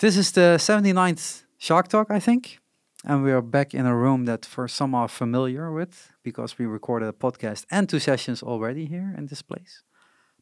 This 0.00 0.16
is 0.16 0.32
the 0.32 0.56
79th 0.56 1.42
Shark 1.58 1.88
Talk, 1.88 2.10
I 2.10 2.20
think. 2.20 2.58
And 3.04 3.22
we 3.22 3.32
are 3.32 3.42
back 3.42 3.74
in 3.74 3.84
a 3.84 3.94
room 3.94 4.24
that 4.24 4.46
for 4.46 4.66
some 4.66 4.94
are 4.94 5.08
familiar 5.08 5.70
with 5.70 6.10
because 6.22 6.58
we 6.58 6.64
recorded 6.64 7.06
a 7.10 7.12
podcast 7.12 7.66
and 7.70 7.86
two 7.86 7.98
sessions 7.98 8.42
already 8.42 8.86
here 8.86 9.14
in 9.18 9.26
this 9.26 9.42
place. 9.42 9.82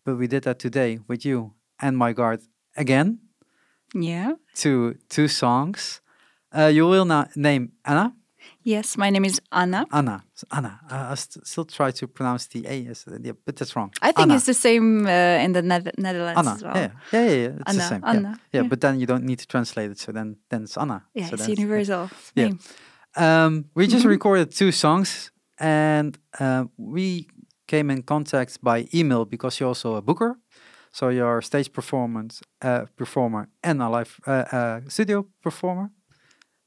But 0.04 0.14
we 0.14 0.28
did 0.28 0.44
that 0.44 0.60
today 0.60 1.00
with 1.08 1.24
you 1.24 1.54
and 1.80 1.98
my 1.98 2.12
guard 2.12 2.42
again. 2.76 3.18
Yeah. 3.92 4.34
To 4.58 4.94
two 5.08 5.26
songs. 5.26 6.02
Uh, 6.56 6.66
you 6.66 6.86
will 6.86 7.04
na- 7.04 7.26
name 7.34 7.72
Anna. 7.84 8.14
Yes, 8.62 8.96
my 8.98 9.10
name 9.10 9.24
is 9.24 9.40
Anna. 9.50 9.86
Anna. 9.92 10.22
Anna. 10.50 10.80
Uh, 10.90 11.12
I 11.12 11.14
st- 11.14 11.46
still 11.46 11.64
try 11.64 11.90
to 11.90 12.06
pronounce 12.06 12.46
the 12.48 12.66
A, 12.66 12.86
as, 12.90 13.06
uh, 13.08 13.18
yeah, 13.22 13.32
but 13.44 13.56
that's 13.56 13.74
wrong. 13.76 13.90
I 14.02 14.12
think 14.12 14.18
Anna. 14.28 14.34
it's 14.36 14.46
the 14.46 14.54
same 14.54 15.06
uh, 15.06 15.44
in 15.44 15.52
the 15.52 15.62
ne- 15.62 15.92
Netherlands 15.96 16.38
Anna. 16.38 16.52
as 16.54 16.62
well. 16.62 16.76
Yeah, 16.76 16.90
yeah, 17.12 17.24
yeah, 17.24 17.30
yeah. 17.34 17.48
It's 17.48 17.62
Anna, 17.66 17.78
the 17.78 17.88
same. 17.88 18.02
yeah. 18.02 18.10
Anna, 18.10 18.28
Yeah. 18.52 18.62
yeah. 18.62 18.68
but 18.68 18.80
then 18.80 19.00
you 19.00 19.06
don't 19.06 19.24
need 19.24 19.38
to 19.38 19.46
translate 19.46 19.90
it. 19.90 19.98
So 19.98 20.12
then, 20.12 20.36
then 20.50 20.62
it's 20.64 20.76
Anna. 20.76 21.04
Yeah, 21.14 21.28
so 21.28 21.34
it's 21.34 21.48
universal 21.48 22.10
Yeah. 22.34 22.44
name. 22.46 22.58
Um, 23.16 23.64
we 23.74 23.86
just 23.86 24.04
Mhm. 24.04 24.10
recorded 24.10 24.50
two 24.50 24.70
songs, 24.72 25.30
and 25.58 26.18
uh, 26.40 26.64
we 26.76 27.26
came 27.66 27.90
in 27.92 28.02
contact 28.02 28.58
by 28.62 28.86
email 28.94 29.24
because 29.24 29.58
you're 29.60 29.68
also 29.68 29.96
a 29.96 30.02
booker. 30.02 30.36
So 30.92 31.08
you're 31.10 31.38
a 31.38 31.42
stage 31.42 31.70
performance 31.72 32.40
uh, 32.64 32.86
performer 32.96 33.48
and 33.62 33.82
a 33.82 33.88
live 33.88 34.18
uh, 34.26 34.30
uh, 34.52 34.80
studio 34.88 35.26
performer, 35.42 35.90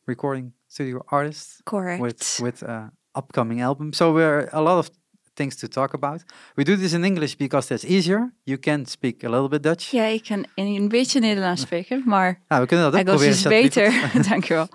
recording 0.06 0.54
studio 0.68 1.04
artist 1.08 1.62
Correct. 1.64 2.02
with 2.02 2.40
with 2.42 2.64
uh, 2.64 2.90
upcoming 3.16 3.62
album. 3.62 3.94
So 3.94 4.14
we're 4.14 4.50
a 4.52 4.62
lot 4.62 4.78
of 4.78 4.90
things 5.34 5.56
to 5.56 5.68
talk 5.68 5.94
about. 5.94 6.24
We 6.56 6.64
do 6.64 6.76
this 6.76 6.94
in 6.94 7.04
English 7.04 7.38
because 7.38 7.68
that's 7.68 7.86
easier. 7.86 8.34
You 8.44 8.58
can 8.58 8.86
speak 8.86 9.24
a 9.24 9.30
little 9.30 9.48
bit 9.50 9.64
Dutch. 9.64 9.92
Ja, 9.92 10.04
ik 10.04 10.24
kan 10.24 10.46
een 10.56 10.88
beetje 10.88 11.20
Nederlands 11.20 11.62
spreken, 11.68 12.04
maar 12.06 12.42
Nou, 12.48 12.62
we 12.62 12.68
kunnen 12.68 12.92
dat 12.92 13.00
ook 13.00 13.06
proberen. 13.06 13.34
Is 13.34 13.44
beter. 13.44 13.92
Dank 14.30 14.44
je 14.44 14.54
wel. 14.54 14.68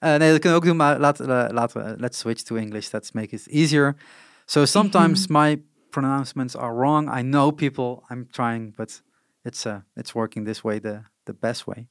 Uh, 0.00 0.16
nee, 0.16 0.30
dat 0.30 0.40
kunnen 0.40 0.50
we 0.50 0.54
ook 0.54 0.64
doen, 0.64 0.76
maar 0.76 0.98
laten 0.98 1.26
we, 1.26 1.52
laten 1.52 1.84
we, 1.84 2.00
let's 2.00 2.18
switch 2.18 2.42
to 2.42 2.56
English. 2.56 2.92
Let's 2.92 3.12
make 3.12 3.34
it 3.34 3.46
easier. 3.48 3.96
So 4.44 4.64
sometimes 4.64 5.26
my 5.26 5.62
pronouncements 5.90 6.56
are 6.56 6.74
wrong. 6.74 7.18
I 7.18 7.22
know 7.22 7.50
people. 7.50 8.02
I'm 8.10 8.26
trying, 8.30 8.74
but 8.76 9.02
it's 9.42 9.66
uh, 9.66 9.76
it's 9.94 10.12
working 10.12 10.46
this 10.46 10.62
way 10.62 10.80
the 10.80 11.02
the 11.24 11.34
best 11.34 11.64
way. 11.66 11.88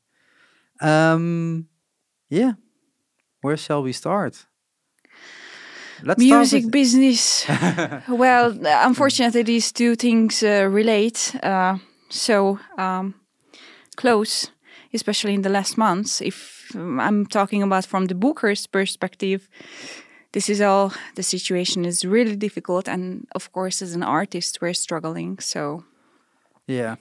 Um, 0.82 1.68
yeah. 2.30 2.54
Where 3.42 3.58
shall 3.58 3.84
we 3.84 3.94
start? 3.94 4.46
Let's 6.04 6.20
Music 6.20 6.62
start 6.64 6.72
business. 6.72 7.46
well, 8.08 8.56
unfortunately, 8.64 9.44
these 9.44 9.72
two 9.72 9.96
things 9.96 10.44
uh, 10.44 10.68
relate 10.70 11.36
uh, 11.42 11.78
so 12.10 12.60
um, 12.78 13.16
close, 13.96 14.52
especially 14.94 15.34
in 15.34 15.42
the 15.42 15.50
last 15.50 15.78
months. 15.78 16.22
If 16.22 16.72
um, 16.76 17.00
I'm 17.00 17.26
talking 17.26 17.64
about 17.64 17.86
from 17.86 18.06
the 18.06 18.16
booker's 18.16 18.68
perspective, 18.68 19.50
this 20.34 20.50
is 20.50 20.62
all 20.62 20.94
the 21.16 21.24
situation 21.24 21.86
is 21.86 22.06
really 22.06 22.36
difficult, 22.36 22.88
and 22.88 23.26
of 23.34 23.52
course, 23.52 23.82
as 23.82 23.96
an 23.96 24.04
artist, 24.04 24.60
we're 24.62 24.74
struggling. 24.74 25.40
So 25.40 25.84
Yeah. 26.68 26.96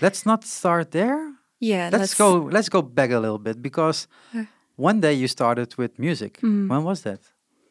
Let's 0.00 0.24
not 0.24 0.44
start 0.44 0.90
there. 0.90 1.34
yeah, 1.60 1.90
Let's, 1.92 2.14
go. 2.14 2.48
Let's 2.50 2.68
go 2.68 2.82
back 2.82 3.10
a 3.10 3.18
little 3.18 3.38
bit 3.38 3.60
because 3.62 4.08
Uh. 4.34 4.44
One 4.80 5.00
day 5.00 5.12
you 5.12 5.28
started 5.28 5.76
with 5.76 5.98
music. 5.98 6.40
Mm. 6.42 6.68
When 6.68 6.84
was 6.84 7.02
that? 7.02 7.20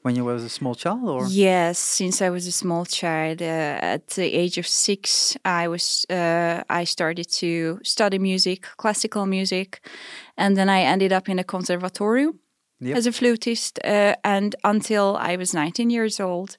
When 0.02 0.16
you 0.16 0.24
was 0.24 0.44
a 0.44 0.50
small 0.50 0.76
child, 0.76 1.10
or 1.10 1.28
Yes, 1.28 1.78
since 1.78 2.22
I 2.22 2.30
was 2.30 2.48
a 2.48 2.52
small 2.52 2.86
child, 2.86 3.42
uh, 3.42 3.94
at 3.96 4.08
the 4.08 4.24
age 4.24 4.58
of 4.58 4.66
six, 4.66 5.36
I 5.44 5.68
was 5.68 6.06
uh, 6.10 6.64
I 6.70 6.86
started 6.86 7.28
to 7.40 7.80
study 7.84 8.20
music, 8.20 8.62
classical 8.78 9.26
music, 9.26 9.82
and 10.38 10.56
then 10.56 10.70
I 10.70 10.82
ended 10.82 11.12
up 11.12 11.28
in 11.28 11.40
a 11.40 11.44
conservatorium 11.44 12.40
Yep. 12.82 12.98
as 12.98 13.08
a 13.08 13.12
flutist. 13.12 13.80
Uh, 13.84 14.14
and 14.24 14.56
until 14.64 15.18
I 15.18 15.36
was 15.36 15.54
19 15.54 15.90
years 15.90 16.20
old, 16.20 16.58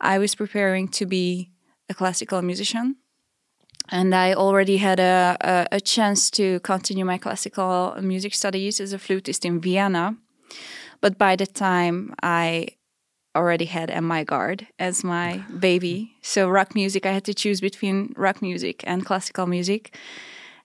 I 0.00 0.18
was 0.18 0.34
preparing 0.34 0.88
to 0.88 1.06
be 1.06 1.50
a 1.88 1.94
classical 1.94 2.42
musician. 2.42 2.96
And 3.88 4.14
I 4.14 4.34
already 4.34 4.78
had 4.78 4.98
a, 4.98 5.36
a, 5.40 5.76
a 5.76 5.80
chance 5.80 6.30
to 6.32 6.60
continue 6.60 7.04
my 7.04 7.18
classical 7.18 7.96
music 8.00 8.34
studies 8.34 8.80
as 8.80 8.92
a 8.92 8.98
flutist 8.98 9.44
in 9.44 9.60
Vienna. 9.60 10.16
But 11.00 11.18
by 11.18 11.36
the 11.36 11.46
time 11.46 12.14
I 12.22 12.68
already 13.36 13.66
had 13.66 13.90
Emma 13.90 14.24
Guard 14.24 14.66
as 14.78 15.04
my 15.04 15.44
baby. 15.60 16.16
So 16.22 16.48
rock 16.48 16.74
music, 16.74 17.04
I 17.06 17.12
had 17.12 17.24
to 17.24 17.34
choose 17.34 17.60
between 17.60 18.14
rock 18.16 18.40
music 18.40 18.82
and 18.86 19.04
classical 19.04 19.46
music. 19.46 19.94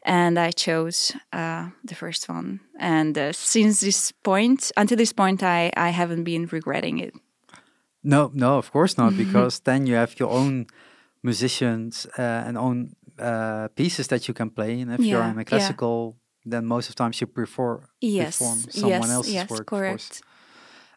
And 0.04 0.40
I 0.40 0.52
chose 0.52 1.14
uh, 1.32 1.70
the 1.84 1.96
first 1.96 2.28
one. 2.28 2.62
And 2.80 3.18
uh, 3.18 3.34
since 3.34 3.82
this 3.82 4.12
point, 4.12 4.72
until 4.76 4.98
this 4.98 5.14
point, 5.14 5.44
I, 5.44 5.72
I 5.78 5.90
haven't 5.90 6.24
been 6.24 6.48
regretting 6.48 6.98
it. 6.98 7.14
No, 8.04 8.32
no, 8.34 8.58
of 8.58 8.72
course 8.72 8.98
not, 8.98 9.16
because 9.16 9.60
then 9.60 9.86
you 9.86 9.94
have 9.94 10.20
your 10.20 10.32
own 10.32 10.66
musicians 11.22 12.08
uh, 12.18 12.22
and 12.48 12.58
own 12.58 12.96
uh, 13.22 13.68
pieces 13.76 14.08
that 14.08 14.28
you 14.28 14.34
can 14.34 14.50
play. 14.50 14.82
And 14.82 14.92
if 14.92 15.00
you're 15.06 15.22
in 15.24 15.38
a 15.38 15.42
yeah. 15.42 15.46
classical, 15.46 16.18
then 16.46 16.66
most 16.66 16.90
of 16.90 16.96
the 16.96 17.04
times 17.04 17.22
you 17.22 17.28
prefer 17.28 17.80
Yes, 18.02 18.38
perform 18.38 18.60
someone 18.72 19.10
yes, 19.10 19.12
else's 19.12 19.34
yes, 19.34 19.50
work. 19.50 19.62
Of 19.62 19.66
course. 19.68 19.80
correct. 19.80 20.22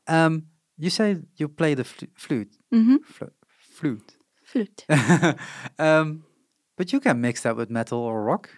Um, 0.07 0.47
you 0.79 0.91
say 0.91 1.17
you 1.37 1.49
play 1.49 1.75
the 1.75 1.85
fl- 1.85 2.05
flute, 2.17 2.57
hmm 2.73 2.97
Flu- 3.05 3.31
flute, 3.47 4.17
Flute. 4.45 4.85
um, 5.79 6.25
but 6.77 6.93
you 6.93 7.01
can 7.01 7.21
mix 7.21 7.43
that 7.43 7.57
with 7.57 7.71
metal 7.71 7.99
or 7.99 8.23
rock. 8.25 8.51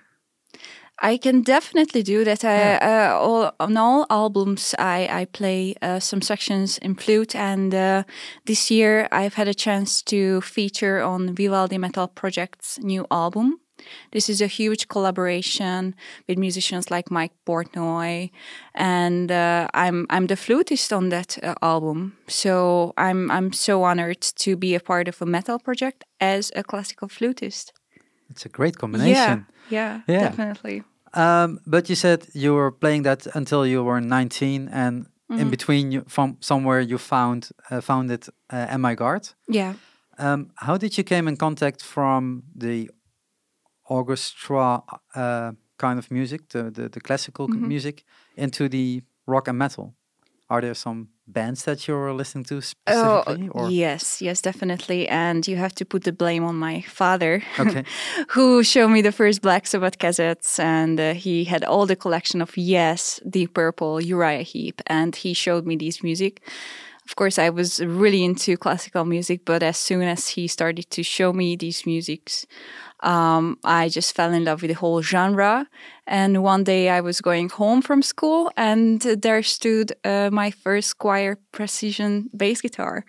I 0.98 1.18
can 1.18 1.42
definitely 1.42 2.02
do 2.02 2.24
that. 2.24 2.44
I, 2.44 2.76
uh, 2.76 3.18
all, 3.18 3.52
on 3.60 3.76
all 3.76 4.06
albums, 4.08 4.74
I, 4.78 5.08
I 5.10 5.24
play 5.26 5.74
uh, 5.82 6.00
some 6.00 6.22
sections 6.22 6.78
in 6.78 6.94
flute, 6.94 7.34
and 7.34 7.74
uh, 7.74 8.04
this 8.46 8.70
year 8.70 9.06
I've 9.12 9.34
had 9.34 9.46
a 9.46 9.54
chance 9.54 10.00
to 10.02 10.40
feature 10.40 11.02
on 11.02 11.34
Vivaldi 11.34 11.76
Metal 11.76 12.08
Project's 12.08 12.78
new 12.78 13.06
album. 13.10 13.60
This 14.12 14.30
is 14.30 14.40
a 14.40 14.46
huge 14.46 14.88
collaboration 14.88 15.94
with 16.26 16.38
musicians 16.38 16.90
like 16.90 17.10
Mike 17.10 17.34
Portnoy, 17.46 18.30
and 18.74 19.30
uh, 19.30 19.68
I'm 19.74 20.06
I'm 20.08 20.26
the 20.26 20.36
flutist 20.36 20.92
on 20.92 21.10
that 21.10 21.38
uh, 21.42 21.54
album. 21.60 22.16
So 22.26 22.94
I'm 22.96 23.30
I'm 23.30 23.52
so 23.52 23.82
honored 23.82 24.22
to 24.22 24.56
be 24.56 24.74
a 24.74 24.80
part 24.80 25.08
of 25.08 25.20
a 25.20 25.26
metal 25.26 25.58
project 25.58 26.04
as 26.20 26.50
a 26.56 26.64
classical 26.64 27.08
flutist. 27.08 27.72
It's 28.36 28.44
a 28.46 28.48
great 28.50 28.76
combination. 28.76 29.46
Yeah, 29.70 30.00
Yeah. 30.08 30.22
definitely. 30.28 30.82
Um, 31.14 31.60
but 31.66 31.88
you 31.88 31.96
said 31.96 32.26
you 32.34 32.52
were 32.54 32.70
playing 32.70 33.04
that 33.04 33.26
until 33.34 33.66
you 33.66 33.82
were 33.84 34.00
19, 34.00 34.68
and 34.72 35.06
Mm-hmm. 35.28 35.40
in 35.42 35.50
between, 35.50 35.92
you, 35.92 36.04
from 36.06 36.36
somewhere 36.40 36.80
you 36.80 36.98
found 36.98 37.48
uh, 37.70 37.80
founded 37.80 38.28
uh, 38.52 38.66
Am 38.74 38.84
I 38.84 38.94
Guard. 38.94 39.34
Yeah. 39.48 39.74
Um, 40.18 40.50
how 40.54 40.76
did 40.78 40.96
you 40.96 41.04
came 41.04 41.26
in 41.28 41.36
contact 41.36 41.82
from 41.82 42.42
the 42.54 42.88
orchestra 43.84 44.82
uh, 45.16 45.52
kind 45.78 45.98
of 45.98 46.10
music, 46.10 46.48
the 46.48 46.70
the, 46.70 46.88
the 46.88 47.00
classical 47.00 47.48
Mhm. 47.48 47.66
music, 47.68 48.04
into 48.36 48.68
the 48.68 49.02
rock 49.26 49.48
and 49.48 49.58
metal? 49.58 49.94
Are 50.48 50.60
there 50.60 50.74
some 50.74 51.08
bands 51.28 51.64
that 51.64 51.86
you're 51.88 52.12
listening 52.12 52.44
to 52.44 52.56
Oh, 52.56 52.60
specifically? 52.60 53.48
or 53.50 53.68
yes, 53.70 54.22
yes, 54.22 54.40
definitely. 54.40 55.08
And 55.08 55.46
you 55.46 55.56
have 55.56 55.74
to 55.76 55.84
put 55.84 56.04
the 56.04 56.12
blame 56.12 56.44
on 56.44 56.56
my 56.56 56.82
father, 56.82 57.42
okay, 57.58 57.84
who 58.28 58.62
showed 58.62 58.88
me 58.88 59.02
the 59.02 59.12
first 59.12 59.42
Black 59.42 59.66
Sabbath 59.66 59.98
cassettes. 59.98 60.58
And 60.58 61.00
uh, 61.00 61.14
he 61.14 61.44
had 61.44 61.64
all 61.64 61.86
the 61.86 61.96
collection 61.96 62.40
of 62.42 62.56
Yes, 62.56 63.20
Deep 63.28 63.54
Purple, 63.54 64.00
Uriah 64.00 64.42
Heep. 64.42 64.80
And 64.86 65.14
he 65.16 65.34
showed 65.34 65.66
me 65.66 65.76
these 65.76 66.02
music. 66.02 66.42
Of 67.08 67.14
course, 67.14 67.38
I 67.38 67.50
was 67.50 67.80
really 67.84 68.24
into 68.24 68.56
classical 68.56 69.04
music, 69.04 69.44
but 69.44 69.62
as 69.62 69.76
soon 69.76 70.02
as 70.02 70.28
he 70.30 70.48
started 70.48 70.90
to 70.90 71.04
show 71.04 71.32
me 71.32 71.54
these 71.54 71.86
musics, 71.86 72.46
um, 73.02 73.58
I 73.64 73.88
just 73.88 74.14
fell 74.14 74.32
in 74.32 74.44
love 74.44 74.62
with 74.62 74.70
the 74.70 74.74
whole 74.76 75.02
genre. 75.02 75.68
And 76.06 76.42
one 76.42 76.64
day 76.64 76.88
I 76.88 77.00
was 77.00 77.20
going 77.20 77.48
home 77.48 77.82
from 77.82 78.02
school, 78.02 78.50
and 78.56 79.00
there 79.00 79.42
stood 79.42 79.92
uh, 80.04 80.30
my 80.32 80.50
first 80.50 80.98
Squier 80.98 81.36
Precision 81.52 82.30
bass 82.36 82.60
guitar 82.60 83.04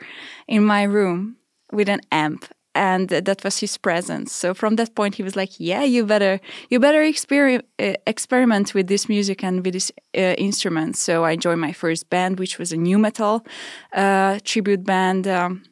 in 0.48 0.64
my 0.64 0.84
room 0.84 1.38
with 1.72 1.90
an 1.90 2.02
amp. 2.12 2.46
And 2.76 3.10
that 3.10 3.44
was 3.44 3.58
his 3.58 3.76
presence. 3.76 4.32
So 4.32 4.54
from 4.54 4.76
that 4.76 4.94
point, 4.94 5.16
he 5.16 5.24
was 5.24 5.36
like, 5.36 5.60
"Yeah, 5.60 5.82
you 5.84 6.06
better, 6.06 6.40
you 6.70 6.80
better 6.80 7.02
exper- 7.02 7.64
uh, 7.80 7.94
experiment 8.06 8.76
with 8.76 8.86
this 8.88 9.10
music 9.10 9.44
and 9.44 9.66
with 9.66 9.74
this 9.74 9.92
uh, 10.16 10.36
instrument." 10.38 10.96
So 10.96 11.26
I 11.26 11.38
joined 11.38 11.60
my 11.60 11.74
first 11.74 12.08
band, 12.12 12.38
which 12.40 12.60
was 12.60 12.72
a 12.72 12.78
new 12.78 13.00
metal 13.00 13.44
uh, 13.94 14.38
tribute 14.44 14.84
band. 14.86 15.28
Um, 15.28 15.64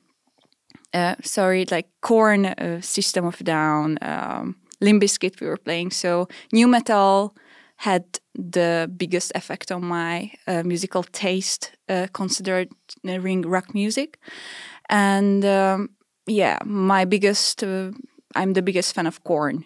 uh, 0.95 1.15
sorry, 1.21 1.65
like 1.71 1.88
Korn, 2.01 2.45
uh, 2.45 2.81
System 2.81 3.25
of 3.25 3.38
Down, 3.44 3.97
um, 4.01 4.56
Limp 4.81 5.03
Bizkit 5.03 5.39
we 5.42 5.47
were 5.47 5.57
playing. 5.57 5.92
So 5.92 6.27
new 6.53 6.68
metal 6.68 7.36
had 7.77 8.06
the 8.33 8.89
biggest 8.97 9.31
effect 9.36 9.71
on 9.71 9.86
my 9.86 10.31
uh, 10.47 10.63
musical 10.63 11.03
taste, 11.03 11.74
uh, 11.89 12.07
considering 12.13 13.42
rock 13.42 13.74
music. 13.74 14.18
And 14.89 15.44
um, 15.45 15.89
yeah, 16.27 16.59
my 16.65 17.06
biggest, 17.06 17.63
uh, 17.63 17.91
I'm 18.36 18.53
the 18.53 18.62
biggest 18.62 18.95
fan 18.95 19.07
of 19.07 19.24
Korn. 19.24 19.65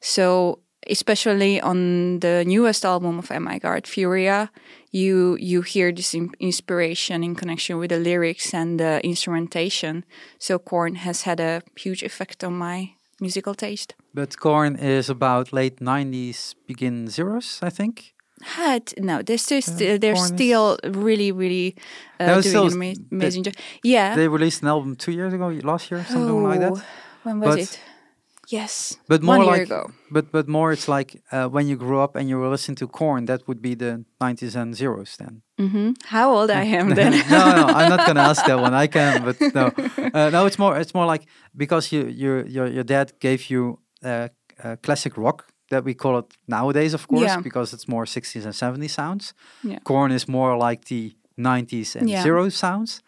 So 0.00 0.60
especially 0.90 1.60
on 1.60 2.20
the 2.20 2.44
newest 2.46 2.84
album 2.84 3.18
of 3.18 3.30
MI 3.30 3.58
Guard, 3.58 3.86
Furia, 3.86 4.50
you 4.92 5.36
you 5.40 5.62
hear 5.62 5.92
this 5.92 6.14
in- 6.14 6.30
inspiration 6.40 7.22
in 7.24 7.34
connection 7.34 7.78
with 7.78 7.90
the 7.90 7.98
lyrics 7.98 8.54
and 8.54 8.78
the 8.78 9.00
instrumentation. 9.04 10.04
So 10.38 10.58
Korn 10.58 10.94
has 10.96 11.22
had 11.22 11.40
a 11.40 11.60
huge 11.76 12.02
effect 12.02 12.42
on 12.44 12.52
my 12.58 12.90
musical 13.20 13.54
taste. 13.54 13.94
But 14.14 14.36
Korn 14.38 14.76
is 14.76 15.10
about 15.10 15.52
late 15.52 15.76
90s, 15.80 16.54
begin 16.66 17.08
zeros, 17.08 17.58
I 17.62 17.70
think. 17.70 18.14
Had 18.42 18.82
no, 18.98 19.20
they're 19.22 19.38
still, 19.38 19.60
sti- 19.62 19.98
they're 19.98 20.14
Korn 20.14 20.24
is- 20.32 20.34
still 20.38 20.78
really 20.84 21.32
really 21.32 21.74
uh, 22.20 22.40
doing 22.40 22.96
amazing 23.12 23.42
job. 23.44 23.54
Yeah. 23.82 24.14
They 24.16 24.28
released 24.28 24.62
an 24.62 24.68
album 24.68 24.94
two 24.96 25.12
years 25.12 25.32
ago, 25.34 25.48
last 25.64 25.90
year, 25.90 26.04
something 26.08 26.42
like 26.44 26.60
that. 26.60 26.72
Oh, 26.72 26.82
When 27.24 27.40
was 27.40 27.48
But- 27.56 27.58
it? 27.58 27.80
Yes, 28.50 28.96
But 29.08 29.22
more 29.22 29.36
one 29.36 29.46
year 29.46 29.56
like, 29.56 29.62
ago. 29.66 29.90
but 30.10 30.32
but 30.32 30.48
more, 30.48 30.72
it's 30.72 30.88
like 30.88 31.20
uh, 31.32 31.48
when 31.54 31.68
you 31.68 31.76
grew 31.76 32.00
up 32.04 32.16
and 32.16 32.28
you 32.30 32.38
were 32.40 32.48
listening 32.50 32.76
to 32.76 32.86
Korn. 32.88 33.26
that 33.26 33.40
would 33.46 33.60
be 33.60 33.74
the 33.76 34.04
90s 34.20 34.54
and 34.56 34.74
zeros 34.74 35.16
then. 35.16 35.42
Mm-hmm. 35.58 35.90
How 36.04 36.32
old 36.32 36.50
I 36.50 36.64
am 36.78 36.94
then? 36.94 37.12
no, 37.30 37.52
no, 37.56 37.66
I'm 37.78 37.88
not 37.90 38.06
gonna 38.06 38.22
ask 38.30 38.44
that 38.46 38.58
one. 38.60 38.72
I 38.84 38.86
can, 38.88 39.22
but 39.24 39.36
no, 39.54 39.66
uh, 40.14 40.30
no. 40.30 40.46
It's 40.46 40.58
more, 40.58 40.80
it's 40.80 40.94
more 40.94 41.04
like 41.12 41.26
because 41.56 41.92
you, 41.92 42.06
your, 42.06 42.46
your, 42.46 42.66
your 42.66 42.84
dad 42.84 43.12
gave 43.20 43.50
you 43.50 43.78
uh, 44.04 44.28
uh, 44.64 44.76
classic 44.82 45.16
rock 45.18 45.44
that 45.70 45.84
we 45.84 45.92
call 45.94 46.18
it 46.18 46.32
nowadays, 46.46 46.94
of 46.94 47.06
course, 47.06 47.22
Yeah. 47.28 47.40
because 47.42 47.74
it's 47.74 47.86
more 47.86 48.06
60s 48.06 48.44
and 48.44 48.54
70s 48.54 48.90
sounds. 48.90 49.34
Yeah. 49.62 50.14
Is 50.14 50.26
more 50.28 50.56
like 50.56 50.84
the 50.86 51.12
90s 51.38 51.96
and 51.96 52.08
Yeah. 52.08 52.22
zeros 52.22 52.54
sounds, 52.54 53.02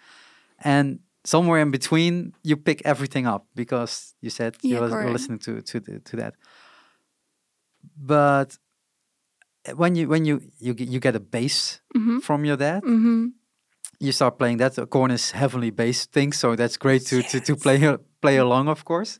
and 0.64 0.98
somewhere 1.24 1.60
in 1.62 1.70
between, 1.70 2.32
you 2.42 2.56
pick 2.56 2.82
everything 2.84 3.26
up 3.26 3.46
because 3.54 4.14
you 4.20 4.30
said 4.30 4.56
you 4.62 4.74
Yeah, 4.76 4.80
was- 4.80 4.92
were 4.92 5.12
listening 5.12 5.38
to 5.40 5.60
to 5.62 5.80
the, 5.80 6.00
to 6.00 6.16
that. 6.16 6.34
But 7.96 8.58
uh, 9.68 9.76
when 9.76 9.94
you 9.96 10.08
when 10.08 10.24
you 10.24 10.40
you 10.58 10.74
get, 10.74 10.88
you 10.88 11.00
get 11.00 11.14
a 11.16 11.20
bass 11.20 11.80
Mhm. 11.96 12.20
from 12.22 12.44
your 12.44 12.56
dad, 12.56 12.82
hmm 12.84 13.26
you 14.02 14.12
start 14.12 14.38
playing 14.38 14.58
that. 14.58 14.74
The 14.74 14.86
Korn 14.86 15.10
is 15.10 15.32
heavily 15.32 15.70
based 15.70 16.12
thing, 16.12 16.32
so 16.32 16.56
that's 16.56 16.76
great 16.78 17.06
to 17.06 17.22
to, 17.22 17.40
to 17.40 17.56
play 17.56 17.96
play 18.20 18.38
along, 18.38 18.68
of 18.68 18.84
course. 18.84 19.18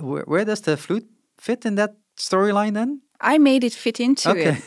Where, 0.00 0.24
where 0.26 0.44
does 0.44 0.60
the 0.62 0.76
flute 0.76 1.06
fit 1.38 1.64
in 1.64 1.74
that 1.76 1.90
storyline 2.16 2.72
then? 2.74 3.02
I 3.20 3.38
made 3.38 3.62
it 3.66 3.74
fit 3.74 4.00
into 4.00 4.30
Okay. 4.30 4.56
it. 4.56 4.62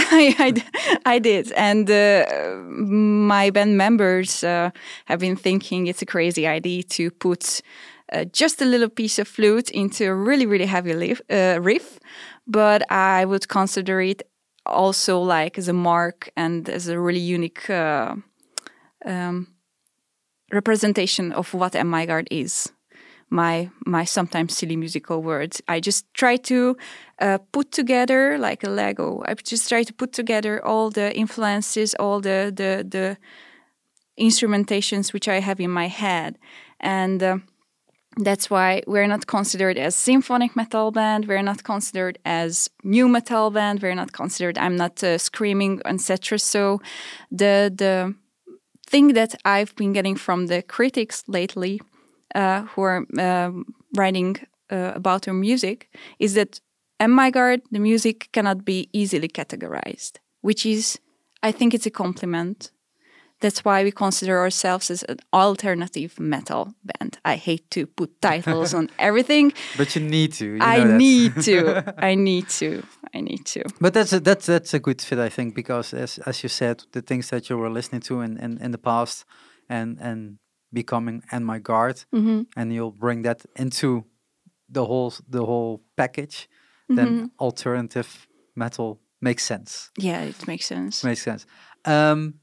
I, 0.12 0.34
I 0.38 1.14
I 1.14 1.18
did. 1.18 1.52
And 1.52 1.90
uh, 1.90 2.24
my 2.66 3.50
band 3.50 3.76
members 3.76 4.44
uh, 4.44 4.70
have 5.06 5.20
been 5.20 5.36
thinking 5.36 5.86
it's 5.86 6.02
a 6.02 6.06
crazy 6.06 6.46
idea 6.46 6.82
to 6.82 7.10
put 7.10 7.60
uh, 8.12 8.24
just 8.24 8.62
a 8.62 8.64
little 8.64 8.88
piece 8.88 9.18
of 9.18 9.28
flute 9.28 9.70
into 9.70 10.06
a 10.06 10.14
really, 10.14 10.46
really 10.46 10.66
heavy 10.66 10.94
liff, 10.94 11.20
uh, 11.30 11.58
riff. 11.60 11.98
But 12.46 12.90
I 12.90 13.24
would 13.24 13.48
consider 13.48 14.00
it 14.00 14.22
also 14.66 15.20
like 15.20 15.58
as 15.58 15.68
a 15.68 15.72
mark 15.72 16.30
and 16.36 16.68
as 16.68 16.88
a 16.88 16.98
really 16.98 17.20
unique 17.20 17.68
uh, 17.70 18.14
um, 19.04 19.48
representation 20.52 21.32
of 21.32 21.54
what 21.54 21.74
Am 21.74 21.94
I 21.94 22.06
Guard 22.06 22.28
is 22.30 22.72
my 23.30 23.70
my 23.86 24.04
sometimes 24.04 24.56
silly 24.56 24.76
musical 24.76 25.22
words. 25.22 25.62
I 25.68 25.80
just 25.80 26.12
try 26.14 26.36
to 26.36 26.76
uh, 27.20 27.38
put 27.52 27.72
together 27.72 28.38
like 28.38 28.64
a 28.64 28.68
Lego. 28.68 29.22
I 29.24 29.34
just 29.34 29.68
try 29.68 29.84
to 29.84 29.92
put 29.94 30.12
together 30.12 30.64
all 30.64 30.90
the 30.90 31.16
influences, 31.16 31.94
all 31.94 32.20
the 32.20 32.52
the 32.54 32.84
the 32.88 33.16
instrumentations 34.18 35.12
which 35.12 35.28
I 35.28 35.40
have 35.40 35.60
in 35.60 35.70
my 35.70 35.88
head, 35.88 36.38
and. 36.80 37.22
Uh, 37.22 37.38
that's 38.16 38.50
why 38.50 38.82
we're 38.88 39.06
not 39.06 39.28
considered 39.28 39.78
as 39.78 39.94
symphonic 39.94 40.56
metal 40.56 40.90
band. 40.90 41.28
We're 41.28 41.42
not 41.42 41.62
considered 41.62 42.18
as 42.24 42.68
new 42.82 43.08
metal 43.08 43.50
band. 43.52 43.80
We're 43.80 43.94
not 43.94 44.12
considered. 44.12 44.58
I'm 44.58 44.76
not 44.76 45.02
uh, 45.04 45.16
screaming, 45.16 45.80
etc. 45.84 46.40
So, 46.40 46.80
the 47.30 47.72
the 47.72 48.14
thing 48.84 49.14
that 49.14 49.36
I've 49.44 49.76
been 49.76 49.92
getting 49.92 50.16
from 50.16 50.48
the 50.48 50.60
critics 50.62 51.22
lately 51.28 51.80
uh, 52.34 52.62
who 52.62 52.82
are 52.82 53.06
um, 53.18 53.64
writing 53.96 54.36
uh, 54.70 54.92
about 54.94 55.28
our 55.28 55.34
music 55.34 55.88
is 56.18 56.34
that 56.34 56.60
in 56.98 57.10
my 57.10 57.30
guard? 57.30 57.62
The 57.70 57.78
music 57.80 58.28
cannot 58.32 58.64
be 58.64 58.88
easily 58.92 59.28
categorized 59.28 60.18
which 60.40 60.66
is 60.66 60.98
i 61.42 61.52
think 61.52 61.74
it's 61.74 61.86
a 61.86 61.90
compliment. 61.90 62.70
That's 63.40 63.64
why 63.64 63.84
we 63.84 63.90
consider 63.90 64.38
ourselves 64.38 64.90
as 64.90 65.02
an 65.04 65.16
alternative 65.32 66.20
metal 66.20 66.74
band. 66.84 67.18
I 67.24 67.36
hate 67.36 67.70
to 67.70 67.86
put 67.86 68.20
titles 68.20 68.74
on 68.74 68.90
everything. 68.98 69.54
But 69.78 69.96
you 69.96 70.02
need 70.02 70.34
to. 70.34 70.44
You 70.44 70.58
i 70.60 70.84
need 70.84 71.40
to. 71.44 71.94
I 72.10 72.16
need 72.16 72.50
to. 72.60 72.82
I 73.14 73.22
need 73.22 73.46
to. 73.46 73.62
But 73.80 73.94
that's 73.94 74.12
a, 74.12 74.20
that's 74.20 74.44
that's 74.44 74.74
a 74.74 74.78
good 74.78 75.00
fit, 75.00 75.18
I 75.18 75.30
think, 75.30 75.54
because 75.54 75.94
as 75.94 76.18
as 76.26 76.42
you 76.42 76.50
said, 76.50 76.84
the 76.92 77.00
things 77.00 77.30
that 77.30 77.48
you 77.48 77.56
were 77.56 77.70
listening 77.70 78.02
to 78.02 78.20
in 78.20 78.36
in, 78.36 78.58
in 78.58 78.72
the 78.72 78.78
past, 78.78 79.24
and 79.70 79.98
and 80.00 80.38
becoming 80.72 81.22
and 81.30 81.44
my 81.46 81.58
guard, 81.60 82.04
Mhm. 82.12 82.46
and 82.56 82.72
you'll 82.72 82.96
bring 82.98 83.22
that 83.22 83.44
into 83.56 84.04
the 84.72 84.84
whole 84.86 85.12
the 85.28 85.44
whole 85.44 85.80
package, 85.96 86.48
then 86.88 87.06
Mm-hmm. 87.08 87.26
alternative 87.38 88.26
metal 88.54 89.00
makes 89.20 89.44
sense. 89.44 89.90
yeah 89.98 90.28
it 90.28 90.46
makes 90.46 90.66
sense 90.66 91.04
Makes 91.06 91.22
sense. 91.22 91.46
Um, 91.84 92.34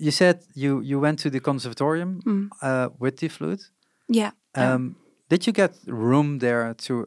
you 0.00 0.10
said 0.10 0.36
you 0.54 0.80
you 0.82 1.00
went 1.00 1.18
to 1.22 1.30
the 1.30 1.40
conservatorium 1.40 2.20
Mm. 2.24 2.48
uh, 2.62 2.88
with 2.98 3.16
the 3.16 3.28
flute. 3.28 3.70
yeah. 4.08 4.30
Um, 4.54 4.96
did 5.28 5.46
you 5.46 5.52
get 5.52 5.76
room 5.86 6.38
there 6.38 6.74
to 6.74 7.06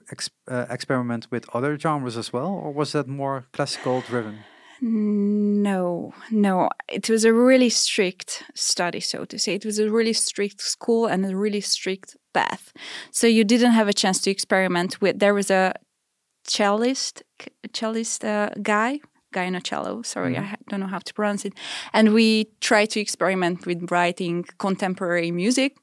uh, 0.51 0.65
experiment 0.69 1.27
with 1.31 1.45
other 1.55 1.77
genres 1.79 2.17
as 2.17 2.31
well, 2.33 2.51
or 2.63 2.73
was 2.73 2.91
that 2.91 3.07
more 3.07 3.43
classical 3.51 4.01
driven? 4.01 4.43
No, 4.81 6.13
no. 6.31 6.69
It 6.87 7.09
was 7.09 7.25
a 7.25 7.33
really 7.33 7.69
strict 7.69 8.43
study, 8.55 9.01
so 9.01 9.25
to 9.25 9.37
say. 9.37 9.55
It 9.55 9.65
was 9.65 9.77
a 9.79 9.89
really 9.89 10.13
strict 10.13 10.61
school 10.61 11.05
and 11.05 11.25
a 11.25 11.35
really 11.35 11.61
strict 11.61 12.15
path. 12.33 12.71
So 13.11 13.27
you 13.27 13.43
didn't 13.43 13.71
have 13.71 13.89
a 13.89 13.93
chance 13.93 14.21
to 14.21 14.31
experiment 14.31 15.01
with. 15.01 15.19
There 15.19 15.33
was 15.33 15.51
a 15.51 15.73
cellist, 16.47 17.23
cellist 17.73 18.23
uh, 18.23 18.49
guy, 18.61 18.99
guy 19.33 19.59
cello. 19.59 20.01
Sorry, 20.01 20.37
I 20.37 20.55
don't 20.69 20.79
know 20.79 20.87
how 20.87 20.99
to 20.99 21.13
pronounce 21.13 21.43
it. 21.43 21.53
And 21.93 22.13
we 22.13 22.47
tried 22.61 22.89
to 22.91 23.01
experiment 23.01 23.65
with 23.65 23.91
writing 23.91 24.45
contemporary 24.59 25.31
music. 25.31 25.75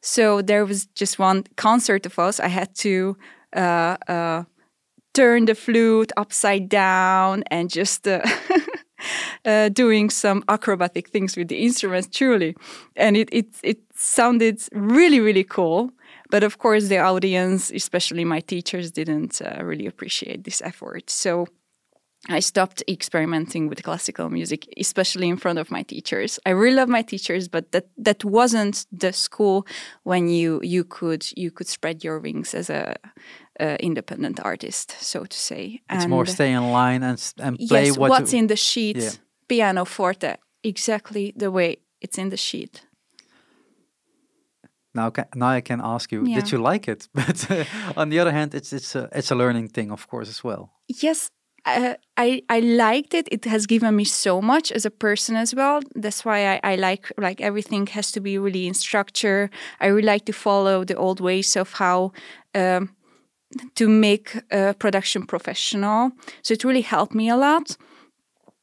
So 0.00 0.42
there 0.42 0.66
was 0.66 0.86
just 0.86 1.18
one 1.18 1.44
concert 1.56 2.04
of 2.04 2.18
us. 2.18 2.40
I 2.40 2.48
had 2.48 2.74
to. 2.76 3.16
Uh, 3.54 3.96
uh, 4.08 4.44
turn 5.14 5.46
the 5.46 5.54
flute 5.54 6.12
upside 6.16 6.68
down 6.68 7.44
and 7.50 7.70
just 7.70 8.06
uh, 8.06 8.20
uh, 9.44 9.68
doing 9.70 10.10
some 10.10 10.44
acrobatic 10.48 11.08
things 11.08 11.36
with 11.36 11.48
the 11.48 11.64
instruments, 11.64 12.08
truly. 12.12 12.54
And 12.96 13.16
it, 13.16 13.28
it, 13.32 13.46
it 13.62 13.78
sounded 13.94 14.60
really, 14.72 15.20
really 15.20 15.44
cool. 15.44 15.90
But 16.30 16.42
of 16.42 16.58
course, 16.58 16.88
the 16.88 16.98
audience, 16.98 17.70
especially 17.70 18.24
my 18.24 18.40
teachers, 18.40 18.90
didn't 18.90 19.40
uh, 19.40 19.64
really 19.64 19.86
appreciate 19.86 20.44
this 20.44 20.60
effort. 20.62 21.08
So 21.08 21.46
I 22.28 22.40
stopped 22.40 22.82
experimenting 22.88 23.68
with 23.68 23.82
classical 23.82 24.30
music, 24.30 24.66
especially 24.78 25.28
in 25.28 25.36
front 25.36 25.58
of 25.58 25.70
my 25.70 25.82
teachers. 25.82 26.38
I 26.46 26.50
really 26.50 26.76
love 26.76 26.88
my 26.88 27.02
teachers, 27.02 27.48
but 27.48 27.72
that, 27.72 27.88
that 27.98 28.24
wasn't 28.24 28.86
the 28.90 29.12
school 29.12 29.66
when 30.04 30.28
you 30.28 30.60
you 30.62 30.84
could 30.84 31.26
you 31.36 31.50
could 31.50 31.68
spread 31.68 32.02
your 32.02 32.18
wings 32.18 32.54
as 32.54 32.70
a, 32.70 32.96
a 33.60 33.76
independent 33.80 34.40
artist, 34.44 34.96
so 35.00 35.24
to 35.24 35.36
say. 35.36 35.80
It's 35.90 36.06
more 36.08 36.26
stay 36.26 36.52
in 36.52 36.72
line 36.72 37.02
and 37.02 37.34
and 37.42 37.58
play 37.58 37.86
yes, 37.86 37.98
what 37.98 38.10
what's 38.10 38.32
in 38.32 38.46
the 38.46 38.56
sheet, 38.56 38.96
Yeah. 38.96 39.12
piano 39.46 39.84
forte, 39.84 40.36
exactly 40.62 41.32
the 41.36 41.50
way 41.50 41.76
it's 42.00 42.18
in 42.18 42.30
the 42.30 42.36
sheet. 42.36 42.86
now. 44.94 45.10
Now 45.34 45.56
I 45.56 45.60
can 45.60 45.80
ask 45.80 46.12
you, 46.12 46.24
Yeah. 46.26 46.40
did 46.40 46.52
you 46.52 46.58
like 46.72 46.88
it? 46.92 47.08
But 47.14 47.50
uh, 47.50 47.64
on 47.96 48.10
the 48.10 48.20
other 48.20 48.32
hand, 48.32 48.54
it's 48.54 48.72
it's 48.72 48.94
a 48.96 49.08
it's 49.12 49.30
a 49.30 49.34
learning 49.34 49.68
thing, 49.72 49.90
of 49.92 50.06
course, 50.06 50.30
as 50.30 50.42
well. 50.44 50.70
yes 51.02 51.28
uh, 51.66 51.94
I 52.16 52.42
I 52.48 52.60
liked 52.60 53.14
it. 53.14 53.28
It 53.32 53.44
has 53.46 53.66
given 53.66 53.94
me 53.96 54.04
so 54.04 54.40
much 54.40 54.72
as 54.72 54.84
a 54.86 54.90
person 54.90 55.36
as 55.36 55.54
well. 55.54 55.80
That's 56.02 56.24
why 56.24 56.38
I, 56.54 56.72
I 56.72 56.76
like 56.76 57.12
like 57.18 57.40
everything 57.44 57.86
has 57.88 58.12
to 58.12 58.20
be 58.20 58.38
really 58.38 58.66
in 58.66 58.74
structure. 58.74 59.48
I 59.80 59.86
really 59.88 60.12
like 60.12 60.24
to 60.26 60.32
follow 60.32 60.84
the 60.84 60.94
old 60.96 61.20
ways 61.20 61.56
of 61.56 61.72
how 61.72 62.12
um, 62.54 62.88
to 63.74 63.88
make 63.88 64.40
a 64.50 64.74
production 64.74 65.26
professional. 65.26 66.10
So 66.42 66.54
it 66.54 66.64
really 66.64 66.82
helped 66.82 67.14
me 67.14 67.28
a 67.30 67.36
lot. 67.36 67.76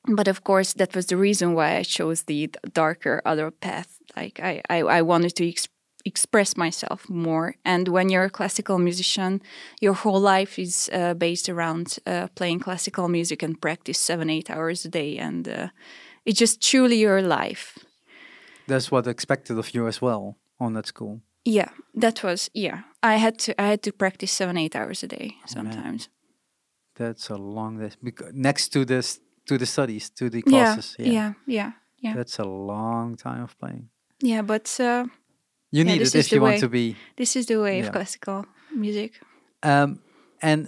But 0.07 0.27
of 0.27 0.43
course, 0.43 0.73
that 0.73 0.95
was 0.95 1.05
the 1.05 1.17
reason 1.17 1.53
why 1.53 1.77
I 1.77 1.83
chose 1.83 2.23
the 2.23 2.49
darker 2.73 3.21
other 3.25 3.51
path. 3.51 3.97
Like 4.15 4.39
I 4.39 4.61
I, 4.69 4.99
I 4.99 5.01
wanted 5.01 5.35
to. 5.35 5.47
Ex- 5.47 5.67
express 6.03 6.57
myself 6.57 7.07
more 7.09 7.53
and 7.63 7.87
when 7.87 8.09
you're 8.09 8.23
a 8.25 8.29
classical 8.29 8.79
musician 8.79 9.39
your 9.81 9.93
whole 9.93 10.19
life 10.19 10.57
is 10.57 10.89
uh, 10.93 11.13
based 11.13 11.47
around 11.47 11.99
uh, 12.07 12.27
playing 12.33 12.59
classical 12.59 13.07
music 13.07 13.43
and 13.43 13.61
practice 13.61 13.99
seven 13.99 14.27
eight 14.27 14.49
hours 14.49 14.83
a 14.85 14.89
day 14.89 15.19
and 15.19 15.47
uh, 15.47 15.67
it's 16.25 16.39
just 16.39 16.59
truly 16.59 16.97
your 16.97 17.21
life 17.21 17.77
That's 18.67 18.89
what 18.91 19.05
expected 19.07 19.57
of 19.59 19.75
you 19.75 19.87
as 19.87 20.01
well 20.01 20.37
on 20.59 20.73
that 20.73 20.87
school. 20.87 21.21
yeah 21.45 21.69
that 22.01 22.23
was 22.23 22.49
yeah 22.55 22.81
i 23.03 23.15
had 23.17 23.37
to 23.37 23.51
i 23.61 23.67
had 23.67 23.81
to 23.81 23.91
practice 23.91 24.31
seven 24.31 24.57
eight 24.57 24.75
hours 24.75 25.03
a 25.03 25.07
day 25.07 25.27
Oh, 25.37 25.39
man. 25.39 25.47
sometimes 25.73 26.09
That's 26.95 27.29
a 27.31 27.37
long 27.37 27.79
day. 27.79 27.89
Next 28.33 28.73
to 28.73 28.85
this, 28.85 29.19
to 29.45 29.57
the 29.57 29.65
studies, 29.65 30.09
to 30.11 30.29
the 30.29 30.43
Yeah, 30.45 30.51
classes. 30.51 30.95
yeah, 30.99 31.33
yeah, 31.47 31.71
yeah, 32.03 32.13
That's 32.15 32.39
a 32.39 32.43
long 32.45 33.15
time 33.17 33.43
of 33.43 33.55
playing. 33.57 33.89
yeah. 34.23 34.43
But 34.45 34.67
uh, 34.79 35.05
You 35.71 35.83
need 35.85 35.99
this 36.01 36.15
it 36.15 36.19
if 36.25 36.31
you 36.33 36.41
want 36.41 36.59
to 36.59 36.69
be. 36.69 36.95
this 37.15 37.35
is 37.35 37.45
the 37.45 37.55
way 37.55 37.77
Yeah. 37.77 37.87
of 37.87 37.91
classical 37.91 38.45
music. 38.75 39.11
Um, 39.63 39.99
and 40.41 40.67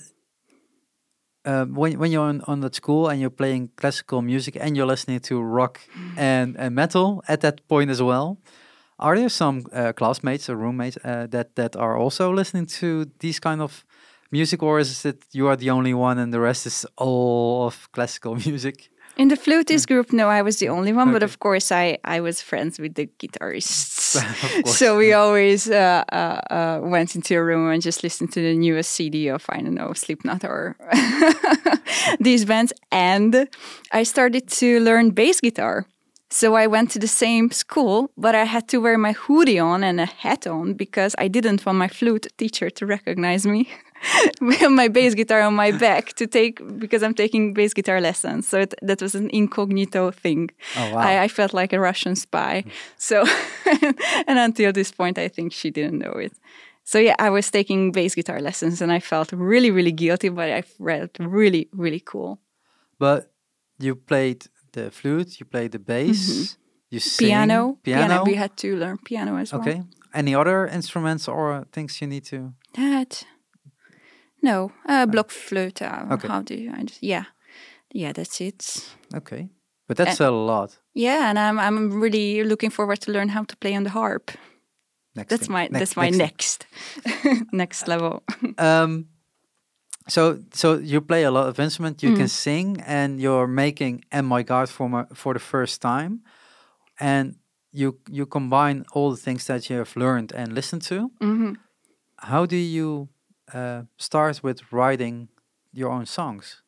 uh, 1.45 1.65
when 1.65 1.99
when 1.99 2.11
you're 2.11 2.29
on, 2.29 2.41
on 2.47 2.61
that 2.61 2.75
school 2.75 3.09
and 3.09 3.19
you're 3.19 3.35
playing 3.37 3.69
classical 3.75 4.21
music 4.21 4.55
and 4.59 4.75
you're 4.77 4.87
listening 4.87 5.19
to 5.19 5.41
rock 5.41 5.79
and, 6.17 6.55
and 6.57 6.73
metal 6.75 7.21
at 7.27 7.41
that 7.41 7.67
point 7.67 7.89
as 7.91 8.01
well, 8.01 8.37
are 9.03 9.17
there 9.17 9.29
some 9.29 9.65
uh, 9.73 9.91
classmates 9.93 10.49
or 10.49 10.55
roommates 10.55 10.97
uh, 11.03 11.27
that 11.29 11.55
that 11.55 11.75
are 11.75 11.97
also 11.97 12.33
listening 12.33 12.65
to 12.65 13.05
these 13.19 13.39
kind 13.39 13.61
of 13.61 13.83
music, 14.31 14.63
or 14.63 14.79
is 14.79 15.05
it 15.05 15.23
you 15.33 15.47
are 15.47 15.57
the 15.57 15.69
only 15.69 15.93
one 15.93 16.17
and 16.17 16.33
the 16.33 16.39
rest 16.39 16.65
is 16.65 16.85
all 16.97 17.67
of 17.67 17.91
classical 17.91 18.35
music? 18.47 18.89
In 19.15 19.27
the 19.27 19.35
flutist 19.35 19.87
group, 19.87 20.11
no, 20.11 20.27
I 20.27 20.41
was 20.41 20.57
the 20.57 20.69
only 20.69 20.91
one, 20.91 21.11
but 21.11 21.21
of 21.21 21.37
course, 21.37 21.71
I, 21.71 21.99
I 22.03 22.19
was 22.19 22.41
friends 22.41 22.79
with 22.79 22.95
the 22.95 23.07
guitarists. 23.19 24.17
So 24.65 24.97
we 24.97 25.13
always 25.13 25.69
uh, 25.69 26.03
uh, 26.11 26.15
uh, 26.49 26.79
went 26.81 27.15
into 27.15 27.35
a 27.37 27.43
room 27.43 27.69
and 27.69 27.79
just 27.79 28.01
listened 28.03 28.31
to 28.33 28.41
the 28.41 28.55
newest 28.55 28.91
CD 28.91 29.27
of, 29.27 29.45
I 29.49 29.61
don't 29.61 29.75
know, 29.75 29.93
Slipknot 29.93 30.43
or 30.43 30.75
these 32.19 32.43
bands. 32.45 32.73
And 32.91 33.47
I 33.91 34.03
started 34.03 34.47
to 34.59 34.79
learn 34.79 35.11
bass 35.11 35.39
guitar. 35.41 35.85
So 36.33 36.55
I 36.55 36.65
went 36.65 36.89
to 36.91 36.99
the 36.99 37.07
same 37.07 37.51
school, 37.51 38.09
but 38.17 38.33
I 38.33 38.45
had 38.45 38.67
to 38.69 38.79
wear 38.79 38.97
my 38.97 39.11
hoodie 39.11 39.59
on 39.59 39.83
and 39.83 40.01
a 40.01 40.07
hat 40.07 40.47
on 40.47 40.73
because 40.73 41.13
I 41.19 41.27
didn't 41.27 41.63
want 41.63 41.77
my 41.77 41.87
flute 41.87 42.25
teacher 42.39 42.71
to 42.71 42.87
recognize 42.87 43.45
me 43.45 43.69
with 44.41 44.67
my 44.71 44.87
bass 44.87 45.13
guitar 45.13 45.41
on 45.41 45.53
my 45.53 45.69
back 45.71 46.13
to 46.13 46.25
take 46.25 46.59
because 46.79 47.03
I'm 47.03 47.13
taking 47.13 47.53
bass 47.53 47.75
guitar 47.75 48.01
lessons. 48.01 48.47
So 48.47 48.61
it, 48.61 48.73
that 48.81 48.99
was 48.99 49.13
an 49.13 49.29
incognito 49.29 50.09
thing. 50.09 50.49
Oh 50.75 50.95
wow! 50.95 51.01
I, 51.01 51.23
I 51.25 51.27
felt 51.27 51.53
like 51.53 51.71
a 51.71 51.79
Russian 51.79 52.15
spy. 52.15 52.61
Hmm. 52.61 52.69
So, 52.97 53.25
and 54.27 54.39
until 54.39 54.73
this 54.73 54.91
point, 54.91 55.19
I 55.19 55.27
think 55.27 55.53
she 55.53 55.69
didn't 55.69 55.99
know 55.99 56.13
it. 56.13 56.33
So 56.83 56.97
yeah, 56.97 57.15
I 57.19 57.29
was 57.29 57.51
taking 57.51 57.91
bass 57.91 58.15
guitar 58.15 58.39
lessons, 58.39 58.81
and 58.81 58.91
I 58.91 58.99
felt 58.99 59.31
really, 59.33 59.69
really 59.69 59.91
guilty, 59.91 60.29
but 60.29 60.49
I 60.49 60.63
felt 60.63 61.11
really, 61.19 61.69
really 61.73 62.01
cool. 62.03 62.39
but 62.97 63.29
you 63.79 63.95
played 63.95 64.47
the 64.73 64.91
flute, 64.91 65.39
you 65.39 65.45
play 65.45 65.67
the 65.69 65.79
bass, 65.79 66.57
you 66.89 66.99
sing, 66.99 67.27
Mm-hmm. 67.27 67.47
Piano, 67.47 67.77
piano. 67.83 68.23
We 68.25 68.35
had 68.35 68.55
to 68.57 68.75
learn 68.75 68.97
piano 68.97 69.37
as 69.37 69.51
well. 69.53 69.61
okay. 69.61 69.81
Any 70.13 70.35
other 70.35 70.67
instruments 70.67 71.27
or 71.27 71.65
things 71.71 71.99
you 72.01 72.07
need 72.07 72.25
to? 72.25 72.53
That 72.75 73.25
no, 74.41 74.71
uh, 74.87 75.05
block 75.05 75.31
flute. 75.31 75.81
Uh, 75.81 76.05
Okay. 76.11 76.27
How 76.27 76.41
do 76.43 76.53
you? 76.55 76.71
I 76.79 76.83
just, 76.83 77.01
yeah, 77.03 77.23
yeah. 77.93 78.11
That's 78.13 78.41
it. 78.41 78.93
Okay, 79.15 79.49
but 79.87 79.97
that's 79.97 80.19
a 80.19 80.29
lot. 80.29 80.79
Yeah, 80.93 81.29
and 81.29 81.39
I'm 81.39 81.57
I'm 81.59 82.01
really 82.01 82.43
looking 82.43 82.71
forward 82.71 82.99
to 83.01 83.11
learn 83.11 83.29
how 83.29 83.43
to 83.45 83.55
play 83.57 83.75
on 83.75 83.83
the 83.83 83.89
harp. 83.91 84.31
Next 85.15 85.29
That's 85.29 85.45
thing. 85.47 85.53
my 85.53 85.67
Next- 85.67 85.79
that's 85.79 85.95
my 85.95 86.09
thing. 86.09 86.17
next 86.17 86.65
next 87.51 87.87
level. 87.87 88.23
Um, 88.57 89.05
so 90.07 90.39
so 90.53 90.77
you 90.77 91.01
play 91.01 91.23
a 91.23 91.31
lot 91.31 91.47
of 91.47 91.59
instrument. 91.59 92.03
You 92.03 92.11
Mm. 92.11 92.17
can 92.17 92.27
sing, 92.27 92.81
and 92.85 93.19
you're 93.21 93.47
making 93.47 94.03
"And 94.11 94.27
My 94.27 94.43
God" 94.43 94.69
for 94.69 94.89
my, 94.89 95.05
for 95.13 95.33
the 95.33 95.39
first 95.39 95.81
time, 95.81 96.21
and 96.99 97.35
you 97.71 97.97
you 98.11 98.25
combine 98.25 98.83
all 98.93 99.11
the 99.15 99.21
things 99.21 99.45
that 99.45 99.69
you 99.69 99.77
have 99.77 99.95
learned 99.95 100.31
and 100.35 100.53
listened 100.53 100.81
to. 100.89 101.09
hmm 101.21 101.53
How 102.31 102.45
do 102.45 102.55
you 102.55 103.09
uh, 103.53 103.81
start 103.97 104.41
with 104.43 104.61
writing 104.71 105.27
your 105.73 105.91
own 105.91 106.05
songs? 106.05 106.63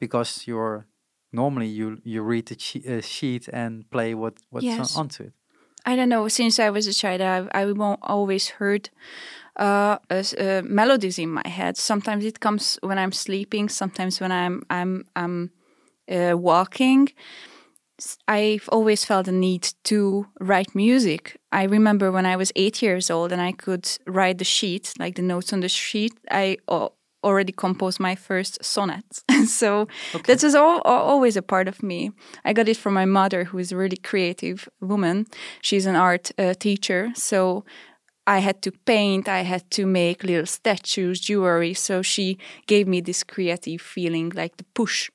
Because 0.00 0.46
you're 0.46 0.86
normally 1.32 1.68
you 1.68 1.98
you 2.04 2.22
read 2.22 2.46
the 2.46 2.56
che- 2.56 2.82
uh, 2.96 3.00
sheet 3.02 3.48
and 3.52 3.84
play 3.90 4.14
what 4.14 4.34
what's 4.50 4.66
on- 4.66 4.78
Yes. 4.78 4.96
onto 4.96 5.22
it. 5.24 5.32
I 5.86 5.94
don't 5.96 6.08
know. 6.08 6.26
Since 6.28 6.58
I 6.58 6.70
was 6.70 6.86
a 6.86 6.92
child, 6.92 7.20
I 7.20 7.46
I 7.52 7.72
won't 7.72 8.00
always 8.02 8.48
heard 8.58 8.90
uh, 9.56 9.98
uh, 10.10 10.62
melodies 10.64 11.18
in 11.18 11.30
my 11.30 11.46
head. 11.48 11.76
Sometimes 11.76 12.24
it 12.24 12.40
comes 12.40 12.78
when 12.82 12.98
I'm 12.98 13.12
sleeping. 13.12 13.68
Sometimes 13.68 14.20
when 14.20 14.32
I'm 14.32 14.62
I'm 14.68 15.04
I'm 15.14 15.50
uh, 16.10 16.36
walking. 16.36 17.08
I've 18.28 18.68
always 18.70 19.04
felt 19.06 19.24
the 19.24 19.32
need 19.32 19.72
to 19.84 20.26
write 20.38 20.74
music. 20.74 21.38
I 21.50 21.64
remember 21.64 22.12
when 22.12 22.26
I 22.26 22.36
was 22.36 22.52
eight 22.54 22.82
years 22.82 23.10
old 23.10 23.32
and 23.32 23.40
I 23.40 23.52
could 23.52 23.88
write 24.06 24.36
the 24.36 24.44
sheet, 24.44 24.92
like 24.98 25.14
the 25.14 25.22
notes 25.22 25.52
on 25.52 25.60
the 25.60 25.68
sheet. 25.68 26.12
I 26.30 26.58
uh, 26.68 26.88
already 27.26 27.52
composed 27.52 28.00
my 28.00 28.14
first 28.14 28.64
sonnet. 28.64 29.04
so 29.46 29.88
that 30.26 30.42
was 30.42 30.54
all, 30.54 30.80
al- 30.84 31.06
always 31.12 31.36
a 31.36 31.42
part 31.42 31.68
of 31.68 31.82
me. 31.82 32.10
I 32.44 32.52
got 32.52 32.68
it 32.68 32.76
from 32.76 32.94
my 32.94 33.04
mother, 33.04 33.44
who 33.44 33.58
is 33.58 33.72
a 33.72 33.76
really 33.76 34.00
creative 34.10 34.68
woman. 34.80 35.26
She's 35.60 35.86
an 35.86 35.96
art 35.96 36.30
uh, 36.38 36.54
teacher. 36.54 37.10
So 37.14 37.64
I 38.26 38.38
had 38.38 38.62
to 38.62 38.70
paint, 38.72 39.28
I 39.28 39.42
had 39.42 39.70
to 39.72 39.86
make 39.86 40.24
little 40.24 40.46
statues, 40.46 41.20
jewelry. 41.20 41.74
So 41.74 42.02
she 42.02 42.38
gave 42.66 42.86
me 42.88 43.00
this 43.00 43.24
creative 43.24 43.80
feeling, 43.80 44.32
like 44.34 44.56
the 44.56 44.64
push. 44.74 45.10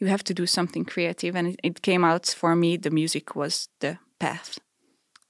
You 0.00 0.08
have 0.08 0.24
to 0.24 0.34
do 0.34 0.46
something 0.46 0.84
creative. 0.84 1.36
And 1.36 1.48
it, 1.48 1.60
it 1.62 1.82
came 1.82 2.04
out 2.04 2.26
for 2.26 2.54
me, 2.56 2.76
the 2.76 2.90
music 2.90 3.36
was 3.36 3.68
the 3.80 3.98
path. 4.18 4.58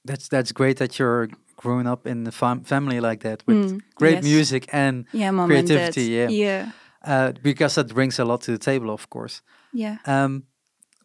That's 0.05 0.27
that's 0.27 0.51
great 0.51 0.77
that 0.77 0.99
you're 0.99 1.29
growing 1.63 1.87
up 1.87 2.05
in 2.07 2.27
a 2.27 2.31
fam- 2.31 2.63
family 2.63 2.99
like 2.99 3.19
that 3.29 3.43
with 3.47 3.57
Mm, 3.57 3.79
great 3.95 4.15
yes. 4.15 4.23
music 4.23 4.67
and 4.73 5.05
Yeah, 5.13 5.31
mom 5.31 5.51
and 5.51 5.67
creativity. 5.67 6.01
Yeah, 6.11 6.29
Yeah. 6.29 6.71
Uh, 7.05 7.31
because 7.41 7.75
that 7.75 7.93
brings 7.93 8.19
a 8.19 8.23
lot 8.25 8.41
to 8.41 8.51
the 8.51 8.57
table, 8.57 8.89
of 8.89 9.07
course. 9.09 9.41
Yeah. 9.73 9.97
Um, 10.05 10.43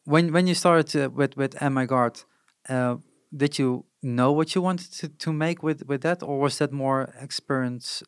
when 0.04 0.32
when 0.32 0.46
you 0.46 0.54
started 0.54 0.96
uh, 0.96 1.10
with 1.18 1.36
with 1.36 1.62
Am 1.62 1.78
I 1.78 1.86
God, 1.86 2.24
uh, 2.68 2.96
did 3.30 3.58
you 3.58 3.84
know 4.00 4.32
what 4.36 4.54
you 4.54 4.64
wanted 4.64 4.92
to, 5.00 5.08
to 5.08 5.32
make 5.32 5.62
with 5.62 5.82
with 5.88 6.00
that, 6.02 6.22
or 6.22 6.38
was 6.40 6.56
that 6.58 6.72
more 6.72 7.08
experience, 7.20 8.04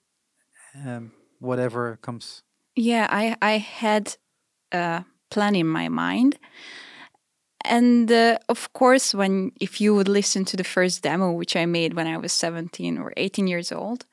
um, 0.75 1.13
whatever 1.41 1.99
comes? 2.01 2.43
Yeah, 2.77 3.07
I 3.11 3.37
I 3.55 3.59
had 3.59 4.17
a 4.73 5.05
plan 5.29 5.55
in 5.55 5.67
my 5.67 5.89
mind, 5.89 6.39
and 7.65 8.11
uh, 8.11 8.39
of 8.49 8.73
course, 8.73 9.15
when 9.15 9.53
if 9.61 9.81
you 9.81 9.95
would 9.95 10.09
listen 10.09 10.45
to 10.47 10.57
the 10.57 10.65
first 10.65 11.03
demo 11.03 11.33
which 11.33 11.57
I 11.57 11.67
made 11.67 11.95
when 11.95 12.07
I 12.07 12.17
was 12.17 12.33
seventeen 12.33 12.99
or 12.99 13.13
eighteen 13.17 13.47
years 13.47 13.73
old, 13.73 14.07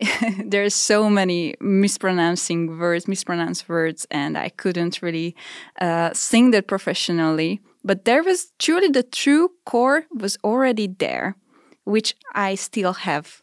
there's 0.44 0.74
so 0.74 1.10
many 1.10 1.54
mispronouncing 1.60 2.78
words, 2.78 3.06
mispronounced 3.06 3.68
words, 3.68 4.06
and 4.10 4.36
I 4.36 4.48
couldn't 4.48 5.02
really 5.02 5.36
uh, 5.80 6.10
sing 6.14 6.50
that 6.52 6.66
professionally. 6.66 7.60
But 7.84 8.04
there 8.04 8.22
was 8.22 8.52
truly 8.58 8.88
the 8.88 9.02
true 9.02 9.50
core 9.64 10.06
was 10.14 10.38
already 10.44 10.86
there, 10.86 11.36
which 11.84 12.14
I 12.34 12.54
still 12.54 12.92
have. 12.92 13.42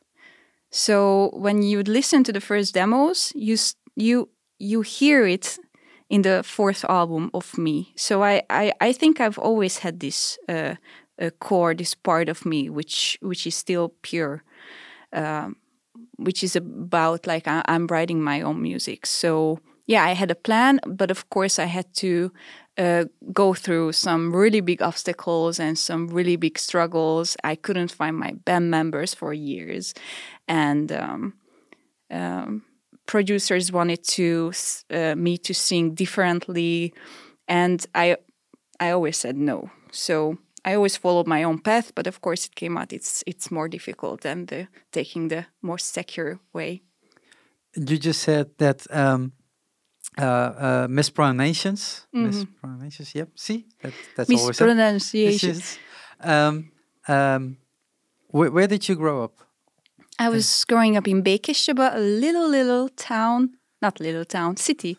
So 0.70 1.32
when 1.34 1.64
you 1.64 1.78
would 1.78 1.88
listen 1.88 2.24
to 2.26 2.34
the 2.34 2.42
first 2.42 2.74
demos, 2.74 3.32
you 3.36 3.58
you 3.96 4.30
you 4.60 4.82
hear 4.82 5.26
it 5.26 5.58
in 6.10 6.22
the 6.22 6.44
fourth 6.44 6.86
album 6.86 7.30
of 7.34 7.58
me. 7.58 7.94
So 7.96 8.24
I 8.24 8.44
I, 8.50 8.74
I 8.82 8.94
think 8.94 9.20
I've 9.20 9.38
always 9.40 9.80
had 9.80 10.00
this 10.00 10.38
uh, 10.50 10.76
uh, 11.22 11.30
core, 11.40 11.74
this 11.76 11.94
part 11.96 12.30
of 12.30 12.46
me, 12.46 12.70
which 12.70 13.18
which 13.22 13.48
is 13.48 13.56
still 13.56 13.94
pure, 14.02 14.44
um, 15.14 15.56
which 16.18 16.44
is 16.44 16.56
about 16.56 17.28
like 17.28 17.48
I, 17.48 17.62
I'm 17.66 17.88
writing 17.88 18.22
my 18.22 18.42
own 18.42 18.62
music. 18.62 19.06
So 19.06 19.60
yeah, 19.88 20.04
I 20.04 20.14
had 20.14 20.32
a 20.32 20.36
plan, 20.36 20.80
but 20.86 21.12
of 21.12 21.30
course 21.30 21.60
I 21.60 21.66
had 21.66 21.94
to 21.96 22.32
uh, 22.78 23.06
go 23.34 23.54
through 23.54 23.94
some 23.94 24.36
really 24.36 24.62
big 24.62 24.82
obstacles 24.82 25.60
and 25.60 25.78
some 25.78 26.08
really 26.08 26.36
big 26.36 26.60
struggles. 26.60 27.36
I 27.44 27.56
couldn't 27.56 27.92
find 27.92 28.18
my 28.18 28.34
band 28.46 28.70
members 28.70 29.14
for 29.14 29.34
years, 29.34 29.94
and 30.48 30.92
um, 30.92 31.34
um, 32.12 32.64
producers 33.08 33.72
wanted 33.72 34.04
to 34.16 34.52
uh, 34.94 35.16
me 35.16 35.38
to 35.38 35.54
sing 35.54 35.96
differently, 35.96 36.94
and 37.48 37.86
I 37.96 38.18
I 38.80 38.92
always 38.92 39.18
said 39.18 39.36
no. 39.36 39.70
So 39.92 40.38
I 40.66 40.76
always 40.76 40.98
followed 40.98 41.28
my 41.28 41.44
own 41.46 41.60
path, 41.60 41.92
but 41.96 42.08
of 42.08 42.20
course 42.22 42.46
it 42.46 42.56
came 42.56 42.78
out 42.80 42.92
it's 42.94 43.24
it's 43.26 43.50
more 43.52 43.70
difficult 43.70 44.22
than 44.22 44.46
the 44.46 44.68
taking 44.92 45.30
the 45.30 45.46
more 45.62 45.80
secure 45.80 46.40
way. 46.54 46.82
You 47.76 47.98
just 47.98 48.22
said 48.22 48.48
that 48.58 48.86
um, 48.92 49.32
uh, 50.20 50.24
uh, 50.26 50.88
mispronunciations. 50.90 52.08
Mhm. 52.14 52.24
Mispronunciations. 52.26 53.16
Yep. 53.16 53.30
See, 53.36 53.66
that, 53.82 53.94
that's 54.16 54.30
always 54.30 54.62
a- 54.62 54.66
Mispronunciation. 54.66 55.50
Yes, 55.54 55.78
yes. 56.20 56.30
Um, 56.30 56.72
um, 57.08 57.58
where, 58.32 58.52
where 58.52 58.68
did 58.68 58.88
you 58.90 58.96
grow 58.96 59.24
up? 59.24 59.47
I 60.20 60.30
was 60.30 60.66
growing 60.66 60.98
up 60.98 61.08
in 61.08 61.24
Békéscsaba, 61.24 61.96
a 61.96 62.00
little 62.00 62.50
little 62.50 62.90
town, 62.90 63.50
not 63.82 64.00
little 64.00 64.26
town, 64.26 64.58
city, 64.58 64.98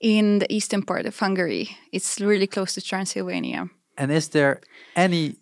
in 0.00 0.38
the 0.38 0.46
eastern 0.52 0.82
part 0.82 1.06
of 1.06 1.18
Hungary. 1.18 1.76
It's 1.92 2.20
really 2.20 2.46
close 2.46 2.74
to 2.74 2.80
Transylvania. 2.80 3.68
And 3.96 4.10
is 4.10 4.28
there 4.28 4.60
any 4.94 5.36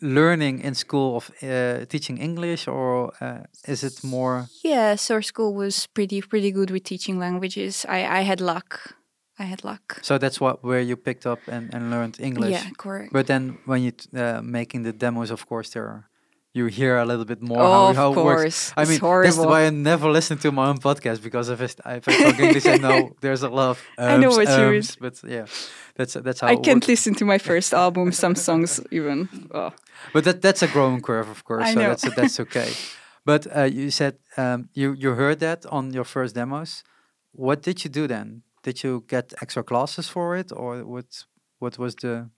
learning 0.00 0.60
in 0.60 0.74
school 0.74 1.16
of 1.16 1.30
uh, 1.42 1.84
teaching 1.86 2.18
English, 2.18 2.68
or 2.68 3.12
uh, 3.20 3.44
is 3.68 3.82
it 3.84 4.02
more? 4.02 4.46
Yes, 4.64 5.10
our 5.10 5.22
school 5.22 5.54
was 5.54 5.86
pretty 5.86 6.22
pretty 6.22 6.50
good 6.50 6.70
with 6.70 6.84
teaching 6.84 7.18
languages. 7.18 7.86
I, 7.88 8.20
I 8.20 8.22
had 8.22 8.40
luck 8.40 8.96
I 9.38 9.44
had 9.44 9.64
luck. 9.64 9.98
So 10.02 10.18
that's 10.18 10.40
what 10.40 10.62
where 10.62 10.80
you 10.80 10.96
picked 10.96 11.26
up 11.26 11.40
and, 11.48 11.74
and 11.74 11.90
learned 11.90 12.20
English. 12.20 12.52
Yeah, 12.52 12.70
correct. 12.76 13.12
But 13.12 13.26
then 13.26 13.58
when 13.64 13.82
you 13.82 13.92
uh, 14.14 14.40
making 14.42 14.84
the 14.84 14.92
demos, 14.92 15.30
of 15.30 15.46
course, 15.46 15.70
there 15.70 15.84
are, 15.84 16.08
you 16.54 16.66
hear 16.66 16.98
a 16.98 17.04
little 17.04 17.24
bit 17.24 17.40
more 17.40 17.60
Oh, 17.62 17.70
how, 17.72 17.88
of 17.90 17.96
how 17.96 18.12
it 18.12 18.24
works. 18.24 18.72
I 18.76 18.84
mean, 18.84 19.00
that's 19.00 19.38
why 19.38 19.64
I 19.66 19.70
never 19.70 20.10
listen 20.10 20.36
to 20.38 20.52
my 20.52 20.68
own 20.68 20.78
podcast 20.78 21.22
because 21.22 21.48
if 21.48 21.60
I, 21.84 21.94
if 21.94 22.08
I 22.08 22.24
talk 22.24 22.38
English, 22.38 22.66
I 22.66 22.76
know 22.76 23.12
there's 23.22 23.42
a 23.42 23.48
lot 23.48 23.70
of 23.70 23.82
I 23.98 24.16
know 24.18 24.30
ums, 24.32 24.36
what 24.36 24.58
you 24.58 24.70
mean. 24.70 24.82
But 25.00 25.20
yeah, 25.26 25.46
that's 25.96 26.14
that's 26.14 26.40
how 26.40 26.48
I 26.48 26.52
it 26.52 26.62
can't 26.62 26.76
works. 26.76 26.88
listen 26.88 27.14
to 27.14 27.24
my 27.24 27.38
first 27.38 27.72
album, 27.84 28.12
some 28.12 28.34
songs 28.34 28.80
even. 28.90 29.28
Oh. 29.54 29.72
But 30.12 30.24
that 30.24 30.42
that's 30.42 30.62
a 30.62 30.68
growing 30.68 31.00
curve, 31.00 31.28
of 31.30 31.42
course. 31.44 31.64
I 31.64 31.72
so 31.74 31.80
know. 31.80 31.88
that's 31.88 32.14
that's 32.14 32.40
okay. 32.46 32.70
But 33.24 33.46
uh, 33.56 33.62
you 33.62 33.90
said 33.90 34.18
um, 34.36 34.68
you 34.74 34.92
you 34.92 35.12
heard 35.14 35.40
that 35.40 35.64
on 35.66 35.92
your 35.92 36.04
first 36.04 36.34
demos. 36.34 36.82
What 37.32 37.62
did 37.62 37.82
you 37.84 37.90
do 37.90 38.06
then? 38.06 38.42
Did 38.62 38.82
you 38.84 39.04
get 39.08 39.32
extra 39.40 39.62
classes 39.62 40.08
for 40.08 40.36
it, 40.36 40.52
or 40.52 40.84
what? 40.84 41.06
What 41.60 41.78
was 41.78 41.94
the? 41.94 42.28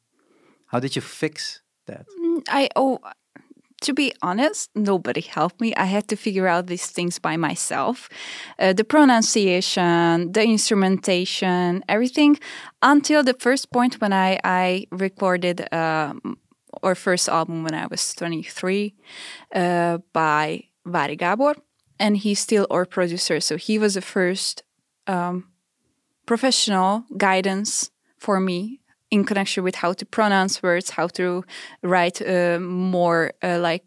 How 0.67 0.79
did 0.81 0.95
you 0.95 1.03
fix 1.03 1.63
that? 1.87 2.07
Mm, 2.21 2.43
I 2.49 2.69
oh 2.77 2.99
to 3.83 3.93
be 3.93 4.13
honest, 4.23 4.71
nobody 4.75 5.21
helped 5.21 5.61
me. 5.61 5.75
I 5.75 5.85
had 5.85 6.09
to 6.09 6.17
figure 6.17 6.47
out 6.47 6.67
these 6.67 6.87
things 6.87 7.19
by 7.19 7.37
myself. 7.37 8.09
Uh, 8.59 8.73
the 8.73 8.85
pronunciation, 8.85 10.33
the 10.33 10.43
instrumentation, 10.43 11.85
everything 11.89 12.39
until 12.83 13.23
the 13.23 13.35
first 13.35 13.71
point 13.71 14.01
when 14.01 14.13
I 14.13 14.39
I 14.45 14.87
recorded 14.91 15.69
um, 15.73 16.39
our 16.83 16.95
first 16.95 17.29
album 17.29 17.63
when 17.63 17.75
I 17.75 17.87
was 17.87 18.15
23 18.15 18.95
uh, 19.55 19.99
by 20.13 20.65
Vari 20.87 21.17
Gabor, 21.17 21.55
and 21.99 22.17
he's 22.17 22.41
still 22.41 22.67
our 22.71 22.85
producer. 22.85 23.41
So 23.41 23.57
he 23.57 23.79
was 23.79 23.95
the 23.95 24.03
first 24.03 24.63
um, 25.07 25.49
professional 26.27 27.05
guidance 27.17 27.91
for 28.19 28.41
me 28.41 28.81
in 29.15 29.25
connection 29.25 29.65
with 29.65 29.77
how 29.77 29.93
to 29.95 30.05
pronounce 30.05 30.63
words, 30.63 30.91
how 30.91 31.07
to 31.07 31.45
write 31.83 32.21
uh, 32.21 32.59
more 32.61 33.33
uh, 33.43 33.59
like 33.61 33.85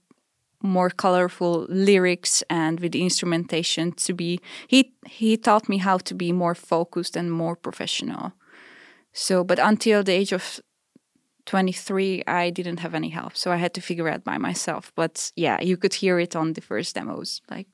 more 0.64 0.90
colorful 0.90 1.68
lyrics 1.70 2.44
and 2.50 2.80
with 2.80 2.92
the 2.92 3.02
instrumentation 3.02 3.92
to 3.92 4.14
be 4.14 4.40
he 4.68 4.94
he 5.06 5.38
taught 5.38 5.70
me 5.70 5.78
how 5.78 5.98
to 5.98 6.16
be 6.16 6.32
more 6.32 6.56
focused 6.56 7.18
and 7.18 7.32
more 7.32 7.56
professional. 7.56 8.32
So 9.14 9.44
but 9.44 9.60
until 9.60 10.04
the 10.04 10.14
age 10.14 10.34
of 10.34 10.60
23 11.46 12.24
i 12.28 12.50
didn't 12.50 12.80
have 12.80 12.96
any 12.96 13.10
help. 13.10 13.36
So 13.36 13.52
i 13.52 13.58
had 13.58 13.74
to 13.74 13.82
figure 13.82 14.10
out 14.10 14.24
by 14.24 14.38
myself. 14.38 14.92
But 14.96 15.32
yeah 15.36 15.62
you 15.62 15.78
could 15.78 15.94
hear 15.94 16.20
it 16.20 16.36
on 16.36 16.54
the 16.54 16.62
first 16.62 16.96
demos 16.96 17.42
like 17.52 17.68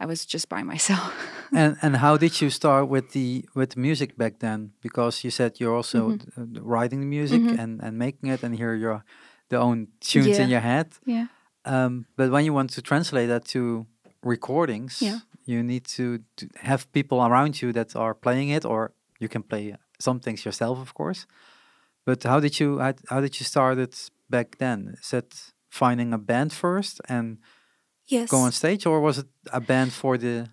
i 0.00 0.06
was 0.06 0.26
just 0.26 0.48
by 0.48 0.62
myself 0.62 1.12
and 1.52 1.76
and 1.82 1.96
how 1.96 2.16
did 2.16 2.40
you 2.40 2.50
start 2.50 2.88
with 2.88 3.10
the 3.12 3.44
with 3.54 3.76
music 3.76 4.16
back 4.16 4.38
then? 4.38 4.70
Because 4.82 5.24
you 5.24 5.30
said 5.30 5.58
you're 5.60 5.74
also 5.76 5.98
Mm-hmm. 5.98 6.42
uh, 6.42 6.60
writing 6.76 7.00
the 7.00 7.06
music 7.18 7.40
and 7.58 7.80
and 7.82 7.96
making 7.98 8.32
it, 8.32 8.42
and 8.44 8.54
hear 8.54 8.74
your 8.74 9.02
the 9.48 9.56
own 9.58 9.88
tunes 10.00 10.38
in 10.38 10.48
your 10.50 10.60
head. 10.62 10.86
yeah 11.04 11.26
Um, 11.64 12.04
but 12.16 12.30
when 12.30 12.44
you 12.44 12.54
want 12.54 12.70
to 12.74 12.80
translate 12.82 13.28
that 13.28 13.44
to 13.52 13.86
recordings, 14.22 15.00
Yeah. 15.02 15.18
you 15.44 15.62
need 15.62 15.84
to, 15.96 16.18
to 16.36 16.46
have 16.62 16.84
people 16.92 17.18
around 17.18 17.60
you 17.62 17.72
that 17.72 17.96
are 17.96 18.14
playing 18.14 18.50
it, 18.56 18.64
or 18.64 18.92
you 19.18 19.28
can 19.28 19.42
play 19.42 19.74
some 19.98 20.20
things 20.20 20.44
yourself, 20.44 20.78
of 20.78 20.92
course. 20.94 21.26
But 22.06 22.22
how 22.24 22.40
did 22.40 22.54
you 22.60 22.78
how, 22.78 22.92
how 23.08 23.20
did 23.20 23.34
you 23.40 23.44
start 23.44 23.78
it 23.78 24.10
back 24.28 24.56
then? 24.58 24.94
Is 25.02 25.12
it 25.12 25.52
finding 25.68 26.12
a 26.14 26.18
band 26.18 26.52
first 26.52 27.00
and 27.08 27.38
yes 28.10 28.30
go 28.30 28.38
on 28.38 28.52
stage, 28.52 28.86
or 28.86 29.00
was 29.00 29.18
it 29.18 29.26
a 29.52 29.60
band 29.60 29.92
for 29.92 30.18
the 30.18 30.48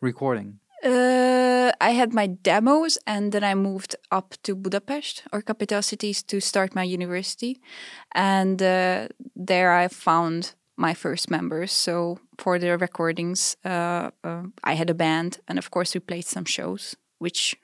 recording? 0.00 0.60
Uh, 0.84 1.72
I 1.80 1.90
had 1.90 2.12
my 2.14 2.28
demos, 2.28 2.98
and 3.06 3.32
then 3.32 3.42
I 3.42 3.54
moved 3.54 3.96
up 4.10 4.34
to 4.42 4.54
Budapest 4.54 5.24
or 5.32 5.42
capital 5.42 5.82
cities 5.82 6.22
to 6.24 6.40
start 6.40 6.74
my 6.74 6.84
university, 6.84 7.60
and 8.12 8.62
uh, 8.62 9.08
there 9.34 9.72
I 9.72 9.88
found 9.88 10.54
my 10.76 10.94
first 10.94 11.30
members. 11.30 11.72
So 11.72 12.20
for 12.38 12.58
the 12.58 12.78
recordings, 12.78 13.56
uh, 13.64 14.10
uh, 14.22 14.42
I 14.62 14.74
had 14.74 14.90
a 14.90 14.94
band, 14.94 15.40
and 15.48 15.58
of 15.58 15.70
course 15.70 15.94
we 15.94 16.00
played 16.00 16.26
some 16.26 16.44
shows, 16.44 16.96
which. 17.18 17.56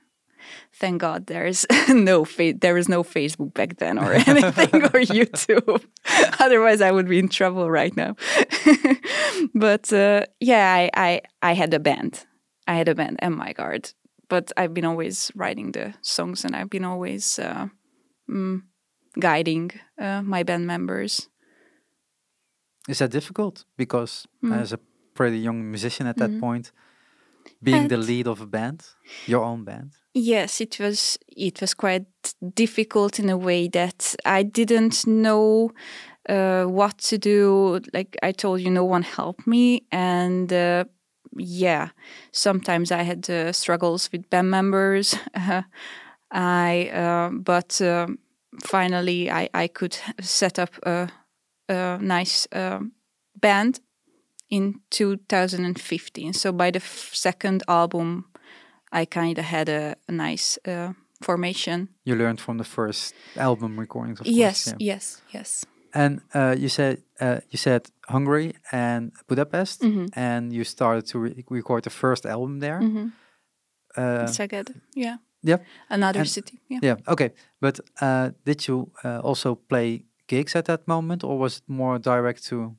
Thank 0.81 1.01
God, 1.01 1.27
there's 1.27 1.67
no 1.89 2.25
fa- 2.25 2.55
there 2.61 2.75
was 2.75 2.89
no 2.89 3.03
Facebook 3.05 3.53
back 3.55 3.77
then 3.79 3.99
or 3.99 4.13
anything 4.27 4.83
or 4.83 5.01
YouTube. 5.19 5.85
Otherwise, 6.41 6.81
I 6.81 6.91
would 6.91 7.09
be 7.09 7.19
in 7.19 7.29
trouble 7.29 7.71
right 7.71 7.97
now. 7.97 8.17
but 9.55 9.93
uh, 9.93 10.27
yeah, 10.41 10.75
I, 10.75 10.91
I 10.95 11.21
I 11.51 11.55
had 11.55 11.75
a 11.75 11.79
band, 11.81 12.27
I 12.67 12.75
had 12.75 12.89
a 12.89 12.95
band, 12.95 13.17
and 13.21 13.35
my 13.37 13.53
guard. 13.53 13.93
But 14.29 14.53
I've 14.57 14.73
been 14.75 14.87
always 14.87 15.31
writing 15.35 15.73
the 15.73 15.95
songs, 16.03 16.45
and 16.45 16.57
I've 16.57 16.71
been 16.71 16.85
always 16.85 17.39
uh, 17.39 17.69
mm, 18.29 18.63
guiding 19.21 19.71
uh, 20.01 20.23
my 20.23 20.43
band 20.45 20.67
members. 20.67 21.29
Is 22.89 22.99
that 22.99 23.11
difficult? 23.11 23.65
Because 23.77 24.27
Mm. 24.43 24.61
as 24.61 24.73
a 24.73 24.79
pretty 25.15 25.39
young 25.39 25.71
musician 25.71 26.07
at 26.07 26.17
that 26.17 26.31
Mhm. 26.31 26.41
point, 26.41 26.73
being 27.63 27.89
the 27.89 27.97
lead 27.97 28.27
of 28.27 28.41
a 28.41 28.47
band, 28.47 28.83
your 29.27 29.43
own 29.45 29.65
band. 29.65 29.93
Yes, 30.16 30.61
it 30.61 30.79
was. 30.79 31.18
It 31.37 31.61
was 31.61 31.74
quite 31.74 32.07
difficult 32.55 33.18
in 33.18 33.29
a 33.31 33.37
way 33.37 33.66
that 33.68 34.14
I 34.24 34.44
didn't 34.44 35.07
know 35.07 35.72
uh, 36.29 36.64
what 36.66 36.98
to 37.11 37.18
do. 37.18 37.81
Like 37.94 38.16
I 38.22 38.33
told 38.33 38.61
you, 38.61 38.70
no 38.70 38.85
one 38.85 39.03
helped 39.03 39.46
me, 39.46 39.87
and 39.92 40.53
uh, 40.53 40.85
yeah, 41.37 41.90
sometimes 42.33 42.92
I 42.92 43.03
had 43.03 43.31
uh, 43.31 43.53
struggles 43.53 44.11
with 44.12 44.31
band 44.31 44.50
members. 44.50 45.16
I, 46.31 46.90
uh, 46.92 47.31
but 47.31 47.81
um, 47.81 48.18
finally, 48.64 49.31
I 49.31 49.48
I 49.55 49.68
could 49.68 49.96
set 50.20 50.59
up 50.59 50.70
a, 50.85 51.09
a 51.68 51.98
nice 52.00 52.48
um, 52.53 52.92
band 53.40 53.81
in 54.50 54.81
2015. 54.90 56.33
So 56.35 56.53
by 56.53 56.70
the 56.70 56.79
f- 56.81 57.11
second 57.14 57.62
album, 57.68 58.27
I 59.03 59.07
kind 59.07 59.39
of 59.39 59.45
had 59.45 59.69
a, 59.69 59.95
a 60.09 60.13
nice 60.13 60.59
uh, 60.69 60.93
formation. 61.23 61.89
You 62.05 62.17
learned 62.17 62.41
from 62.41 62.59
the 62.59 62.65
first 62.65 63.15
album 63.37 63.79
recordings, 63.81 64.21
of 64.21 64.27
yes, 64.27 64.65
course. 64.65 64.77
yeah. 64.79 64.95
yes, 64.95 65.23
yes. 65.33 65.65
And 65.95 66.21
uh, 66.35 66.55
you 66.59 66.69
said 66.69 66.97
uh, 67.21 67.39
you 67.51 67.57
said 67.59 67.81
Hungary 68.09 68.53
and 68.73 69.13
Budapest, 69.29 69.81
Mhm. 69.83 70.09
and 70.17 70.53
you 70.53 70.65
started 70.65 71.07
to 71.13 71.19
re- 71.19 71.45
record 71.51 71.83
the 71.83 71.91
first 71.91 72.27
album 72.27 72.61
there. 72.61 72.81
Mm-hmm. 72.81 73.07
Uh, 73.97 74.27
Szeged, 74.27 74.75
yeah. 74.97 75.17
yep. 75.43 75.65
Another 75.89 76.21
And- 76.21 76.29
city, 76.29 76.59
yeah. 76.69 76.81
yeah, 76.83 76.97
okay. 77.07 77.31
But 77.61 77.79
uh, 78.03 78.31
did 78.45 78.67
you 78.69 78.91
uh, 79.05 79.21
also 79.23 79.55
play 79.55 80.05
gigs 80.27 80.55
at 80.57 80.65
that 80.65 80.87
moment, 80.87 81.23
or 81.25 81.39
was 81.39 81.57
it 81.59 81.63
more 81.69 81.99
direct 82.01 82.45
to? 82.49 82.75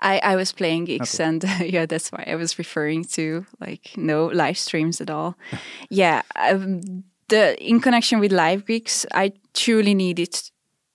I, 0.00 0.18
I 0.18 0.36
was 0.36 0.52
playing 0.52 0.84
gigs 0.84 1.18
and 1.20 1.42
yeah, 1.60 1.86
that's 1.86 2.12
why 2.12 2.24
I 2.26 2.34
was 2.36 2.58
referring 2.58 3.04
to 3.04 3.46
like 3.60 3.92
no 3.96 4.26
live 4.26 4.58
streams 4.58 5.00
at 5.00 5.10
all. 5.10 5.36
yeah, 5.90 6.22
um, 6.36 7.04
the 7.28 7.56
in 7.62 7.80
connection 7.80 8.20
with 8.20 8.32
live 8.32 8.66
gigs, 8.66 9.06
I 9.14 9.32
truly 9.54 9.94
needed 9.94 10.38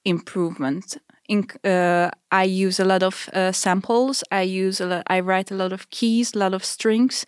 improvement. 0.05 0.97
In, 1.27 1.47
uh, 1.63 2.11
I 2.31 2.43
use 2.43 2.79
a 2.79 2.85
lot 2.85 3.03
of 3.03 3.29
uh, 3.33 3.51
samples. 3.51 4.23
I 4.31 4.41
use 4.41 4.81
a 4.81 4.85
lot. 4.85 5.03
I 5.07 5.21
write 5.21 5.51
a 5.51 5.55
lot 5.55 5.71
of 5.71 5.89
keys, 5.89 6.33
a 6.33 6.39
lot 6.39 6.53
of 6.53 6.63
strings. 6.65 7.25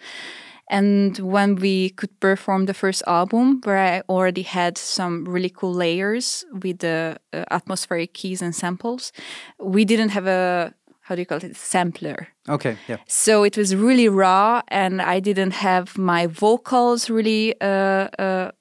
And 0.69 1.19
when 1.19 1.55
we 1.55 1.89
could 1.89 2.19
perform 2.19 2.65
the 2.65 2.73
first 2.73 3.03
album, 3.05 3.61
where 3.63 3.77
I 3.77 4.01
already 4.09 4.43
had 4.43 4.77
some 4.77 5.25
really 5.25 5.49
cool 5.49 5.73
layers 5.73 6.45
with 6.63 6.79
the 6.79 7.17
uh, 7.33 7.43
atmospheric 7.51 8.13
keys 8.13 8.41
and 8.41 8.55
samples, 8.55 9.11
we 9.59 9.85
didn't 9.85 10.09
have 10.09 10.25
a 10.25 10.73
how 11.03 11.15
do 11.15 11.21
you 11.21 11.25
call 11.25 11.43
it 11.43 11.55
sampler. 11.55 12.29
Okay, 12.47 12.77
yeah. 12.87 12.97
So 13.07 13.43
it 13.43 13.57
was 13.57 13.75
really 13.75 14.07
raw, 14.07 14.61
and 14.69 15.01
I 15.01 15.19
didn't 15.19 15.51
have 15.51 15.97
my 15.97 16.27
vocals 16.27 17.09
really 17.09 17.59
uh, 17.61 18.07
uh, 18.17 18.51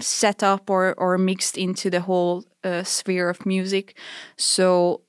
set 0.00 0.42
up 0.42 0.68
or 0.68 0.94
or 0.98 1.16
mixed 1.16 1.56
into 1.56 1.90
the 1.90 2.00
whole 2.00 2.44
uh, 2.64 2.82
sphere 2.82 3.28
of 3.28 3.46
music. 3.46 3.96
So 4.36 5.02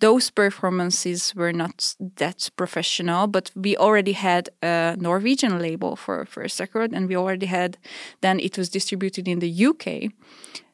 those 0.00 0.30
performances 0.30 1.34
were 1.34 1.52
not 1.52 1.94
that 2.16 2.50
professional, 2.56 3.26
but 3.26 3.50
we 3.54 3.76
already 3.78 4.12
had 4.12 4.50
a 4.62 4.94
Norwegian 4.98 5.58
label 5.58 5.96
for 5.96 6.26
first 6.26 6.60
record, 6.60 6.92
and 6.92 7.08
we 7.08 7.16
already 7.16 7.46
had 7.46 7.78
then 8.20 8.38
it 8.40 8.58
was 8.58 8.68
distributed 8.68 9.26
in 9.26 9.38
the 9.38 9.66
UK. 9.66 10.12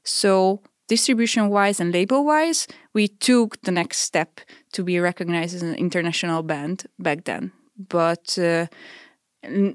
So 0.03 0.61
distribution 0.95 1.49
wise 1.49 1.81
and 1.83 1.93
label 1.93 2.25
wise, 2.25 2.67
we 2.95 3.09
took 3.09 3.61
the 3.63 3.71
next 3.81 3.99
step 3.99 4.41
to 4.73 4.83
be 4.83 4.99
recognized 5.01 5.55
as 5.55 5.63
an 5.63 5.75
international 5.77 6.43
band 6.43 6.85
back 6.99 7.25
then. 7.25 7.53
But 7.77 8.39
uh, 8.39 8.67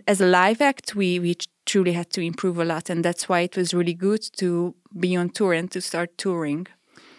as 0.08 0.22
a 0.22 0.26
live 0.26 0.62
act, 0.62 0.96
we 0.96 1.20
we 1.20 1.36
truly 1.66 1.94
had 1.94 2.10
to 2.12 2.22
improve 2.22 2.62
a 2.62 2.66
lot, 2.66 2.90
and 2.90 3.04
that's 3.04 3.28
why 3.30 3.40
it 3.44 3.56
was 3.58 3.74
really 3.74 3.96
good 3.96 4.22
to 4.38 4.74
be 5.00 5.18
on 5.18 5.30
tour 5.30 5.54
and 5.54 5.72
to 5.72 5.80
start 5.82 6.10
touring. 6.18 6.68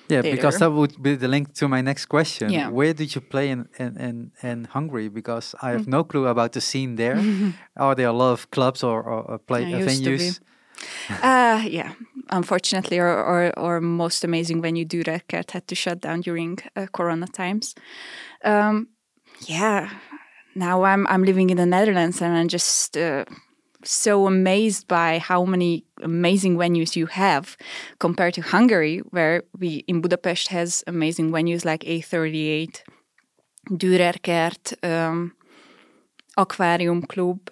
Yeah, 0.09 0.23
because 0.23 0.59
that 0.59 0.71
would 0.71 1.03
be 1.03 1.17
the 1.17 1.27
link 1.29 1.53
to 1.55 1.67
my 1.69 1.81
next 1.83 2.07
question. 2.07 2.51
Yeah. 2.51 2.71
Where 2.71 2.95
did 2.95 3.09
you 3.15 3.21
play 3.21 3.51
in, 3.51 3.67
in, 3.79 3.97
in, 3.99 4.31
in 4.43 4.65
Hungary? 4.65 5.09
Because 5.09 5.57
I 5.61 5.71
Mm. 5.71 5.73
have 5.79 5.87
no 5.89 6.05
clue 6.05 6.27
about 6.29 6.53
the 6.53 6.61
scene 6.61 6.95
there. 6.97 7.19
Are 7.77 7.95
there 7.97 8.09
a 8.09 8.13
lot 8.13 8.33
of 8.33 8.47
clubs 8.51 8.85
or, 8.85 9.03
or, 9.03 9.23
or 9.31 9.39
play 9.39 9.63
uh, 9.65 9.79
used 9.79 10.05
to 10.05 10.11
be. 10.11 10.17
venues? 10.17 10.41
Uh, 11.23 11.65
yeah, 11.67 11.93
unfortunately, 12.31 12.99
or, 12.99 13.81
most 13.81 14.25
amazing 14.25 14.61
when 14.61 14.77
you 14.77 14.85
do 14.85 15.03
that 15.05 15.29
cat 15.29 15.51
had 15.53 15.67
to 15.69 15.75
shut 15.75 16.01
down 16.01 16.21
during 16.21 16.59
uh, 16.75 16.87
Corona 16.93 17.27
times. 17.27 17.75
Um, 18.45 18.89
yeah, 19.47 19.91
now 20.55 20.85
I'm 20.85 21.07
I'm 21.07 21.25
living 21.25 21.51
in 21.51 21.57
the 21.57 21.67
Netherlands 21.67 22.23
and 22.23 22.37
I'm 22.37 22.49
just 22.49 22.97
uh, 22.97 23.25
so 23.85 24.27
amazed 24.27 24.89
by 24.89 25.19
how 25.19 25.45
many 25.45 25.85
amazing 26.03 26.57
venues 26.57 26.97
you 26.97 27.07
have 27.07 27.57
compared 27.99 28.35
to 28.35 28.43
Hungary, 28.43 28.99
where 29.11 29.43
we 29.59 29.85
in 29.87 30.01
Budapest 30.01 30.49
has 30.49 30.83
amazing 30.87 31.31
venues 31.31 31.65
like 31.65 31.81
A38, 31.85 32.83
Dürerkert, 33.71 34.75
um, 34.85 35.33
Aquarium 36.37 37.03
Club, 37.03 37.51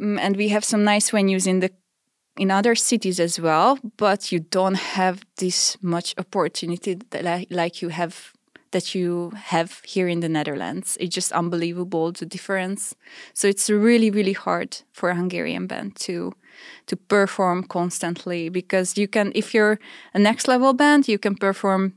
um, 0.00 0.18
and 0.18 0.36
we 0.36 0.48
have 0.48 0.64
some 0.64 0.84
nice 0.84 1.10
venues 1.10 1.46
in 1.46 1.60
the 1.60 1.70
in 2.36 2.50
other 2.50 2.74
cities 2.74 3.20
as 3.20 3.38
well. 3.38 3.78
But 3.96 4.32
you 4.32 4.40
don't 4.40 4.76
have 4.76 5.24
this 5.36 5.76
much 5.82 6.14
opportunity 6.18 6.94
that, 7.10 7.50
like 7.50 7.82
you 7.82 7.88
have 7.88 8.32
that 8.72 8.94
you 8.94 9.30
have 9.36 9.82
here 9.84 10.08
in 10.08 10.20
the 10.20 10.28
Netherlands. 10.28 10.96
It's 10.98 11.14
just 11.14 11.30
unbelievable 11.32 12.10
the 12.10 12.24
difference. 12.24 12.94
So 13.34 13.46
it's 13.48 13.68
really 13.68 14.10
really 14.10 14.32
hard 14.32 14.78
for 14.92 15.10
a 15.10 15.14
Hungarian 15.14 15.66
band 15.66 15.96
to 15.96 16.32
to 16.86 16.96
perform 16.96 17.64
constantly 17.64 18.48
because 18.48 18.96
you 18.96 19.08
can 19.08 19.32
if 19.34 19.54
you're 19.54 19.78
a 20.14 20.18
next 20.18 20.48
level 20.48 20.72
band 20.72 21.08
you 21.08 21.18
can 21.18 21.34
perform 21.34 21.94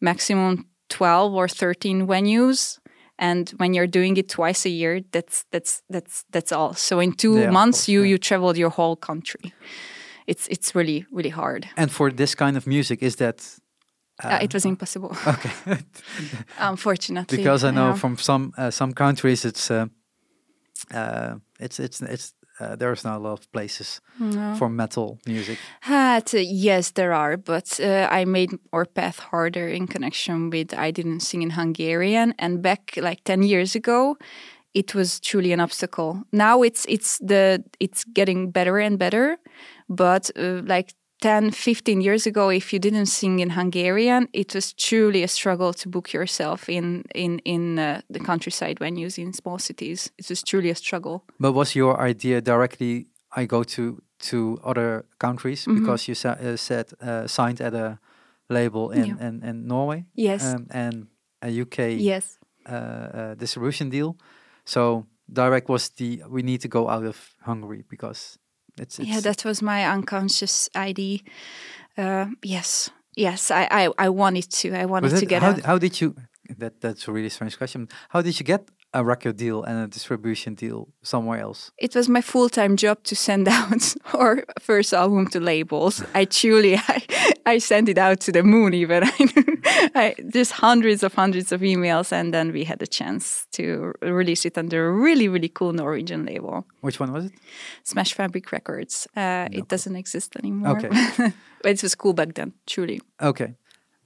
maximum 0.00 0.66
12 0.88 1.34
or 1.34 1.48
13 1.48 2.06
venues 2.06 2.78
and 3.22 3.50
when 3.58 3.74
you're 3.74 3.90
doing 3.90 4.16
it 4.18 4.28
twice 4.28 4.68
a 4.68 4.70
year 4.70 5.00
that's 5.12 5.44
that's 5.50 5.82
that's 5.94 6.24
that's 6.32 6.52
all 6.52 6.74
so 6.74 7.00
in 7.00 7.12
two 7.12 7.38
Yeah, 7.38 7.50
months 7.52 7.78
course, 7.78 7.92
you 7.92 8.02
yeah. 8.02 8.10
you 8.10 8.18
traveled 8.18 8.56
your 8.58 8.70
whole 8.70 8.96
country 8.96 9.52
it's 10.26 10.48
it's 10.48 10.74
really 10.74 11.04
really 11.12 11.30
hard 11.32 11.66
And 11.76 11.90
for 11.90 12.12
this 12.12 12.34
kind 12.34 12.56
of 12.56 12.66
music, 12.66 13.02
is 13.02 13.16
that 13.16 13.60
uh, 14.24 14.38
it 14.42 14.52
was 14.54 14.64
impossible 14.64 15.10
okay? 15.26 15.78
unfortunately 16.58 17.36
because 17.36 17.64
I 17.68 17.70
know 17.70 17.88
yeah. 17.88 17.98
from 17.98 18.16
some 18.16 18.52
uh, 18.58 18.70
some 18.70 18.92
countries, 18.94 19.44
it's 19.44 19.70
uh, 19.70 19.86
uh, 20.94 21.34
it's 21.60 21.78
it's 21.78 22.00
it's 22.02 22.34
uh, 22.62 22.76
there's 22.76 23.04
not 23.04 23.16
a 23.16 23.22
lot 23.28 23.32
of 23.40 23.50
places 23.52 24.00
No. 24.18 24.54
for 24.58 24.68
metal 24.68 25.18
music. 25.26 25.58
Uh, 25.88 26.20
yes, 26.32 26.92
there 26.92 27.12
are, 27.12 27.36
but 27.36 27.80
uh, 27.80 28.08
I 28.20 28.24
made 28.24 28.50
our 28.72 28.84
path 28.86 29.18
harder 29.32 29.68
in 29.68 29.86
connection 29.86 30.50
with 30.50 30.72
I 30.74 30.92
didn't 30.92 31.20
sing 31.20 31.42
in 31.42 31.50
Hungarian, 31.50 32.34
and 32.38 32.62
back 32.62 32.92
like 32.96 33.20
ten 33.24 33.42
years 33.42 33.74
ago, 33.74 34.16
it 34.74 34.94
was 34.94 35.20
truly 35.20 35.52
an 35.52 35.60
obstacle. 35.60 36.22
Now 36.32 36.62
it's 36.64 36.86
it's 36.88 37.18
the 37.18 37.62
it's 37.80 38.04
getting 38.14 38.50
better 38.52 38.78
and 38.78 38.98
better, 38.98 39.36
but 39.88 40.30
uh, 40.36 40.62
like 40.64 40.94
10, 41.22 41.50
15 41.52 42.00
years 42.02 42.26
ago, 42.26 42.50
if 42.50 42.72
you 42.72 42.78
didn't 42.80 43.06
sing 43.06 43.38
in 43.40 43.50
Hungarian, 43.50 44.26
it 44.32 44.54
was 44.54 44.72
truly 44.74 45.22
a 45.22 45.28
struggle 45.28 45.72
to 45.72 45.88
book 45.88 46.12
yourself 46.12 46.68
in 46.68 47.02
in 47.14 47.38
in 47.44 47.78
uh, 47.78 48.00
the 48.12 48.18
countryside 48.20 48.74
venues 48.80 49.18
in 49.18 49.32
small 49.32 49.58
cities. 49.58 50.10
It 50.18 50.28
was 50.28 50.42
truly 50.42 50.70
a 50.70 50.74
struggle. 50.74 51.20
But 51.38 51.52
was 51.54 51.74
your 51.76 52.06
idea 52.08 52.40
directly? 52.40 53.06
I 53.36 53.46
go 53.46 53.62
to 53.64 54.02
to 54.30 54.58
other 54.64 55.04
countries 55.18 55.64
Mm-hmm. 55.64 55.80
because 55.80 56.08
you 56.08 56.14
sa- 56.14 56.36
uh, 56.40 56.56
said 56.56 56.86
uh, 57.00 57.26
signed 57.26 57.60
at 57.60 57.74
a 57.74 57.98
label 58.48 58.90
in 58.92 59.04
Yeah. 59.06 59.28
in, 59.28 59.42
in 59.44 59.66
Norway 59.66 60.04
Yes. 60.14 60.42
um, 60.54 60.66
and 60.70 61.06
a 61.40 61.48
UK 61.62 61.78
yes. 61.98 62.38
uh, 62.68 62.74
uh, 62.74 63.34
distribution 63.38 63.90
deal. 63.90 64.14
So 64.64 65.06
direct 65.32 65.68
was 65.68 65.90
the 65.90 66.22
we 66.30 66.42
need 66.42 66.60
to 66.62 66.68
go 66.68 66.88
out 66.88 67.04
of 67.06 67.16
Hungary 67.46 67.84
because 67.88 68.38
it's, 68.78 68.98
it's 68.98 69.08
yeah, 69.08 69.20
that 69.20 69.44
was 69.44 69.62
my 69.62 69.86
unconscious 69.86 70.68
ID. 70.74 71.22
Uh, 71.96 72.26
yes, 72.42 72.90
yes, 73.16 73.50
I, 73.50 73.68
I, 73.70 73.88
I 73.98 74.08
wanted 74.08 74.50
to. 74.50 74.72
I 74.74 74.86
wanted 74.86 75.12
was 75.12 75.20
to 75.20 75.26
get 75.26 75.42
how, 75.42 75.50
out. 75.50 75.60
how 75.60 75.78
did 75.78 76.00
you 76.00 76.14
that 76.58 76.80
that's 76.80 77.08
a 77.08 77.12
really 77.12 77.28
strange 77.28 77.56
question. 77.58 77.88
How 78.10 78.22
did 78.22 78.38
you 78.38 78.44
get 78.44 78.68
a 78.94 79.02
record 79.04 79.36
deal 79.36 79.62
and 79.62 79.78
a 79.84 79.88
distribution 79.88 80.54
deal 80.54 80.88
somewhere 81.02 81.40
else? 81.40 81.70
It 81.78 81.94
was 81.94 82.08
my 82.08 82.20
full 82.20 82.48
time 82.48 82.76
job 82.76 83.02
to 83.04 83.16
send 83.16 83.48
out 83.58 83.94
our 84.14 84.44
first 84.60 84.92
album 84.92 85.26
to 85.28 85.40
labels. 85.40 86.02
I 86.14 86.24
truly, 86.26 86.76
I, 86.88 87.02
I 87.46 87.58
sent 87.58 87.88
it 87.88 87.98
out 87.98 88.20
to 88.20 88.32
the 88.32 88.42
moon. 88.42 88.74
Even 88.74 89.04
I, 89.94 90.14
just 90.32 90.52
hundreds 90.52 91.02
of 91.02 91.14
hundreds 91.14 91.52
of 91.52 91.60
emails, 91.62 92.12
and 92.12 92.32
then 92.32 92.52
we 92.52 92.64
had 92.64 92.82
a 92.82 92.86
chance 92.86 93.46
to 93.52 93.92
release 94.02 94.44
it 94.44 94.58
under 94.58 94.88
a 94.88 94.92
really 94.92 95.28
really 95.28 95.48
cool 95.48 95.72
Norwegian 95.72 96.26
label, 96.26 96.66
Which 96.80 97.00
one 97.00 97.12
was 97.12 97.26
it? 97.26 97.32
Smash 97.84 98.14
Fabric 98.14 98.52
Records. 98.52 99.08
Uh, 99.16 99.48
it 99.52 99.68
doesn't 99.68 99.96
exist 99.96 100.36
anymore. 100.36 100.76
Okay. 100.76 100.88
but 101.62 101.70
it 101.72 101.82
was 101.82 101.94
cool 101.94 102.12
back 102.12 102.34
then. 102.34 102.52
Truly. 102.66 103.00
Okay. 103.20 103.54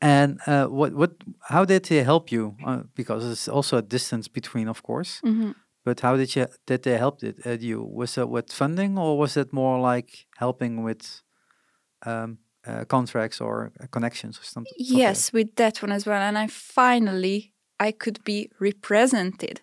And 0.00 0.40
uh, 0.46 0.66
what 0.66 0.92
what 0.94 1.12
how 1.40 1.64
did 1.64 1.84
they 1.84 2.02
help 2.02 2.30
you? 2.30 2.56
Uh, 2.64 2.82
because 2.94 3.24
it's 3.24 3.48
also 3.48 3.78
a 3.78 3.82
distance 3.82 4.28
between, 4.28 4.68
of 4.68 4.82
course. 4.82 5.20
Mm-hmm. 5.24 5.52
But 5.84 6.00
how 6.00 6.16
did 6.16 6.34
you 6.36 6.46
did 6.66 6.82
they 6.82 6.98
help 6.98 7.22
it 7.22 7.46
uh, 7.46 7.56
you? 7.60 7.82
Was 7.82 8.18
it 8.18 8.28
with 8.28 8.52
funding 8.52 8.98
or 8.98 9.18
was 9.18 9.36
it 9.36 9.52
more 9.52 9.80
like 9.80 10.26
helping 10.36 10.84
with 10.84 11.22
um, 12.04 12.38
uh, 12.66 12.84
contracts 12.84 13.40
or 13.40 13.72
uh, 13.80 13.86
connections 13.90 14.38
or 14.38 14.44
something? 14.44 14.72
something 14.76 14.98
Yes, 14.98 15.32
with 15.32 15.54
that 15.56 15.82
one 15.82 15.92
as 15.92 16.06
well. 16.06 16.20
And 16.20 16.36
I 16.36 16.48
finally 16.48 17.52
I 17.78 17.92
could 17.92 18.22
be 18.24 18.50
represented. 18.60 19.60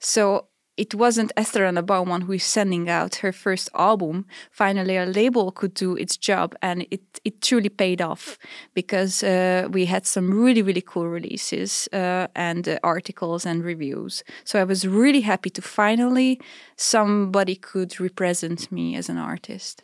So 0.00 0.48
it 0.76 0.94
wasn't 0.94 1.32
Esther 1.36 1.64
and 1.64 1.76
the 1.76 1.82
Bauman 1.82 2.22
who 2.22 2.32
is 2.32 2.44
sending 2.44 2.88
out 2.88 3.16
her 3.16 3.32
first 3.32 3.70
album. 3.74 4.26
Finally, 4.50 4.96
a 4.96 5.06
label 5.06 5.50
could 5.50 5.74
do 5.74 5.96
its 5.96 6.16
job, 6.16 6.54
and 6.62 6.86
it 6.90 7.02
it 7.24 7.40
truly 7.40 7.68
paid 7.68 8.02
off 8.02 8.38
because 8.74 9.22
uh, 9.22 9.68
we 9.70 9.86
had 9.86 10.06
some 10.06 10.44
really 10.44 10.62
really 10.62 10.82
cool 10.82 11.08
releases 11.08 11.88
uh, 11.92 12.26
and 12.34 12.68
uh, 12.68 12.78
articles 12.82 13.46
and 13.46 13.64
reviews. 13.64 14.24
So 14.44 14.60
I 14.60 14.64
was 14.64 14.86
really 14.86 15.22
happy 15.22 15.50
to 15.50 15.62
finally 15.62 16.40
somebody 16.76 17.56
could 17.56 17.98
represent 18.00 18.70
me 18.70 18.96
as 18.96 19.08
an 19.08 19.18
artist. 19.18 19.82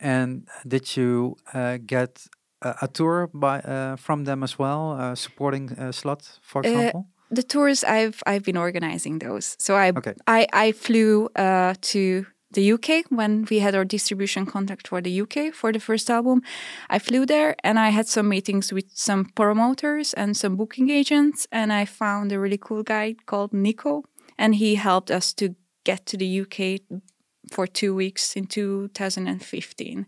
And 0.00 0.48
did 0.66 0.96
you 0.96 1.36
uh, 1.54 1.78
get 1.86 2.26
a, 2.62 2.88
tour 2.88 3.28
by 3.32 3.60
uh, 3.60 3.96
from 3.96 4.24
them 4.24 4.42
as 4.42 4.58
well, 4.58 4.92
uh, 4.92 5.14
supporting 5.14 5.72
uh, 5.78 5.92
Slot, 5.92 6.38
for 6.42 6.62
example? 6.62 7.06
The 7.32 7.42
tours 7.42 7.82
I've 7.84 8.22
I've 8.26 8.44
been 8.44 8.56
organizing 8.56 9.18
those. 9.18 9.56
So 9.58 9.74
I 9.74 9.92
Okay. 9.96 10.14
I, 10.26 10.46
I 10.52 10.72
flew 10.72 11.28
uh, 11.36 11.74
to 11.92 12.26
the 12.52 12.72
UK 12.72 13.06
when 13.08 13.46
we 13.50 13.60
had 13.60 13.74
our 13.74 13.84
distribution 13.84 14.46
contract 14.46 14.88
for 14.88 15.00
the 15.00 15.20
UK 15.22 15.54
for 15.54 15.72
the 15.72 15.80
first 15.80 16.10
album. 16.10 16.42
I 16.90 16.98
flew 16.98 17.24
there 17.26 17.56
and 17.64 17.78
I 17.78 17.88
had 17.90 18.06
some 18.06 18.28
meetings 18.28 18.72
with 18.72 18.90
some 18.92 19.24
promoters 19.24 20.12
and 20.14 20.36
some 20.36 20.56
booking 20.56 20.90
agents 20.90 21.46
and 21.50 21.72
I 21.72 21.86
found 21.86 22.32
a 22.32 22.38
really 22.38 22.58
cool 22.58 22.82
guy 22.82 23.14
called 23.26 23.52
Nico 23.52 24.04
and 24.38 24.54
he 24.54 24.74
helped 24.74 25.10
us 25.10 25.32
to 25.34 25.54
get 25.84 26.04
to 26.06 26.16
the 26.16 26.40
UK 26.42 26.80
for 27.50 27.66
2 27.66 27.94
weeks 27.94 28.36
in 28.36 28.46
2015. 28.46 30.06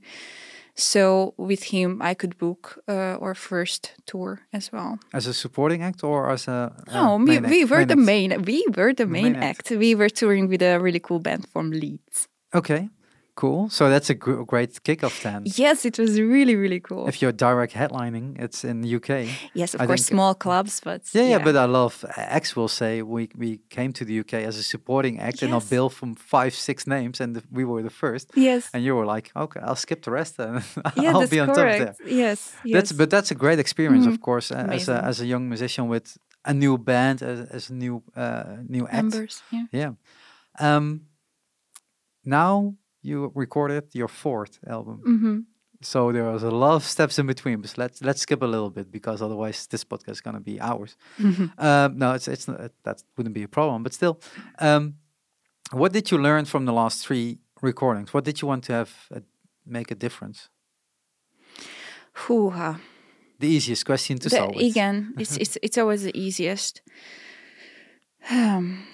So 0.76 1.34
with 1.36 1.64
him 1.72 2.00
I 2.02 2.14
could 2.14 2.36
book 2.38 2.78
uh, 2.88 3.16
our 3.22 3.34
first 3.34 3.92
tour 4.06 4.40
as 4.52 4.72
well. 4.72 4.98
as 5.12 5.26
a 5.26 5.32
supporting 5.34 5.82
act 5.82 6.02
or 6.02 6.30
as 6.30 6.48
a 6.48 6.72
uh, 6.88 6.92
No, 6.92 7.16
we, 7.16 7.24
main 7.40 7.50
we 7.50 7.62
act- 7.62 7.70
were 7.70 7.84
the 7.84 7.92
act? 7.92 8.00
main. 8.06 8.42
We 8.42 8.64
were 8.76 8.92
the 8.92 9.06
main, 9.06 9.22
Main 9.32 9.36
act. 9.36 9.70
act. 9.70 9.78
We 9.78 9.94
were 9.94 10.08
touring 10.10 10.48
with 10.48 10.62
a 10.62 10.78
really 10.80 11.00
cool 11.00 11.20
band 11.20 11.46
from 11.52 11.70
Leeds. 11.70 12.28
Okay, 12.54 12.88
cool. 13.34 13.68
So 13.70 13.88
that's 13.90 14.10
a 14.10 14.14
gr- 14.14 14.42
great 14.44 14.70
kickoff 14.84 15.22
then. 15.22 15.42
Yes, 15.44 15.84
it 15.84 15.98
was 15.98 16.10
really 16.20 16.56
really 16.56 16.80
cool. 16.80 17.08
If 17.08 17.20
you're 17.20 17.32
direct 17.32 17.72
headlining, 17.74 18.38
it's 18.44 18.64
in 18.64 18.80
the 18.82 18.96
UK. 18.98 19.10
yes, 19.54 19.74
of 19.74 19.80
I 19.80 19.86
course, 19.86 20.00
think- 20.02 20.14
small 20.16 20.34
clubs, 20.34 20.80
but 20.80 21.00
Yeah, 21.14 21.28
yeah, 21.30 21.44
but 21.44 21.54
I 21.56 21.66
love 21.66 22.04
X 22.16 22.54
will 22.56 22.68
say 22.68 23.02
we 23.02 23.28
we 23.36 23.60
came 23.68 23.92
to 23.92 24.04
the 24.04 24.20
UK 24.20 24.34
as 24.48 24.56
a 24.58 24.62
supporting 24.62 25.20
act 25.20 25.42
and 25.42 25.52
I'll 25.52 25.68
bill 25.70 25.88
from 25.90 26.14
five 26.14 26.50
six 26.50 26.86
names 26.86 27.20
and 27.20 27.34
the, 27.36 27.42
we 27.50 27.64
were 27.64 27.82
the 27.82 27.90
first 28.04 28.30
yes, 28.36 28.70
and 28.72 28.82
you 28.84 28.94
were 28.96 29.06
like 29.16 29.30
okay 29.36 29.60
I'll 29.68 29.76
skip 29.86 30.00
the 30.02 30.10
rest 30.10 30.38
and 30.38 30.62
yeah, 31.02 31.12
I'll 31.14 31.28
be 31.28 31.40
on 31.40 31.46
top 31.48 31.56
there. 31.56 31.78
correct. 31.78 32.00
Yes, 32.06 32.38
yes. 32.64 32.74
That's 32.74 32.92
but 32.92 33.08
that's 33.10 33.30
a 33.30 33.34
great 33.34 33.58
experience 33.58 34.06
of 34.06 34.14
Mhm. 34.14 34.20
course 34.28 34.54
uh, 34.54 34.68
as 34.76 34.88
a 34.88 34.96
as 35.10 35.20
a 35.20 35.26
young 35.26 35.48
musician 35.48 35.88
with 35.90 36.16
a 36.44 36.52
new 36.52 36.76
band 36.78 37.22
as, 37.22 37.38
as 37.56 37.70
a 37.70 37.74
new 37.74 38.02
uh, 38.16 38.44
new 38.68 38.84
act. 38.86 38.94
members. 38.94 39.42
Yeah. 39.50 39.66
Yeah. 39.80 39.92
Um. 40.60 41.00
Now 42.24 42.74
you 43.04 43.30
recorded 43.34 43.84
your 43.94 44.08
fourth 44.08 44.58
album. 44.66 44.96
hmm 45.04 45.38
So 45.92 46.12
there 46.12 46.24
was 46.32 46.42
a 46.42 46.50
lot 46.50 46.74
of 46.76 46.82
steps 46.84 47.18
in 47.18 47.26
between, 47.26 47.60
but 47.60 47.76
let's 47.78 48.00
let's 48.00 48.20
skip 48.22 48.42
a 48.42 48.46
little 48.46 48.70
bit 48.70 48.90
because 48.90 49.24
otherwise 49.24 49.66
this 49.68 49.84
podcast 49.84 50.10
is 50.12 50.20
gonna 50.22 50.40
be 50.40 50.58
hours. 50.60 50.96
um, 51.58 51.98
no, 51.98 52.14
it's 52.16 52.28
it's 52.28 52.46
not, 52.48 52.70
that 52.82 53.02
wouldn't 53.16 53.34
be 53.34 53.42
a 53.44 53.48
problem, 53.48 53.82
but 53.82 53.92
still, 53.92 54.14
um, 54.58 54.94
what 55.72 55.92
did 55.92 56.10
you 56.10 56.18
learn 56.22 56.44
from 56.46 56.64
the 56.66 56.72
last 56.72 57.06
three 57.06 57.38
recordings? 57.62 58.12
What 58.14 58.24
did 58.24 58.36
you 58.40 58.48
want 58.48 58.64
to 58.64 58.72
have 58.72 58.90
uh, 59.14 59.20
make 59.66 59.90
a 59.92 59.94
difference? 59.94 60.48
Hoo-ha. 62.26 62.78
The 63.40 63.48
easiest 63.48 63.84
question 63.84 64.18
to 64.18 64.28
The- 64.28 64.36
start 64.36 64.56
again, 64.56 65.12
it's 65.18 65.36
it's 65.36 65.58
it's 65.62 65.78
always 65.78 66.02
the 66.02 66.12
easiest. 66.26 66.82
Um, 68.30 68.86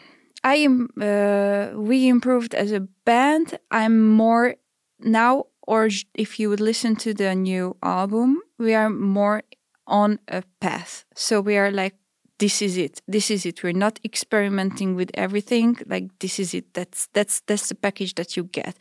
I 0.43 0.57
am. 0.57 0.89
Uh, 1.01 1.71
we 1.75 2.09
improved 2.09 2.55
as 2.55 2.73
a 2.73 2.81
band. 3.05 3.59
I'm 3.71 4.09
more 4.09 4.57
now 5.01 5.47
or 5.71 5.89
if 6.15 6.41
you 6.41 6.49
would 6.49 6.61
listen 6.61 6.97
to 6.97 7.15
the 7.15 7.33
new 7.35 7.77
album, 7.83 8.43
we 8.59 8.75
are 8.75 8.91
more 8.91 9.43
on 9.87 10.19
a 10.27 10.43
path. 10.61 11.05
So 11.15 11.41
we 11.41 11.57
are 11.57 11.71
like, 11.71 11.95
this 12.39 12.61
is 12.61 12.77
it. 12.77 13.01
This 13.07 13.31
is 13.31 13.47
it. 13.47 13.63
We're 13.63 13.73
not 13.73 14.01
experimenting 14.05 14.97
with 14.97 15.11
everything. 15.15 15.77
Like 15.87 16.09
this 16.19 16.41
is 16.41 16.55
it. 16.55 16.75
That's 16.75 17.09
that's 17.13 17.41
that's 17.47 17.69
the 17.69 17.75
package 17.75 18.15
that 18.15 18.37
you 18.37 18.45
get. 18.45 18.77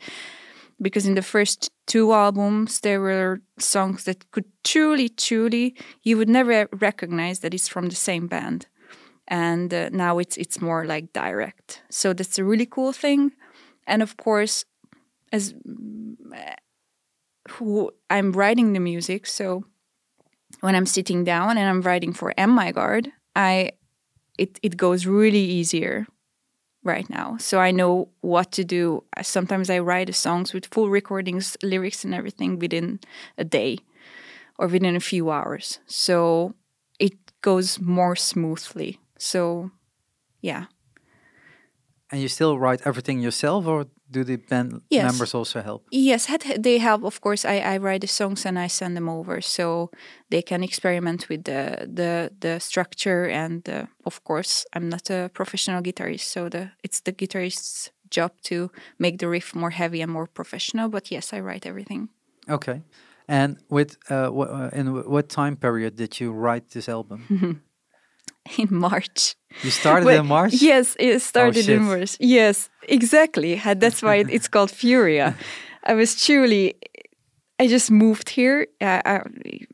Because 0.82 1.06
in 1.06 1.14
the 1.14 1.22
first 1.22 1.70
two 1.86 2.12
albums, 2.12 2.80
there 2.80 3.00
were 3.00 3.42
songs 3.58 4.04
that 4.04 4.30
could 4.30 4.46
truly, 4.64 5.10
truly, 5.10 5.76
you 6.02 6.16
would 6.16 6.28
never 6.28 6.68
recognize 6.80 7.40
that 7.40 7.52
it's 7.52 7.68
from 7.68 7.90
the 7.90 7.96
same 7.96 8.26
band 8.26 8.66
and 9.30 9.72
uh, 9.72 9.88
now 9.90 10.18
it's 10.18 10.36
it's 10.36 10.60
more 10.60 10.84
like 10.84 11.12
direct. 11.14 11.82
So 11.90 12.12
that's 12.12 12.38
a 12.38 12.44
really 12.44 12.66
cool 12.66 12.92
thing. 12.92 13.32
And 13.86 14.02
of 14.02 14.16
course 14.18 14.64
as 15.32 15.54
who 17.48 17.90
i'm 18.10 18.32
writing 18.32 18.72
the 18.72 18.80
music 18.80 19.26
so 19.26 19.64
when 20.60 20.74
i'm 20.74 20.86
sitting 20.86 21.24
down 21.24 21.56
and 21.58 21.68
i'm 21.68 21.82
writing 21.82 22.12
for 22.12 22.32
m 22.36 22.50
my 22.50 22.72
guard 22.72 23.10
i 23.36 23.70
it, 24.38 24.58
it 24.62 24.76
goes 24.78 25.06
really 25.06 25.38
easier 25.38 26.06
right 26.84 27.10
now. 27.10 27.36
So 27.38 27.60
i 27.60 27.70
know 27.72 28.08
what 28.22 28.52
to 28.52 28.64
do. 28.64 29.04
Sometimes 29.22 29.70
i 29.70 29.78
write 29.78 30.14
songs 30.14 30.54
with 30.54 30.66
full 30.66 30.90
recordings 30.90 31.56
lyrics 31.62 32.04
and 32.04 32.14
everything 32.14 32.58
within 32.58 33.00
a 33.38 33.44
day 33.44 33.78
or 34.58 34.68
within 34.68 34.96
a 34.96 35.00
few 35.00 35.30
hours. 35.30 35.80
So 35.86 36.54
it 36.98 37.14
goes 37.42 37.80
more 37.80 38.16
smoothly 38.16 38.98
so, 39.20 39.70
yeah. 40.42 40.64
And 42.12 42.20
you 42.20 42.28
still 42.28 42.58
write 42.58 42.80
everything 42.84 43.20
yourself, 43.22 43.66
or 43.66 43.86
do 44.10 44.24
the 44.24 44.36
band 44.36 44.82
Yes. 44.90 45.04
members 45.04 45.34
also 45.34 45.62
help? 45.62 45.86
Yes, 45.92 46.26
they 46.58 46.78
help. 46.78 47.04
Of 47.04 47.20
course, 47.20 47.44
I, 47.44 47.58
I 47.74 47.78
write 47.78 48.00
the 48.00 48.08
songs 48.08 48.44
and 48.46 48.58
I 48.58 48.68
send 48.68 48.96
them 48.96 49.08
over, 49.08 49.40
so 49.40 49.90
they 50.28 50.42
can 50.42 50.62
experiment 50.64 51.28
with 51.28 51.44
the 51.44 51.86
the 51.94 52.30
the 52.40 52.58
structure. 52.58 53.28
And 53.28 53.68
uh, 53.68 53.86
of 54.04 54.20
course, 54.24 54.66
I'm 54.76 54.88
not 54.88 55.10
a 55.10 55.28
professional 55.32 55.82
guitarist, 55.82 56.26
so 56.32 56.48
the 56.48 56.70
it's 56.82 57.00
the 57.02 57.12
guitarist's 57.12 57.92
job 58.10 58.30
to 58.42 58.70
make 58.98 59.18
the 59.18 59.28
riff 59.28 59.54
more 59.54 59.70
heavy 59.72 60.02
and 60.02 60.10
more 60.12 60.26
professional. 60.26 60.88
But 60.88 61.10
yes, 61.10 61.32
I 61.32 61.40
write 61.40 61.68
everything. 61.68 62.08
Okay. 62.48 62.82
And 63.28 63.56
with 63.68 63.96
uh, 64.10 64.32
uh, 64.34 64.70
in 64.72 64.86
wh- 64.86 65.08
what 65.08 65.28
time 65.28 65.56
period 65.56 65.94
did 65.96 66.18
you 66.18 66.32
write 66.32 66.70
this 66.70 66.88
album? 66.88 67.60
In 68.58 68.68
March. 68.70 69.36
You 69.62 69.70
started 69.70 70.06
Wait, 70.06 70.18
in 70.18 70.26
March. 70.26 70.54
Yes, 70.54 70.96
it 70.98 71.20
started 71.20 71.68
in. 71.68 71.82
March. 71.82 72.16
Yes, 72.20 72.70
exactly. 72.88 73.60
That's 73.76 74.00
why 74.02 74.24
it's 74.28 74.48
called 74.48 74.70
Furia. 74.70 75.34
I 75.84 75.94
was 75.94 76.14
truly. 76.24 76.74
I 77.58 77.66
just 77.66 77.90
moved 77.90 78.30
here. 78.30 78.68
Uh, 78.80 79.02
I, 79.04 79.22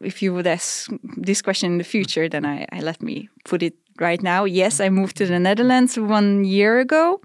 if 0.00 0.22
you 0.22 0.32
would 0.34 0.46
ask 0.46 0.90
this 1.16 1.42
question 1.42 1.72
in 1.72 1.78
the 1.78 1.84
future, 1.84 2.28
then 2.28 2.44
I, 2.44 2.66
I 2.72 2.80
let 2.80 3.02
me 3.02 3.28
put 3.44 3.62
it 3.62 3.74
right 4.00 4.22
now. 4.22 4.44
Yes, 4.44 4.80
I 4.80 4.88
moved 4.88 5.16
to 5.18 5.26
the 5.26 5.38
Netherlands 5.38 5.98
one 5.98 6.44
year 6.44 6.80
ago, 6.80 7.20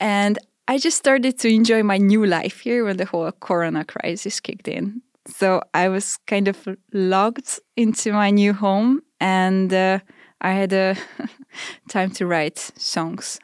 and 0.00 0.38
I 0.68 0.78
just 0.78 0.96
started 0.96 1.38
to 1.40 1.48
enjoy 1.48 1.82
my 1.82 1.98
new 1.98 2.24
life 2.24 2.60
here 2.60 2.84
when 2.84 2.96
the 2.96 3.04
whole 3.04 3.30
Corona 3.32 3.84
crisis 3.84 4.40
kicked 4.40 4.68
in. 4.68 5.02
So 5.26 5.60
I 5.74 5.88
was 5.88 6.16
kind 6.26 6.48
of 6.48 6.68
logged 6.92 7.60
into 7.76 8.12
my 8.12 8.30
new 8.30 8.52
home, 8.52 9.02
and 9.20 9.72
uh, 9.72 9.98
I 10.40 10.52
had 10.52 10.72
a 10.72 10.96
time 11.88 12.10
to 12.12 12.26
write 12.26 12.58
songs. 12.58 13.38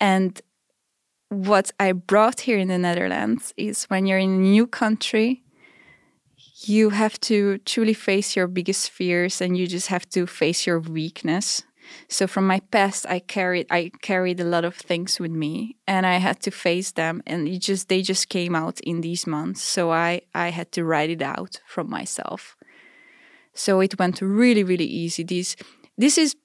And 0.00 0.40
what 1.28 1.70
I 1.80 1.92
brought 1.92 2.40
here 2.40 2.58
in 2.58 2.68
the 2.68 2.78
Netherlands 2.78 3.52
is 3.56 3.84
when 3.84 4.06
you're 4.06 4.18
in 4.18 4.30
a 4.30 4.38
new 4.38 4.66
country, 4.66 5.42
you 6.64 6.90
have 6.90 7.20
to 7.20 7.58
truly 7.58 7.94
face 7.94 8.36
your 8.36 8.46
biggest 8.46 8.90
fears 8.90 9.40
and 9.40 9.56
you 9.56 9.66
just 9.66 9.88
have 9.88 10.08
to 10.10 10.26
face 10.26 10.66
your 10.66 10.80
weakness. 10.80 11.62
So 12.08 12.26
from 12.26 12.46
my 12.46 12.60
past 12.70 13.06
I 13.08 13.20
carried 13.20 13.66
I 13.70 13.90
carried 14.02 14.40
a 14.40 14.44
lot 14.44 14.64
of 14.64 14.74
things 14.74 15.20
with 15.20 15.30
me 15.30 15.76
and 15.86 16.06
I 16.06 16.16
had 16.16 16.40
to 16.40 16.50
face 16.50 16.92
them 16.92 17.22
and 17.26 17.46
it 17.46 17.58
just 17.58 17.88
they 17.88 18.02
just 18.02 18.28
came 18.28 18.54
out 18.54 18.80
in 18.80 19.02
these 19.02 19.26
months. 19.26 19.62
So 19.62 19.92
I 19.92 20.22
I 20.34 20.48
had 20.48 20.72
to 20.72 20.84
write 20.84 21.10
it 21.10 21.22
out 21.22 21.60
from 21.66 21.90
myself. 21.90 22.56
So 23.54 23.80
it 23.80 23.98
went 23.98 24.20
really 24.20 24.64
really 24.64 24.86
easy. 24.86 25.22
This 25.22 25.56
this 25.96 26.18
is 26.18 26.36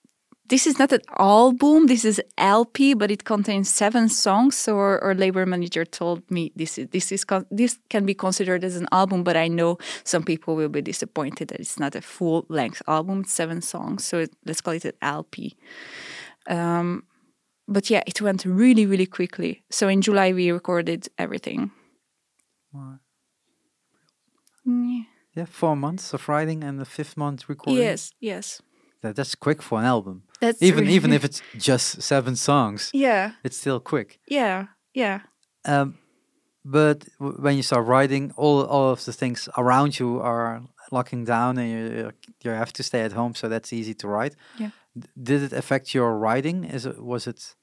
this 0.51 0.67
is 0.67 0.77
not 0.77 0.91
an 0.91 0.99
album 1.17 1.87
this 1.87 2.03
is 2.03 2.21
lp 2.37 2.93
but 2.93 3.09
it 3.09 3.23
contains 3.23 3.69
seven 3.69 4.09
songs. 4.09 4.57
So 4.57 4.77
our, 4.77 4.99
our 4.99 5.15
labor 5.15 5.45
manager 5.45 5.85
told 5.85 6.29
me 6.29 6.51
this 6.55 6.77
is 6.77 6.87
this 6.89 7.11
is 7.11 7.25
this 7.49 7.79
can 7.89 8.05
be 8.05 8.13
considered 8.13 8.63
as 8.63 8.75
an 8.75 8.87
album 8.91 9.23
but 9.23 9.37
i 9.37 9.47
know 9.47 9.77
some 10.03 10.23
people 10.23 10.55
will 10.55 10.69
be 10.69 10.81
disappointed 10.81 11.47
that 11.49 11.59
it's 11.59 11.79
not 11.79 11.95
a 11.95 12.01
full 12.01 12.45
length 12.49 12.81
album 12.87 13.21
it's 13.21 13.33
seven 13.33 13.61
songs. 13.61 14.05
So 14.05 14.19
it, 14.19 14.31
let's 14.45 14.61
call 14.61 14.73
it 14.73 14.85
an 14.85 14.93
lp 15.01 15.55
um, 16.47 17.03
but 17.67 17.89
yeah 17.89 18.03
it 18.05 18.21
went 18.21 18.45
really 18.45 18.85
really 18.85 19.07
quickly. 19.07 19.63
So 19.69 19.87
in 19.87 20.01
july 20.01 20.33
we 20.33 20.51
recorded 20.51 21.07
everything. 21.17 21.71
Wow. 22.73 22.99
Yeah, 25.35 25.45
four 25.45 25.75
months 25.75 26.13
of 26.13 26.27
writing 26.27 26.63
and 26.63 26.77
the 26.77 26.85
fifth 26.85 27.15
month 27.15 27.47
recording. 27.47 27.81
yes 27.81 28.11
yes 28.19 28.61
That, 29.01 29.15
that's 29.15 29.35
quick 29.35 29.61
for 29.61 29.79
an 29.79 29.85
album. 29.85 30.23
that's 30.39 30.61
Even 30.61 30.81
really- 30.83 30.95
even 30.95 31.11
if 31.13 31.23
it's 31.23 31.41
just 31.57 32.01
seven 32.01 32.35
songs, 32.35 32.89
yeah 32.93 33.31
it's 33.43 33.57
still 33.57 33.79
quick. 33.79 34.19
yeah 34.27 34.67
yeah 34.93 35.19
Um, 35.65 35.97
but 36.63 36.97
w- 37.19 37.37
when 37.43 37.55
you 37.55 37.63
start 37.63 37.85
writing, 37.87 38.31
all 38.37 38.65
all 38.65 38.91
of 38.91 39.03
the 39.05 39.13
things 39.13 39.49
around 39.57 39.99
you 39.99 40.19
are 40.21 40.61
locking 40.91 41.25
down, 41.25 41.57
and 41.57 41.69
you 41.71 42.11
you 42.43 42.51
have 42.51 42.71
to 42.73 42.83
stay 42.83 43.01
at 43.05 43.11
home, 43.13 43.33
so 43.35 43.47
that's 43.49 43.71
easy 43.73 43.93
to 43.93 44.07
write. 44.07 44.35
Yeah. 44.59 44.69
D- 44.99 45.07
did 45.23 45.41
it 45.43 45.53
affect 45.53 45.93
your 45.93 46.17
writing? 46.19 46.63
Is 46.75 46.85
it 46.85 46.95
was 46.97 47.27
it 47.27 47.55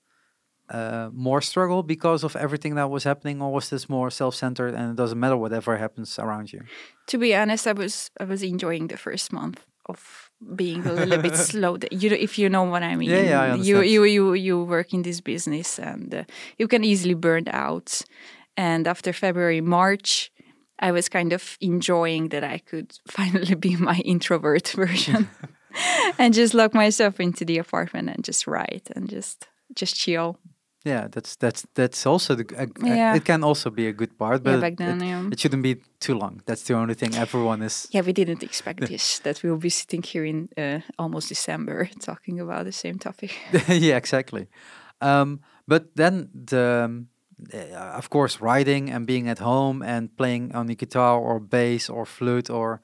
uh, 0.75 1.09
more 1.13 1.41
struggle 1.43 1.83
because 1.83 2.25
of 2.27 2.37
everything 2.37 2.75
that 2.77 2.91
was 2.91 3.05
happening, 3.05 3.43
or 3.43 3.53
was 3.53 3.69
this 3.69 3.89
more 3.89 4.11
self-centered 4.11 4.75
and 4.75 4.91
it 4.91 4.97
doesn't 4.97 5.19
matter 5.21 5.37
whatever 5.37 5.77
happens 5.79 6.19
around 6.19 6.53
you? 6.53 6.61
to 7.07 7.19
be 7.19 7.35
honest, 7.35 7.67
I 7.67 7.73
was 7.73 8.11
I 8.21 8.25
was 8.25 8.43
enjoying 8.43 8.89
the 8.89 8.97
first 8.97 9.33
month 9.33 9.65
of 9.87 10.28
being 10.55 10.87
a 10.87 10.93
little 10.93 11.19
bit 11.19 11.37
slow. 11.51 11.79
You 11.91 12.11
if 12.11 12.39
you 12.39 12.49
know 12.49 12.65
what 12.65 12.83
I 12.83 12.97
mean. 12.97 13.11
Yeah, 13.11 13.23
yeah, 13.23 13.41
I 13.41 13.55
You 13.57 13.81
you 13.83 14.05
you 14.05 14.33
you 14.35 14.65
work 14.65 14.93
in 14.93 15.03
this 15.03 15.21
business 15.21 15.79
and 15.79 16.15
uh, 16.15 16.25
you 16.59 16.69
can 16.69 16.85
easily 16.85 17.15
burn 17.15 17.45
out. 17.49 18.03
And 18.57 18.87
after 18.89 19.13
February, 19.13 19.61
March, 19.61 20.31
I 20.81 20.93
was 20.93 21.09
kind 21.09 21.33
of 21.33 21.57
enjoying 21.61 22.29
that 22.31 22.45
I 22.45 22.59
could 22.59 22.93
finally 23.09 23.55
be 23.55 23.77
my 23.77 24.01
introvert 24.05 24.69
version 24.77 25.29
and 26.19 26.35
just 26.35 26.55
lock 26.55 26.75
myself 26.75 27.21
into 27.21 27.45
the 27.45 27.59
apartment 27.59 28.11
and 28.11 28.25
just 28.25 28.47
write 28.47 28.91
and 28.95 29.09
just 29.09 29.49
just 29.75 29.95
chill. 29.97 30.39
Yeah, 30.85 31.09
that's 31.11 31.37
that's 31.37 31.67
that's 31.75 32.07
also 32.07 32.35
the. 32.35 32.45
g- 32.45 32.55
a 32.57 32.67
g- 32.67 32.73
a- 32.91 32.97
Yeah. 32.97 33.17
It 33.17 33.25
can 33.25 33.43
also 33.45 33.71
be 33.71 33.89
a 33.89 33.93
good 33.93 34.17
part, 34.19 34.43
but 34.45 34.61
yeah, 34.63 34.71
then. 34.77 35.01
it, 35.03 35.07
yeah. 35.07 35.29
it 35.33 35.41
shouldn't 35.41 35.63
be 35.63 35.77
too 35.99 36.15
long. 36.19 36.41
That's 36.47 36.63
the 36.63 36.75
only 36.75 36.95
thing 36.95 37.15
everyone 37.15 37.65
is. 37.67 37.89
Yeah, 37.95 38.05
we 38.07 38.13
didn't 38.13 38.43
expect 38.43 38.81
this 38.89 39.19
that 39.21 39.43
we 39.43 39.51
will 39.51 39.59
be 39.61 39.71
sitting 39.71 40.03
here 40.03 40.25
in 40.25 40.49
uh, 40.57 40.81
almost 40.97 41.29
December 41.29 41.89
talking 42.01 42.41
about 42.41 42.65
the 42.65 42.73
same 42.73 42.99
topic. 42.99 43.31
yeah, 43.69 43.97
exactly. 43.97 44.47
Um, 45.01 45.41
but 45.67 45.83
then 45.97 46.29
the, 46.47 46.85
um, 46.85 47.09
uh, 47.55 47.99
of 47.99 48.09
course, 48.09 48.41
writing 48.41 48.91
and 48.91 49.07
being 49.07 49.29
at 49.29 49.39
home 49.39 49.83
and 49.83 50.09
playing 50.17 50.55
on 50.55 50.67
the 50.67 50.75
guitar 50.77 51.19
or 51.19 51.41
bass 51.41 51.89
or 51.91 52.07
flute 52.07 52.51
or 52.51 52.81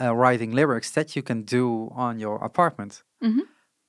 uh, 0.00 0.14
writing 0.14 0.52
lyrics 0.54 0.90
that 0.90 1.14
you 1.16 1.22
can 1.22 1.42
do 1.44 1.90
on 1.94 2.18
your 2.20 2.44
apartment. 2.44 3.04
Mhm. 3.22 3.40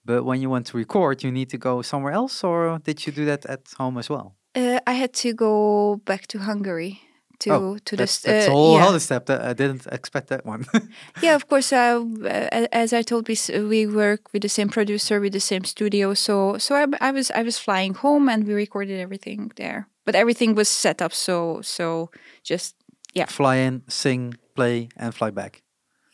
But 0.07 0.23
when 0.23 0.41
you 0.41 0.49
want 0.49 0.65
to 0.67 0.77
record, 0.77 1.15
you 1.23 1.31
need 1.31 1.49
to 1.49 1.57
go 1.57 1.81
somewhere 1.81 2.13
else, 2.21 2.35
or 2.43 2.79
did 2.87 2.97
you 3.05 3.11
do 3.19 3.25
that 3.25 3.45
at 3.45 3.63
home 3.77 3.97
as 3.97 4.09
well? 4.09 4.27
Uh, 4.55 4.79
I 4.87 4.93
had 4.93 5.13
to 5.23 5.33
go 5.33 6.01
back 6.05 6.27
to 6.27 6.39
Hungary 6.39 7.01
to 7.39 7.49
Oh, 7.51 7.77
to 7.85 7.95
the 7.95 8.03
That's, 8.03 8.11
st- 8.13 8.33
that's 8.33 8.47
a 8.47 8.49
uh, 8.49 8.53
whole 8.53 8.77
yeah. 8.77 8.87
other 8.87 8.99
step. 8.99 9.25
That 9.25 9.41
I 9.41 9.53
didn't 9.53 9.85
expect 9.91 10.27
that 10.29 10.45
one. 10.45 10.65
yeah, 11.21 11.35
of 11.35 11.47
course. 11.47 11.71
Uh, 11.71 12.03
uh, 12.23 12.67
as 12.71 12.93
I 12.93 13.03
told, 13.03 13.27
we 13.27 13.37
we 13.73 13.85
work 13.85 14.21
with 14.33 14.41
the 14.41 14.49
same 14.49 14.69
producer, 14.69 15.19
with 15.19 15.33
the 15.33 15.45
same 15.51 15.63
studio. 15.63 16.13
So 16.13 16.57
so 16.57 16.75
I, 16.75 16.85
I 17.09 17.11
was 17.11 17.31
I 17.31 17.43
was 17.43 17.59
flying 17.59 17.93
home 17.93 18.29
and 18.29 18.47
we 18.47 18.53
recorded 18.53 18.99
everything 18.99 19.51
there. 19.55 19.87
But 20.05 20.15
everything 20.15 20.55
was 20.55 20.69
set 20.69 21.01
up 21.01 21.13
so 21.13 21.61
so 21.61 22.09
just 22.43 22.75
yeah. 23.13 23.27
fly 23.27 23.55
in, 23.57 23.83
sing, 23.87 24.35
play, 24.55 24.89
and 24.95 25.13
fly 25.13 25.31
back. 25.31 25.61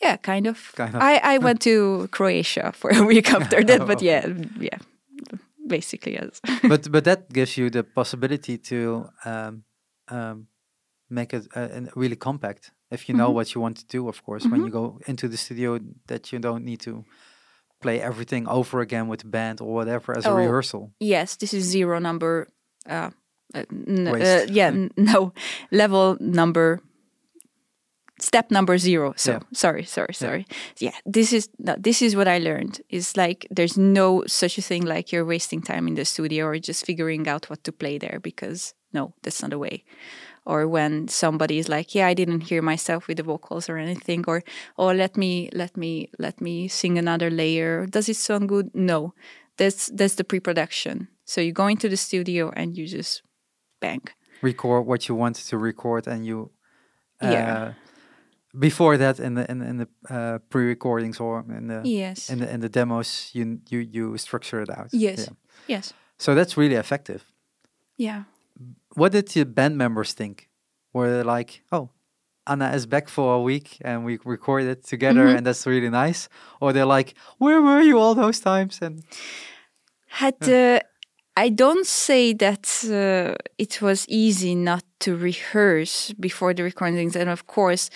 Yeah, 0.03 0.17
kind 0.17 0.47
of. 0.47 0.57
Kind 0.75 0.95
of. 0.95 1.01
I 1.01 1.35
I 1.35 1.37
went 1.39 1.59
to 1.61 2.07
Croatia 2.11 2.71
for 2.73 2.91
a 2.91 3.03
week 3.05 3.31
after 3.33 3.63
that, 3.69 3.85
but 3.87 4.01
yeah, 4.01 4.27
yeah, 4.59 4.79
basically 5.67 6.13
yes. 6.13 6.41
but 6.69 6.91
but 6.91 7.03
that 7.03 7.31
gives 7.33 7.57
you 7.57 7.69
the 7.69 7.83
possibility 7.83 8.57
to 8.57 9.09
um, 9.25 9.63
um, 10.11 10.47
make 11.09 11.33
it 11.37 11.47
uh, 11.55 11.67
really 11.95 12.15
compact 12.17 12.71
if 12.91 13.07
you 13.09 13.15
know 13.17 13.29
Mhm. 13.29 13.35
what 13.35 13.47
you 13.55 13.61
want 13.61 13.77
to 13.77 13.85
do. 13.97 14.07
Of 14.09 14.21
course, 14.23 14.49
when 14.51 14.61
you 14.65 14.71
go 14.71 14.99
into 15.07 15.27
the 15.27 15.37
studio, 15.37 15.79
that 16.07 16.31
you 16.31 16.39
don't 16.39 16.63
need 16.65 16.79
to 16.81 17.03
play 17.81 17.99
everything 18.01 18.47
over 18.47 18.79
again 18.81 19.09
with 19.09 19.19
the 19.19 19.27
band 19.29 19.59
or 19.61 19.73
whatever 19.73 20.17
as 20.17 20.25
a 20.25 20.29
Oh, 20.29 20.35
rehearsal. 20.37 20.91
yes, 20.99 21.35
this 21.37 21.53
is 21.53 21.63
zero 21.65 21.99
number. 21.99 22.47
Uh, 22.89 23.09
uh, 23.55 23.63
uh, 24.07 24.45
yeah, 24.49 24.71
no 24.97 25.31
level 25.71 26.17
number 26.19 26.79
step 28.23 28.51
number 28.51 28.77
zero. 28.77 29.13
So 29.15 29.31
Yeah. 29.31 29.39
sorry, 29.53 29.83
sorry, 29.85 30.13
sorry. 30.13 30.45
Yeah, 30.79 30.95
this 31.13 31.33
is 31.33 31.49
no, 31.59 31.75
this 31.83 32.01
is 32.01 32.15
what 32.15 32.27
I 32.27 32.39
learned. 32.39 32.79
Is 32.89 33.15
like 33.17 33.45
there's 33.55 33.77
no 33.77 34.23
such 34.27 34.57
a 34.57 34.61
thing 34.61 34.85
like 34.95 35.11
you're 35.11 35.27
wasting 35.35 35.61
time 35.63 35.87
in 35.89 35.95
the 35.95 36.05
studio 36.05 36.45
or 36.45 36.59
just 36.59 36.85
figuring 36.85 37.27
out 37.27 37.49
what 37.49 37.63
to 37.63 37.71
play 37.71 37.99
there 37.99 38.19
because 38.21 38.73
no, 38.93 39.13
that's 39.23 39.41
not 39.41 39.51
the 39.51 39.57
way. 39.59 39.83
Or 40.45 40.67
when 40.67 41.07
somebody 41.07 41.57
is 41.57 41.69
like, 41.69 41.95
yeah, 41.95 42.07
I 42.11 42.13
didn't 42.13 42.41
hear 42.49 42.61
myself 42.61 43.07
with 43.07 43.17
the 43.17 43.23
vocals 43.23 43.69
or 43.69 43.77
anything, 43.77 44.25
or 44.27 44.43
oh, 44.77 44.91
let 44.93 45.15
me 45.17 45.49
let 45.53 45.77
me 45.77 46.09
let 46.19 46.41
me 46.41 46.67
sing 46.67 46.97
another 46.97 47.29
layer. 47.31 47.85
Does 47.87 48.09
it 48.09 48.17
sound 48.17 48.49
good? 48.49 48.69
No, 48.73 49.13
that's 49.57 49.89
that's 49.97 50.15
the 50.15 50.23
pre-production. 50.23 51.07
So 51.25 51.39
you 51.41 51.53
go 51.53 51.67
into 51.67 51.87
the 51.89 51.97
studio 51.97 52.51
and 52.55 52.77
you 52.77 52.87
just 52.87 53.21
bang. 53.79 54.01
record 54.41 54.85
what 54.85 55.07
you 55.07 55.15
want 55.17 55.35
to 55.49 55.57
record 55.57 56.07
and 56.07 56.25
you 56.25 56.51
uh, 57.21 57.31
Yeah. 57.31 57.73
Before 58.59 58.97
that 58.97 59.19
in 59.19 59.33
the 59.35 59.45
in, 59.51 59.59
the- 59.59 59.67
in 59.69 59.77
the 59.77 59.87
uh, 60.09 60.37
pre-recordings 60.49 61.19
or 61.19 61.43
in 61.49 61.67
the 61.67 61.81
Yes. 61.83 62.29
in 62.29 62.39
the 62.39 62.53
in 62.53 62.59
the 62.59 62.69
demos 62.69 63.29
you 63.33 63.59
you 63.69 63.79
you 63.79 64.17
structure 64.17 64.61
it 64.61 64.69
out 64.69 64.87
Yes. 64.91 65.17
Yeah. 65.19 65.33
Yes. 65.77 65.93
so 66.17 66.35
that's 66.35 66.55
really 66.57 66.75
effective 66.75 67.21
Yeah. 67.97 68.23
what 68.95 69.11
did 69.11 69.27
the 69.29 69.45
band 69.45 69.75
members 69.77 70.13
think 70.13 70.49
were 70.93 71.09
they 71.09 71.23
like 71.23 71.63
oh 71.71 71.89
Anna 72.45 72.71
is 72.75 72.85
back 72.85 73.07
for 73.09 73.33
a 73.35 73.41
week 73.41 73.77
and 73.85 74.03
we 74.05 74.19
recorded 74.25 74.83
together 74.83 75.25
Mhm. 75.27 75.37
and 75.37 75.45
that's 75.45 75.65
really 75.65 75.89
nice 75.89 76.29
or 76.59 76.73
they're 76.73 76.85
like 76.97 77.13
where 77.39 77.61
were 77.61 77.81
you 77.81 77.97
all 77.99 78.15
those 78.15 78.39
times 78.39 78.81
and 78.81 79.03
had 80.07 80.35
uh, 80.47 80.79
I 81.35 81.49
don't 81.49 81.87
say 81.87 82.33
that 82.33 82.65
uh, 82.85 83.33
it 83.57 83.81
was 83.81 84.05
easy 84.07 84.53
not 84.55 84.83
to 84.99 85.15
rehearse 85.15 86.13
before 86.19 86.53
the 86.53 86.61
recordings, 86.63 87.15
and 87.15 87.27
of 87.27 87.47
course, 87.47 87.89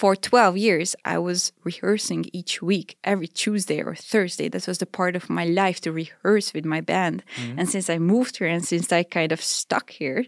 for 0.00 0.16
12 0.16 0.56
years, 0.56 0.96
I 1.04 1.18
was 1.18 1.52
rehearsing 1.62 2.24
each 2.32 2.62
week, 2.62 2.96
every 3.04 3.28
Tuesday 3.28 3.82
or 3.82 3.94
Thursday. 3.94 4.48
That 4.48 4.66
was 4.66 4.78
the 4.78 4.86
part 4.86 5.14
of 5.14 5.28
my 5.28 5.44
life 5.44 5.78
to 5.82 5.92
rehearse 5.92 6.54
with 6.54 6.64
my 6.64 6.80
band. 6.80 7.22
And 7.58 7.68
since 7.68 7.90
I 7.90 7.98
moved 7.98 8.38
here 8.38 8.48
and 8.48 8.64
since 8.64 8.90
I 8.90 9.02
kind 9.02 9.30
of 9.30 9.42
stuck 9.42 9.90
here, 9.90 10.24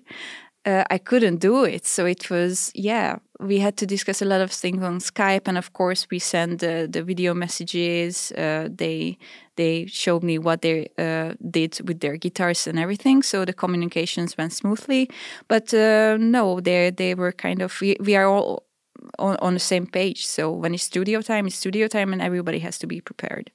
uh, 0.66 0.84
I 0.90 0.98
couldn't 0.98 1.38
do 1.38 1.64
it. 1.64 1.86
So 1.86 2.04
it 2.04 2.28
was, 2.28 2.70
yeah, 2.74 3.16
we 3.40 3.60
had 3.60 3.78
to 3.78 3.86
discuss 3.86 4.20
a 4.20 4.26
lot 4.26 4.42
of 4.42 4.52
things 4.52 4.82
on 4.84 4.98
Skype, 4.98 5.48
and 5.48 5.56
of 5.56 5.72
course, 5.72 6.06
we 6.10 6.18
sent 6.18 6.62
uh, 6.62 6.86
the 6.86 7.02
video 7.02 7.32
messages. 7.34 8.30
Uh, 8.32 8.68
they 8.70 9.16
they 9.56 9.86
showed 9.86 10.22
me 10.22 10.38
what 10.38 10.60
they 10.60 10.90
uh, 10.98 11.32
did 11.50 11.80
with 11.88 12.00
their 12.00 12.16
guitars 12.16 12.66
and 12.66 12.78
everything, 12.78 13.22
so 13.22 13.44
the 13.44 13.52
communications 13.52 14.36
went 14.36 14.52
smoothly. 14.52 15.10
But 15.48 15.74
uh, 15.74 16.18
no, 16.20 16.60
they 16.60 16.90
they 16.90 17.14
were 17.14 17.32
kind 17.32 17.62
of 17.62 17.80
we, 17.80 17.96
we 17.98 18.14
are 18.14 18.26
all 18.26 18.62
on, 19.18 19.36
on 19.40 19.54
the 19.54 19.60
same 19.60 19.86
page. 19.86 20.26
So 20.26 20.50
when 20.50 20.74
it's 20.74 20.82
studio 20.82 21.20
time, 21.22 21.46
it's 21.46 21.56
studio 21.56 21.88
time, 21.88 22.12
and 22.12 22.22
everybody 22.22 22.58
has 22.60 22.78
to 22.78 22.86
be 22.86 23.00
prepared. 23.00 23.50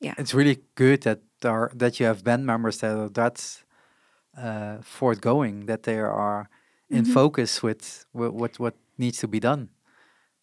Yeah, 0.00 0.14
it's 0.18 0.34
really 0.34 0.58
good 0.74 1.02
that 1.02 1.20
are, 1.44 1.70
that 1.74 1.98
you 1.98 2.06
have 2.06 2.22
band 2.24 2.44
members 2.46 2.78
that 2.78 2.96
are 2.96 3.08
that 3.10 3.64
uh, 4.36 4.78
forthgoing 4.82 5.66
that 5.66 5.82
they 5.84 5.98
are 5.98 6.48
in 6.90 7.04
Mm-hmm. 7.04 7.12
focus 7.12 7.62
with 7.62 8.06
wh- 8.12 8.34
what 8.34 8.58
what 8.58 8.74
needs 8.98 9.18
to 9.18 9.28
be 9.28 9.40
done. 9.40 9.68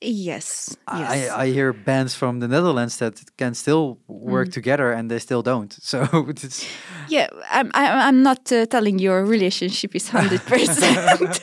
Yes, 0.04 0.76
yes. 0.98 1.30
I, 1.32 1.44
I 1.44 1.52
hear 1.52 1.74
bands 1.74 2.16
from 2.16 2.40
the 2.40 2.48
Netherlands 2.48 2.98
that 2.98 3.22
can 3.38 3.54
still 3.54 4.00
work 4.08 4.48
Mm. 4.48 4.54
together 4.54 4.92
and 4.92 5.10
they 5.12 5.20
still 5.20 5.42
don't. 5.44 5.72
So 5.82 6.08
it's 6.28 6.66
Yeah, 7.08 7.28
I'm. 7.52 7.70
I'm, 7.74 8.24
not 8.24 8.52
uh, 8.52 8.66
telling 8.66 9.00
your 9.00 9.26
relationship 9.26 9.96
is 9.96 10.10
hundred 10.10 10.42
percent 10.46 11.42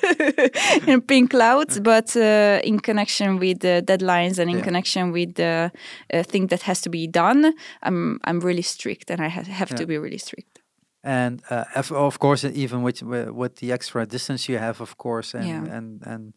in 0.88 1.00
pink 1.02 1.30
clouds, 1.30 1.78
but 1.80 2.16
uh, 2.16 2.60
in 2.64 2.80
connection 2.80 3.38
with 3.38 3.60
the 3.60 3.82
deadlines 3.84 4.38
and 4.38 4.50
in 4.50 4.56
Yeah. 4.58 4.64
connection 4.64 5.12
with 5.12 5.34
the 5.34 5.70
uh, 6.12 6.22
thing 6.24 6.48
that 6.48 6.62
has 6.62 6.80
to 6.80 6.90
be 6.90 7.06
done, 7.06 7.52
I'm 7.82 8.18
I'm 8.24 8.40
really 8.40 8.62
strict, 8.62 9.10
and 9.10 9.20
I 9.20 9.28
ha- 9.28 9.52
have 9.52 9.74
to 9.76 9.86
be 9.86 9.98
really 9.98 10.18
strict. 10.18 10.58
and 11.04 11.42
uh, 11.50 11.64
of, 11.92 12.18
course 12.18 12.44
even 12.44 12.82
with 12.82 13.00
wi- 13.00 13.30
with 13.30 13.54
the 13.60 13.72
extra 13.72 14.04
distance 14.06 14.52
you 14.52 14.58
have, 14.58 14.80
of 14.82 14.96
course, 14.96 15.38
and 15.38 15.46
Yeah. 15.46 15.76
and 15.76 16.02
and 16.06 16.32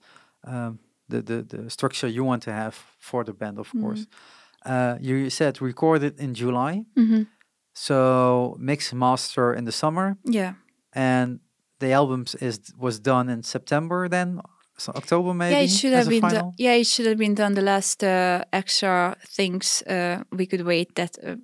um, 0.48 0.80
the, 1.12 1.22
the 1.30 1.38
the 1.54 1.70
structure 1.70 2.08
you 2.18 2.24
want 2.26 2.44
to 2.44 2.52
have 2.52 2.76
for 3.00 3.24
the 3.24 3.34
band, 3.34 3.58
of 3.60 3.70
course. 3.82 4.06
Uh, 4.66 4.96
you 5.08 5.30
said 5.30 5.62
recorded 5.62 6.20
in 6.20 6.34
July, 6.34 6.74
hmm 6.96 7.24
so 7.74 8.56
mix 8.60 8.94
master 8.94 9.54
in 9.58 9.66
the 9.66 9.72
summer, 9.72 10.18
Yeah, 10.26 10.54
and 10.94 11.40
the 11.80 11.92
albums 11.94 12.36
is 12.36 12.60
was 12.78 13.00
done 13.00 13.32
in 13.34 13.44
September. 13.44 14.10
Then 14.10 14.40
so 14.78 14.92
October 14.96 15.34
maybe. 15.34 15.56
yeah. 15.56 15.64
It 15.64 15.70
should 15.70 15.94
have 15.94 16.10
been. 16.10 16.22
final? 16.22 16.52
Do- 16.52 16.64
yeah, 16.64 16.80
it 16.80 16.88
should 16.88 17.08
have 17.08 17.18
been 17.18 17.36
done. 17.36 17.54
The 17.56 17.62
last 17.62 18.04
uh, 18.04 18.44
extra 18.52 19.16
things 19.38 19.84
uh, 19.88 20.24
we 20.38 20.46
could 20.46 20.62
wait 20.66 20.96
that 20.96 21.18
uh, 21.24 21.36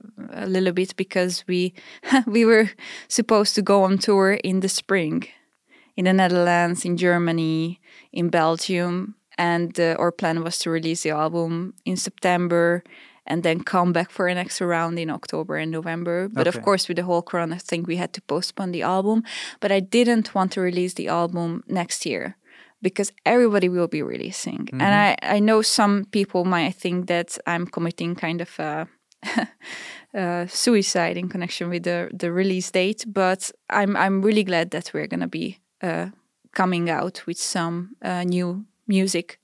a 0.44 0.46
little 0.46 0.74
bit 0.74 0.96
because 0.96 1.44
we 1.48 1.74
we 2.28 2.46
were 2.46 2.70
supposed 3.08 3.56
to 3.56 3.62
go 3.62 3.84
on 3.84 3.98
tour 3.98 4.34
in 4.44 4.60
the 4.60 4.70
spring, 4.70 5.28
in 5.96 6.06
the 6.06 6.14
Netherlands, 6.14 6.86
in 6.86 6.98
Germany, 6.98 7.80
in 8.12 8.30
Belgium, 8.30 9.16
and 9.38 9.80
uh, 9.80 9.96
our 10.00 10.12
plan 10.12 10.44
was 10.44 10.58
to 10.60 10.70
release 10.70 11.04
the 11.04 11.12
album 11.12 11.74
in 11.86 11.98
September. 11.98 12.84
And 13.30 13.44
then 13.44 13.64
come 13.64 13.92
back 13.92 14.10
for 14.10 14.30
an 14.30 14.38
extra 14.38 14.66
round 14.68 14.98
in 14.98 15.10
October 15.10 15.58
and 15.58 15.70
November. 15.70 16.30
But 16.30 16.48
Okay. 16.48 16.58
of 16.60 16.64
course, 16.64 16.88
with 16.88 16.96
the 16.96 17.04
whole 17.04 17.22
Corona 17.22 17.60
thing, 17.60 17.84
we 17.84 17.98
had 17.98 18.14
to 18.14 18.22
postpone 18.22 18.72
the 18.72 18.84
album. 18.84 19.22
But 19.60 19.70
I 19.70 19.82
didn't 19.82 20.34
want 20.34 20.54
to 20.54 20.62
release 20.62 20.94
the 20.94 21.10
album 21.10 21.62
next 21.68 22.06
year 22.06 22.38
because 22.82 23.12
everybody 23.26 23.68
will 23.68 23.90
be 23.90 24.02
releasing. 24.02 24.70
And 24.72 24.96
I, 24.96 25.18
I 25.36 25.40
know 25.40 25.62
some 25.62 26.06
people 26.12 26.46
might 26.46 26.76
think 26.76 27.08
that 27.08 27.38
I'm 27.46 27.68
committing 27.68 28.16
kind 28.16 28.40
of 28.42 28.60
a, 28.60 28.88
uh, 30.18 30.48
suicide 30.48 31.18
in 31.18 31.28
connection 31.30 31.70
with 31.70 31.84
the, 31.84 32.10
the 32.14 32.32
release 32.32 32.72
date, 32.72 33.04
but 33.08 33.52
I'm 33.70 33.96
I'm 33.98 34.22
really 34.22 34.44
glad 34.44 34.72
that 34.72 34.92
we're 34.94 35.08
gonna 35.08 35.28
be 35.28 35.58
uh, 35.84 36.08
coming 36.54 36.90
out 36.90 37.24
with 37.28 37.38
some 37.38 37.96
uh, 38.02 38.24
new 38.24 38.66
music 38.88 39.40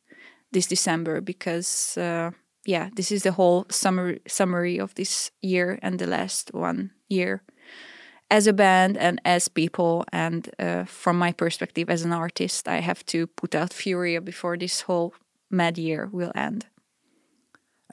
this 0.51 0.67
December 0.67 1.21
because 1.21 1.97
uh, 1.97 2.31
yeah, 2.65 2.89
this 2.95 3.11
is 3.11 3.21
the 3.23 3.31
whole 3.31 3.65
summary 3.69 4.19
summary 4.27 4.79
of 4.81 4.93
this 4.95 5.31
year 5.41 5.79
and 5.81 5.99
the 5.99 6.07
last 6.07 6.51
one 6.53 6.91
year 7.09 7.41
as 8.31 8.47
a 8.47 8.53
band 8.53 8.97
and 8.97 9.19
as 9.25 9.47
people 9.49 10.03
and 10.11 10.49
uh, 10.59 10.85
from 10.85 11.17
my 11.19 11.31
perspective 11.33 11.89
as 11.93 12.03
an 12.05 12.11
artist 12.13 12.67
i 12.67 12.79
have 12.81 13.03
to 13.05 13.27
put 13.27 13.53
out 13.55 13.73
furia 13.73 14.21
before 14.21 14.57
this 14.57 14.81
whole 14.87 15.13
mad 15.51 15.77
year 15.77 16.09
will 16.11 16.31
end 16.35 16.65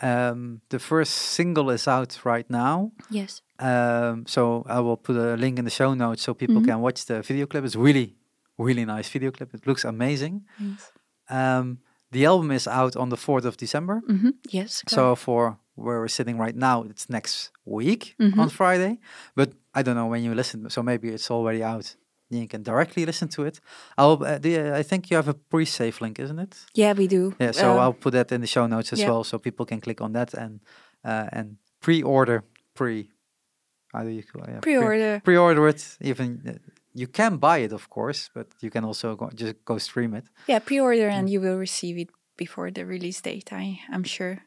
Um, 0.02 0.60
the 0.70 0.78
first 0.78 1.12
single 1.12 1.70
is 1.74 1.86
out 1.88 2.18
right 2.24 2.48
now. 2.50 2.92
yes 3.10 3.42
Um, 3.58 4.24
so 4.26 4.64
I 4.66 4.80
will 4.80 4.96
put 4.96 5.16
a 5.16 5.36
link 5.36 5.58
in 5.58 5.64
the 5.64 5.70
show 5.70 5.94
notes 5.94 6.22
so 6.22 6.32
people 6.34 6.60
Mhm. 6.62 6.66
can 6.66 6.80
watch 6.80 7.04
the 7.04 7.20
video 7.20 7.46
clip. 7.46 7.64
It's 7.64 7.76
really, 7.76 8.14
really 8.58 8.84
nice 8.86 9.10
video 9.12 9.30
clip. 9.30 9.52
It 9.54 9.66
looks 9.66 9.84
amazing. 9.84 10.46
Um, 11.30 11.78
the 12.12 12.26
album 12.26 12.50
is 12.50 12.66
out 12.66 12.96
on 12.96 13.08
the 13.10 13.16
4th 13.16 13.44
of 13.44 13.56
December. 13.56 14.00
hmm 14.06 14.30
yes 14.52 14.82
So 14.88 15.14
for 15.16 15.58
where 15.76 15.98
we're 16.00 16.08
sitting 16.08 16.38
right 16.44 16.56
now, 16.56 16.82
it's 16.90 17.06
next 17.08 17.50
week 17.64 18.14
Mhm. 18.18 18.38
on 18.38 18.48
Friday. 18.50 18.98
But 19.34 19.48
I 19.78 19.82
don't 19.82 19.94
know 19.94 20.10
when 20.10 20.22
you 20.24 20.34
listen, 20.34 20.68
so 20.70 20.82
maybe 20.82 21.08
it's 21.08 21.30
already 21.30 21.62
out. 21.62 21.96
You 22.32 22.46
can 22.48 22.62
directly 22.62 23.04
listen 23.06 23.28
to 23.28 23.42
it. 23.46 23.60
I'll. 23.98 24.22
Uh, 24.24 24.38
the, 24.38 24.78
I 24.80 24.82
think 24.84 25.10
you 25.10 25.16
have 25.16 25.28
a 25.30 25.34
pre-save 25.34 26.00
link, 26.00 26.18
isn't 26.18 26.38
it? 26.38 26.54
yeah 26.74 26.92
we 26.98 27.06
do 27.08 27.32
Yeah. 27.40 27.52
So 27.52 27.70
Um, 27.72 27.78
I'll 27.78 27.98
put 28.00 28.12
that 28.12 28.30
in 28.32 28.40
the 28.40 28.46
show 28.46 28.66
notes 28.68 28.92
as 28.92 28.98
yeah. 29.00 29.10
well, 29.10 29.24
so 29.24 29.38
people 29.38 29.66
can 29.66 29.80
click 29.80 30.00
on 30.00 30.12
that 30.12 30.34
and 30.34 30.60
uh, 31.04 31.26
and 31.32 31.56
pre-order 31.80 32.42
pre. 32.74 33.10
How 33.92 34.04
do 34.04 34.10
you 34.10 34.22
call 34.22 34.42
it? 34.44 34.48
Yeah, 34.50 34.60
pre- 34.60 34.74
pre-order 34.76 35.20
pre-order 35.24 35.68
it. 35.68 35.96
Even 36.00 36.40
uh, 36.46 36.52
you 36.94 37.06
can 37.06 37.36
buy 37.38 37.58
it, 37.58 37.72
of 37.72 37.88
course, 37.88 38.30
but 38.34 38.46
you 38.60 38.70
can 38.70 38.84
also 38.84 39.16
go, 39.16 39.30
just 39.34 39.54
go 39.64 39.78
stream 39.78 40.14
it. 40.14 40.24
yeah 40.46 40.58
pre-order 40.58 41.08
and 41.08 41.28
you 41.30 41.40
will 41.40 41.58
receive 41.58 41.96
it 41.98 42.08
before 42.36 42.70
the 42.70 42.84
release 42.86 43.20
date 43.22 43.52
i 43.52 43.78
i'm 43.92 44.04
sure 44.04 44.38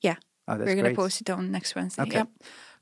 Yeah. 0.00 0.16
Oh, 0.48 0.56
that's 0.56 0.66
we're 0.66 0.76
gonna 0.76 0.88
great. 0.88 0.96
post 0.96 1.20
it 1.20 1.30
on 1.30 1.50
next 1.50 1.74
wednesday 1.76 2.02
Okay. 2.02 2.18
yeah 2.18 2.26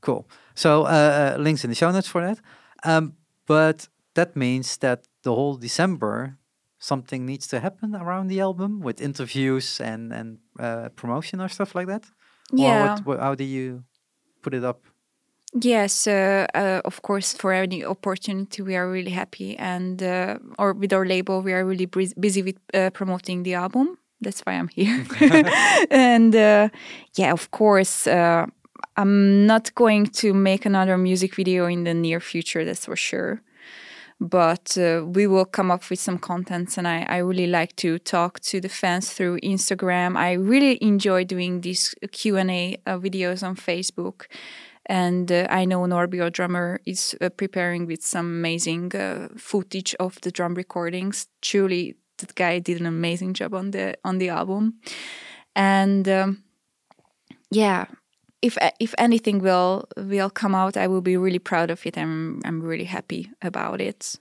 Cool. 0.03 0.25
So 0.55 0.71
uh, 0.85 0.89
uh, 0.89 1.43
links 1.43 1.62
in 1.64 1.71
the 1.71 1.77
show 1.77 1.91
notes 1.93 2.09
for 2.09 2.23
that. 2.27 2.39
Um, 2.85 3.12
but 3.47 3.89
that 4.14 4.35
means 4.35 4.79
that 4.79 4.99
the 5.25 5.31
whole 5.35 5.57
December 5.61 6.39
something 6.79 7.27
needs 7.27 7.47
to 7.49 7.61
happen 7.61 7.95
around 7.95 8.29
the 8.31 8.41
album 8.41 8.81
with 8.81 9.01
interviews 9.01 9.81
and 9.81 10.12
and 10.12 10.39
uh, 10.59 10.89
promotion 10.97 11.41
or 11.41 11.49
stuff 11.49 11.75
like 11.75 11.87
that. 11.89 12.05
Or 12.53 12.59
yeah 12.64 12.83
what, 12.95 13.07
what, 13.07 13.18
how 13.21 13.35
do 13.35 13.45
you 13.45 13.85
put 14.43 14.55
it 14.55 14.64
up? 14.64 14.81
Yes, 15.53 16.07
uh, 16.07 16.46
uh, 16.55 16.80
of 16.84 17.03
course, 17.03 17.32
for 17.32 17.53
any 17.53 17.84
opportunity, 17.84 18.62
we 18.62 18.76
are 18.76 18.88
really 18.88 19.11
happy. 19.11 19.57
And, 19.59 20.01
uh, 20.01 20.38
or 20.59 20.72
with 20.72 20.92
our 20.92 21.05
label, 21.05 21.42
we 21.42 21.53
are 21.53 21.64
really 21.64 21.86
busy 21.86 22.42
with 22.42 22.57
uh, 22.72 22.90
promoting 22.90 23.42
the 23.42 23.55
album. 23.55 23.98
That's 24.20 24.40
why 24.42 24.53
I'm 24.53 24.68
here. 24.68 25.05
and 25.90 26.36
uh, 26.36 26.68
yeah, 27.16 27.32
of 27.32 27.51
course, 27.51 28.07
uh, 28.07 28.46
I'm 28.96 29.46
not 29.46 29.74
going 29.74 30.07
to 30.22 30.32
make 30.32 30.66
another 30.66 30.96
music 30.96 31.34
video 31.34 31.66
in 31.66 31.82
the 31.84 31.94
near 31.94 32.20
future, 32.20 32.64
that's 32.64 32.86
for 32.86 32.96
sure. 32.96 33.42
but 34.20 34.76
we 35.16 35.26
will 35.26 35.46
come 35.46 35.70
up 35.70 35.88
with 35.90 35.98
some 35.98 36.18
contents 36.18 36.76
and 36.78 36.86
I, 36.86 37.07
I 37.09 37.18
really 37.18 37.46
like 37.46 37.74
to 37.76 37.98
talk 37.98 38.40
to 38.51 38.61
the 38.61 38.68
fans 38.68 39.12
through 39.12 39.40
instagram 39.40 40.16
i 40.16 40.32
really 40.32 40.78
enjoy 40.82 41.24
doing 41.24 41.62
these 41.62 41.94
q&a 42.12 42.76
uh, 42.86 42.98
videos 42.98 43.42
on 43.42 43.57
facebook 43.57 44.26
and 44.91 45.30
uh, 45.30 45.47
i 45.51 45.64
know 45.64 45.80
norby 45.82 46.20
our 46.20 46.30
drummer 46.30 46.80
is 46.84 47.16
uh, 47.20 47.30
preparing 47.30 47.86
with 47.86 48.03
some 48.03 48.26
amazing 48.26 48.95
uh, 48.95 49.28
footage 49.36 49.95
of 50.01 50.20
the 50.22 50.30
drum 50.30 50.55
recordings 50.55 51.28
truly 51.41 51.95
that 52.18 52.34
guy 52.34 52.59
did 52.59 52.80
an 52.80 52.86
amazing 52.86 53.32
job 53.32 53.55
on 53.55 53.70
the 53.70 53.97
on 54.05 54.18
the 54.18 54.28
album 54.28 54.74
and 55.55 56.09
um, 56.09 56.43
yeah 57.51 57.86
if 58.43 58.57
if 58.78 58.95
anything 58.99 59.38
will 59.41 59.86
will 59.97 60.30
come 60.30 60.55
out, 60.55 60.76
I 60.76 60.86
will 60.86 61.03
be 61.03 61.16
really 61.16 61.38
proud 61.38 61.70
of 61.70 61.86
it. 61.86 61.99
I'm 61.99 62.41
I'm 62.45 62.62
really 62.62 62.84
happy 62.84 63.30
about 63.43 63.80
it. 63.80 64.18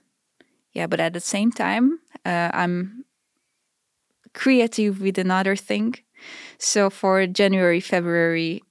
Yeah, 0.72 0.86
but 0.86 1.00
at 1.00 1.12
the 1.14 1.20
same 1.20 1.50
time, 1.50 2.00
uh, 2.24 2.50
I'm 2.52 3.04
creative 4.34 5.00
with 5.00 5.18
another 5.18 5.56
thing. 5.56 5.94
So 6.58 6.90
for 6.90 7.26
January, 7.26 7.80
February, 7.80 8.62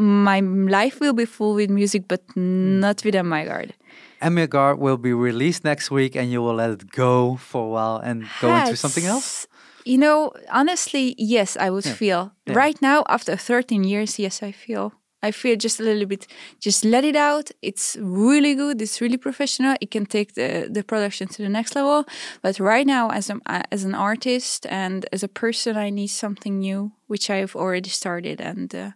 my 0.00 0.40
life 0.40 1.00
will 1.00 1.12
be 1.12 1.24
full 1.24 1.54
with 1.54 1.70
music, 1.70 2.08
but 2.08 2.22
not 2.36 3.04
with 3.04 3.14
Ann 3.14 3.26
My 3.26 3.44
Guard. 3.44 3.74
Emmaegard 4.22 4.78
will 4.78 4.96
be 4.96 5.12
released 5.12 5.64
next 5.64 5.90
week, 5.90 6.16
and 6.16 6.30
you 6.30 6.42
will 6.42 6.54
let 6.54 6.70
it 6.70 6.90
go 6.90 7.36
for 7.36 7.64
a 7.64 7.68
while 7.68 7.96
and 7.96 8.26
go 8.40 8.54
into 8.54 8.76
something 8.76 9.04
else. 9.04 9.46
You 9.84 9.98
know, 9.98 10.32
honestly, 10.50 11.14
yes, 11.16 11.56
I 11.56 11.70
would 11.70 11.86
yeah. 11.86 11.94
feel 11.94 12.32
yeah. 12.46 12.54
right 12.54 12.80
now 12.82 13.04
after 13.08 13.36
13 13.36 13.84
years. 13.84 14.18
Yes, 14.18 14.42
I 14.42 14.52
feel. 14.52 14.92
I 15.22 15.32
feel 15.32 15.56
just 15.56 15.80
a 15.80 15.82
little 15.82 16.06
bit. 16.06 16.26
Just 16.60 16.84
let 16.84 17.04
it 17.04 17.16
out. 17.16 17.50
It's 17.62 17.96
really 18.00 18.54
good. 18.54 18.80
It's 18.80 19.00
really 19.00 19.18
professional. 19.18 19.76
It 19.80 19.90
can 19.90 20.06
take 20.06 20.34
the 20.34 20.68
the 20.70 20.82
production 20.82 21.28
to 21.28 21.42
the 21.42 21.48
next 21.48 21.74
level. 21.74 22.04
But 22.42 22.58
right 22.58 22.86
now, 22.86 23.10
as 23.10 23.30
a 23.30 23.36
as 23.70 23.84
an 23.84 23.94
artist 23.94 24.66
and 24.66 25.06
as 25.12 25.22
a 25.22 25.28
person, 25.28 25.76
I 25.76 25.90
need 25.90 26.08
something 26.08 26.58
new, 26.58 26.92
which 27.08 27.30
I've 27.30 27.54
already 27.56 27.90
started, 27.90 28.40
and 28.40 28.74
uh, 28.74 28.90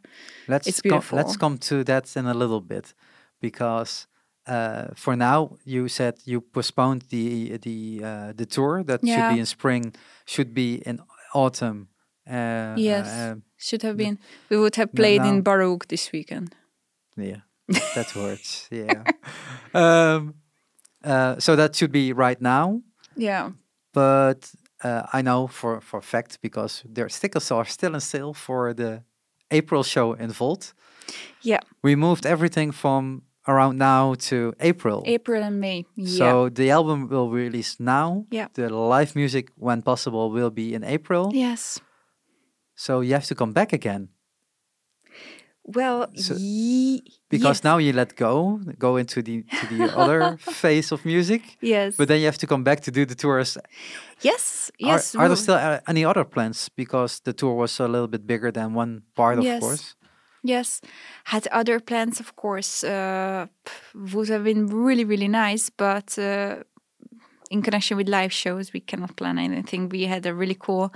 let's 0.49 0.67
it's 0.67 0.81
beautiful. 0.81 1.19
let's 1.19 1.37
come 1.37 1.59
to 1.59 1.85
that 1.85 2.17
in 2.17 2.27
a 2.27 2.35
little 2.35 2.61
bit, 2.61 2.95
because 3.41 4.07
uh, 4.47 4.89
for 4.95 5.17
now, 5.17 5.57
you 5.65 5.89
said 5.89 6.15
you 6.25 6.41
postponed 6.41 7.03
the 7.11 7.59
the 7.59 8.01
uh, 8.05 8.33
the 8.35 8.47
tour 8.47 8.83
that 8.85 9.01
yeah. 9.03 9.15
should 9.15 9.35
be 9.35 9.41
in 9.41 9.47
spring, 9.47 9.95
should 10.27 10.55
be 10.55 10.83
in 10.87 11.01
autumn. 11.35 11.89
Uh, 12.27 12.75
yes, 12.77 13.07
uh, 13.07 13.35
should 13.65 13.83
have 13.83 13.97
been. 13.97 14.19
We 14.51 14.57
would 14.57 14.77
have 14.77 14.93
played 14.93 15.23
in 15.23 15.43
Baroeg 15.43 15.87
this 15.89 16.13
weekend. 16.13 16.55
Yeah, 17.17 17.41
that 17.95 18.11
hurts. 18.11 18.69
Yeah. 18.71 19.03
um, 19.75 20.35
uh, 21.03 21.39
so 21.39 21.57
that 21.57 21.77
should 21.77 21.93
be 21.93 22.13
right 22.13 22.41
now. 22.41 22.83
Yeah. 23.17 23.51
But 23.93 24.53
I 25.13 25.23
know 25.23 25.47
for 25.47 25.81
for 25.81 26.03
fact 26.03 26.39
because 26.41 26.83
their 26.95 27.09
stickers 27.09 27.51
are 27.51 27.65
still 27.65 27.95
in 27.95 28.01
sale 28.01 28.35
for 28.35 28.75
the 28.75 29.03
April 29.51 29.83
show 29.83 30.13
in 30.13 30.31
Volt. 30.31 30.75
Yeah. 31.43 31.61
We 31.83 31.97
moved 31.97 32.27
everything 32.27 32.73
from 32.73 33.23
around 33.47 33.79
now 33.79 34.15
to 34.15 34.55
April. 34.61 35.03
April 35.07 35.43
and 35.43 35.61
May. 35.61 35.85
Yeah. 35.97 36.19
So 36.19 36.49
the 36.49 36.71
album 36.71 37.09
will 37.09 37.31
release 37.31 37.79
now. 37.79 38.27
Yeah. 38.31 38.49
The 38.55 38.69
live 38.69 39.15
music, 39.15 39.51
when 39.57 39.83
possible, 39.83 40.31
will 40.31 40.51
be 40.51 40.75
in 40.75 40.83
April. 40.83 41.31
Yes. 41.35 41.81
So 42.75 43.01
you 43.01 43.15
have 43.15 43.27
to 43.27 43.35
come 43.35 43.53
back 43.53 43.73
again. 43.73 44.09
Well, 45.67 46.09
so, 46.15 46.35
because 47.31 47.59
yes. 47.59 47.65
now 47.65 47.79
you 47.79 47.95
let 47.95 48.17
go, 48.17 48.61
go 48.79 48.99
into 48.99 49.23
the 49.23 49.45
to 49.61 49.67
the 49.67 49.97
other 49.97 50.37
phase 50.61 50.93
of 50.93 51.07
music. 51.07 51.57
Yes. 51.63 51.97
But 51.97 52.09
then 52.09 52.21
you 52.21 52.27
have 52.27 52.37
to 52.39 52.47
come 52.47 52.65
back 52.65 52.81
to 52.81 52.91
do 52.91 53.07
the 53.07 53.15
tours. 53.15 53.57
Yes. 54.21 54.71
Yes. 54.79 55.15
Are, 55.15 55.23
are 55.23 55.29
there 55.29 55.37
still 55.37 55.55
uh, 55.55 55.81
any 55.89 56.05
other 56.05 56.25
plans? 56.25 56.69
Because 56.69 57.21
the 57.21 57.33
tour 57.33 57.55
was 57.55 57.81
a 57.81 57.89
little 57.89 58.09
bit 58.09 58.27
bigger 58.27 58.53
than 58.53 58.75
one 58.75 59.05
part, 59.15 59.39
of 59.39 59.45
yes. 59.45 59.61
course. 59.61 59.95
Yes, 60.47 60.83
had 61.25 61.47
other 61.53 61.81
plans, 61.81 62.21
of 62.21 62.37
course, 62.37 62.85
uh, 62.85 63.47
would 63.95 64.29
have 64.29 64.45
been 64.45 64.67
really, 64.67 65.07
really 65.07 65.29
nice. 65.29 65.71
But 65.71 66.19
uh, 66.19 66.65
in 67.55 67.63
connection 67.63 67.97
with 67.97 68.09
live 68.09 68.33
shows, 68.33 68.73
we 68.73 68.81
cannot 68.81 69.17
plan 69.17 69.39
anything. 69.39 69.89
We 69.89 70.03
had 70.15 70.27
a 70.27 70.35
really 70.35 70.59
cool 70.67 70.87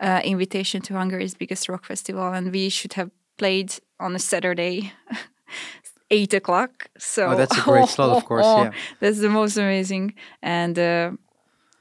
uh, 0.00 0.20
invitation 0.24 0.80
to 0.86 0.94
Hungary's 0.94 1.34
biggest 1.42 1.68
rock 1.68 1.84
festival, 1.84 2.32
and 2.36 2.44
we 2.58 2.70
should 2.70 2.94
have 2.94 3.10
played 3.36 3.70
on 4.00 4.14
a 4.14 4.18
Saturday. 4.18 4.92
Eight 6.10 6.32
o'clock. 6.32 6.72
So 6.96 7.22
oh, 7.26 7.36
that's 7.36 7.58
a 7.58 7.60
great 7.60 7.88
slot, 7.88 8.16
of 8.16 8.24
course. 8.24 8.46
Yeah, 8.56 8.70
that's 9.00 9.20
the 9.20 9.28
most 9.28 9.58
amazing, 9.58 10.14
and 10.40 10.78
uh, 10.78 11.10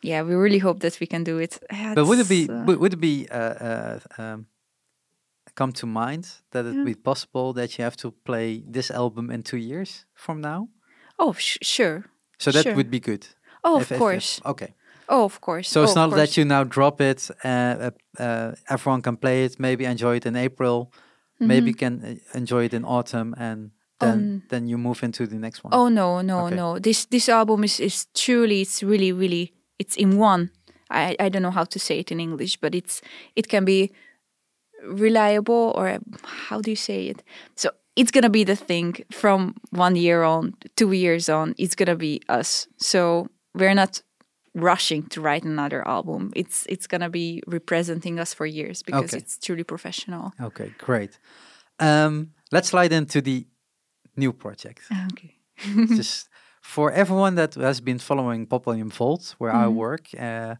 yeah, 0.01 0.21
we 0.27 0.33
really 0.35 0.61
hope 0.67 0.79
that 0.81 0.99
we 0.99 1.07
can 1.07 1.23
do 1.23 1.37
it. 1.45 1.53
but 1.95 2.05
would 2.07 2.19
it 2.19 2.29
be 2.35 2.41
uh, 2.49 2.77
would 2.81 2.93
it 2.93 3.01
be 3.11 3.15
uh, 3.31 3.99
um, 4.17 4.47
come 5.55 5.71
to 5.71 5.85
mind 5.85 6.23
that 6.51 6.65
it 6.65 6.75
would 6.75 6.85
be 6.85 6.95
possible 7.11 7.53
that 7.53 7.69
you 7.77 7.83
have 7.83 7.95
to 8.03 8.11
play 8.29 8.63
this 8.67 8.91
album 8.91 9.31
in 9.31 9.43
two 9.43 9.61
years 9.71 10.05
from 10.13 10.41
now? 10.41 10.67
Oh, 11.17 11.33
sh- 11.33 11.59
sure. 11.61 12.03
So 12.37 12.51
that 12.51 12.63
sure. 12.63 12.75
would 12.75 12.91
be 12.91 12.99
good. 12.99 13.27
Oh, 13.67 13.77
of 13.81 13.89
course. 13.89 14.37
If, 14.39 14.45
okay. 14.45 14.73
Oh, 15.09 15.23
of 15.23 15.39
course. 15.41 15.69
So 15.69 15.81
oh, 15.81 15.83
it's 15.83 15.95
not 15.95 16.11
that 16.11 16.37
you 16.37 16.45
now 16.45 16.63
drop 16.63 17.01
it. 17.01 17.29
Uh, 17.43 17.47
uh, 17.47 17.91
uh, 18.19 18.55
everyone 18.69 19.01
can 19.01 19.17
play 19.17 19.45
it. 19.45 19.59
Maybe 19.59 19.85
enjoy 19.85 20.15
it 20.15 20.25
in 20.25 20.35
April. 20.35 20.91
Mm-hmm. 21.35 21.47
Maybe 21.47 21.73
can 21.73 21.93
uh, 22.03 22.37
enjoy 22.37 22.65
it 22.65 22.73
in 22.73 22.83
autumn, 22.83 23.35
and 23.37 23.71
then 23.99 24.11
um, 24.11 24.43
then 24.49 24.67
you 24.67 24.77
move 24.77 25.03
into 25.03 25.27
the 25.27 25.35
next 25.35 25.63
one. 25.63 25.73
Oh 25.73 25.87
no, 25.89 26.21
no, 26.21 26.47
okay. 26.47 26.55
no. 26.55 26.79
This 26.79 27.05
this 27.05 27.29
album 27.29 27.63
is 27.63 27.79
is 27.79 28.07
truly 28.13 28.61
it's 28.61 28.81
really 28.83 29.11
really 29.11 29.53
it's 29.77 29.95
in 29.95 30.17
one. 30.17 30.49
I 30.89 31.15
I 31.19 31.29
don't 31.29 31.41
know 31.41 31.51
how 31.51 31.65
to 31.65 31.79
say 31.79 31.99
it 31.99 32.11
in 32.11 32.19
English, 32.19 32.57
but 32.59 32.73
it's 32.73 33.01
it 33.35 33.47
can 33.47 33.65
be 33.65 33.91
reliable 34.83 35.73
or 35.75 35.99
how 36.23 36.61
do 36.61 36.69
you 36.69 36.75
say 36.75 37.07
it? 37.07 37.23
So 37.55 37.69
it's 37.95 38.11
gonna 38.11 38.29
be 38.29 38.43
the 38.43 38.55
thing 38.55 38.95
from 39.11 39.55
one 39.71 39.95
year 39.95 40.23
on, 40.23 40.53
two 40.75 40.91
years 40.91 41.29
on. 41.29 41.53
It's 41.57 41.75
gonna 41.75 41.95
be 41.95 42.21
us. 42.29 42.67
So 42.77 43.27
we're 43.53 43.73
not 43.73 44.01
rushing 44.53 45.03
to 45.03 45.21
write 45.21 45.43
another 45.43 45.87
album. 45.87 46.31
It's 46.35 46.65
it's 46.67 46.87
gonna 46.87 47.09
be 47.09 47.41
representing 47.47 48.19
us 48.19 48.33
for 48.33 48.45
years 48.45 48.83
because 48.83 49.13
okay. 49.13 49.17
it's 49.17 49.37
truly 49.37 49.63
professional. 49.63 50.33
Okay, 50.41 50.73
great. 50.77 51.19
Um, 51.79 52.31
let's 52.51 52.69
slide 52.69 52.91
into 52.91 53.21
the 53.21 53.45
new 54.15 54.33
project. 54.33 54.81
Okay. 55.13 55.33
Just 55.95 56.29
for 56.61 56.91
everyone 56.91 57.35
that 57.35 57.55
has 57.55 57.81
been 57.81 57.97
following 57.97 58.45
Poppodium 58.45 58.91
Volt, 58.93 59.35
where 59.39 59.53
mm 59.53 59.59
-hmm. 59.59 59.63
I 59.63 59.67
mm-hmm. 59.67 59.79
work, 59.79 60.05
uh, 60.13 60.55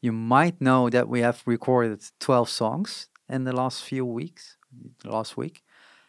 you 0.00 0.12
might 0.12 0.56
know 0.58 0.90
that 0.90 1.08
we 1.08 1.22
have 1.22 1.38
recorded 1.46 2.12
12 2.18 2.48
songs 2.48 3.10
in 3.28 3.44
the 3.44 3.52
last 3.52 3.84
few 3.84 4.04
weeks, 4.14 4.58
last 5.02 5.36
week, 5.36 5.62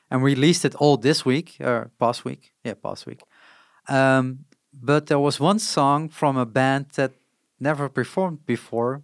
and 0.09 0.23
released 0.23 0.65
it 0.65 0.75
all 0.75 0.97
this 0.97 1.23
week 1.23 1.57
or 1.59 1.91
past 1.97 2.23
week. 2.23 2.53
Yeah, 2.63 2.75
past 2.81 3.05
week. 3.05 3.21
Um, 3.89 4.45
but 4.73 5.07
there 5.07 5.19
was 5.19 5.39
one 5.39 5.59
song 5.59 6.09
from 6.09 6.37
a 6.37 6.45
band 6.45 6.87
that 6.95 7.11
never 7.59 7.89
performed 7.89 8.45
before, 8.45 9.03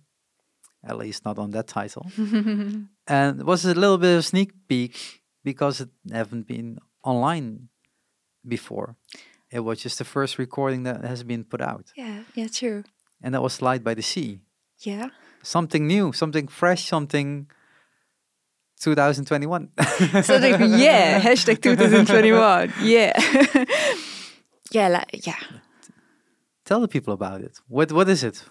at 0.84 0.98
least 0.98 1.26
not 1.26 1.38
on 1.38 1.52
that 1.52 1.68
title, 1.68 2.06
and 3.08 3.40
it 3.40 3.46
was 3.46 3.66
a 3.66 3.74
little 3.74 3.98
bit 3.98 4.18
of 4.18 4.26
sneak 4.26 4.52
peek 4.68 5.22
because 5.44 5.82
it 5.82 5.90
haven't 6.12 6.48
been 6.48 6.80
online 7.04 7.70
before. 8.48 8.96
It 9.50 9.62
was 9.62 9.80
just 9.80 9.98
the 9.98 10.04
first 10.06 10.38
recording 10.38 10.84
that 10.84 11.04
has 11.06 11.24
been 11.24 11.44
put 11.44 11.62
out. 11.62 11.92
Yeah, 11.96 12.24
yeah, 12.36 12.48
true. 12.48 12.84
And 13.22 13.34
that 13.34 13.42
was 13.42 13.54
Slide 13.54 13.84
by 13.84 13.94
the 13.94 14.02
Sea. 14.02 14.40
Yeah. 14.80 15.08
Something 15.42 15.88
new, 15.88 16.12
something 16.12 16.48
fresh, 16.48 16.86
something 16.86 17.48
2021. 18.82 19.70
so 20.24 20.38
like, 20.38 20.60
yeah, 20.60 21.22
hashtag 21.28 21.62
2021. 21.62 22.74
Yeah. 22.82 23.14
yeah, 24.72 24.88
like, 24.88 25.26
yeah. 25.26 25.40
Tell 26.66 26.82
the 26.82 26.88
people 26.88 27.14
about 27.14 27.42
it. 27.42 27.60
What 27.68 27.92
what 27.92 28.10
is 28.10 28.24
it? 28.24 28.44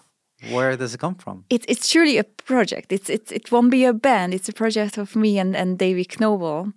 Where 0.51 0.75
does 0.77 0.93
it 0.93 0.99
come 0.99 1.15
from? 1.15 1.45
It's 1.49 1.65
it's 1.67 1.89
truly 1.89 2.17
a 2.17 2.23
project. 2.23 2.91
It's 2.91 3.09
it's 3.09 3.31
it 3.31 3.51
won't 3.51 3.71
be 3.71 3.85
a 3.85 3.93
band. 3.93 4.33
It's 4.33 4.49
a 4.49 4.53
project 4.53 4.97
of 4.97 5.15
me 5.15 5.39
and 5.39 5.55
and 5.55 5.77
David 5.77 6.09
Knobel, 6.09 6.73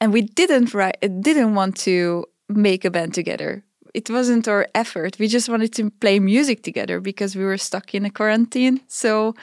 and 0.00 0.12
we 0.12 0.22
didn't 0.22 0.74
write. 0.74 0.98
Didn't 1.00 1.54
want 1.54 1.76
to 1.78 2.26
make 2.48 2.84
a 2.84 2.90
band 2.90 3.14
together. 3.14 3.64
It 3.94 4.10
wasn't 4.10 4.48
our 4.48 4.66
effort. 4.74 5.18
We 5.18 5.28
just 5.28 5.48
wanted 5.48 5.72
to 5.74 5.90
play 5.90 6.20
music 6.20 6.62
together 6.62 7.00
because 7.00 7.34
we 7.34 7.44
were 7.44 7.58
stuck 7.58 7.94
in 7.94 8.04
a 8.04 8.10
quarantine. 8.10 8.80
So 8.86 9.34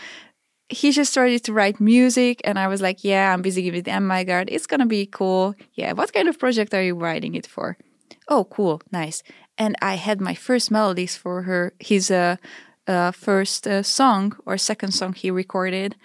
he 0.69 0.91
just 0.91 1.11
started 1.11 1.43
to 1.43 1.53
write 1.53 1.79
music 1.79 2.41
and 2.43 2.57
I 2.57 2.67
was 2.67 2.81
like, 2.81 3.03
yeah, 3.03 3.33
I'm 3.33 3.41
busy 3.41 3.69
with 3.71 3.87
Ann 3.87 4.05
My 4.05 4.23
Guard. 4.23 4.49
It's 4.51 4.67
going 4.67 4.79
to 4.79 4.85
be 4.85 5.05
cool. 5.05 5.55
Yeah, 5.73 5.93
what 5.93 6.13
kind 6.13 6.27
of 6.27 6.39
project 6.39 6.73
are 6.73 6.81
you 6.81 6.95
writing 6.95 7.35
it 7.35 7.47
for? 7.47 7.77
Oh, 8.27 8.45
cool. 8.45 8.81
Nice. 8.91 9.23
And 9.57 9.75
I 9.81 9.95
had 9.95 10.19
my 10.19 10.35
first 10.35 10.71
melodies 10.71 11.15
for 11.15 11.43
her, 11.43 11.73
his 11.79 12.11
uh, 12.11 12.37
uh, 12.87 13.11
first 13.11 13.67
uh, 13.67 13.83
song 13.83 14.35
or 14.45 14.57
second 14.57 14.91
song 14.91 15.13
he 15.13 15.31
recorded. 15.31 15.95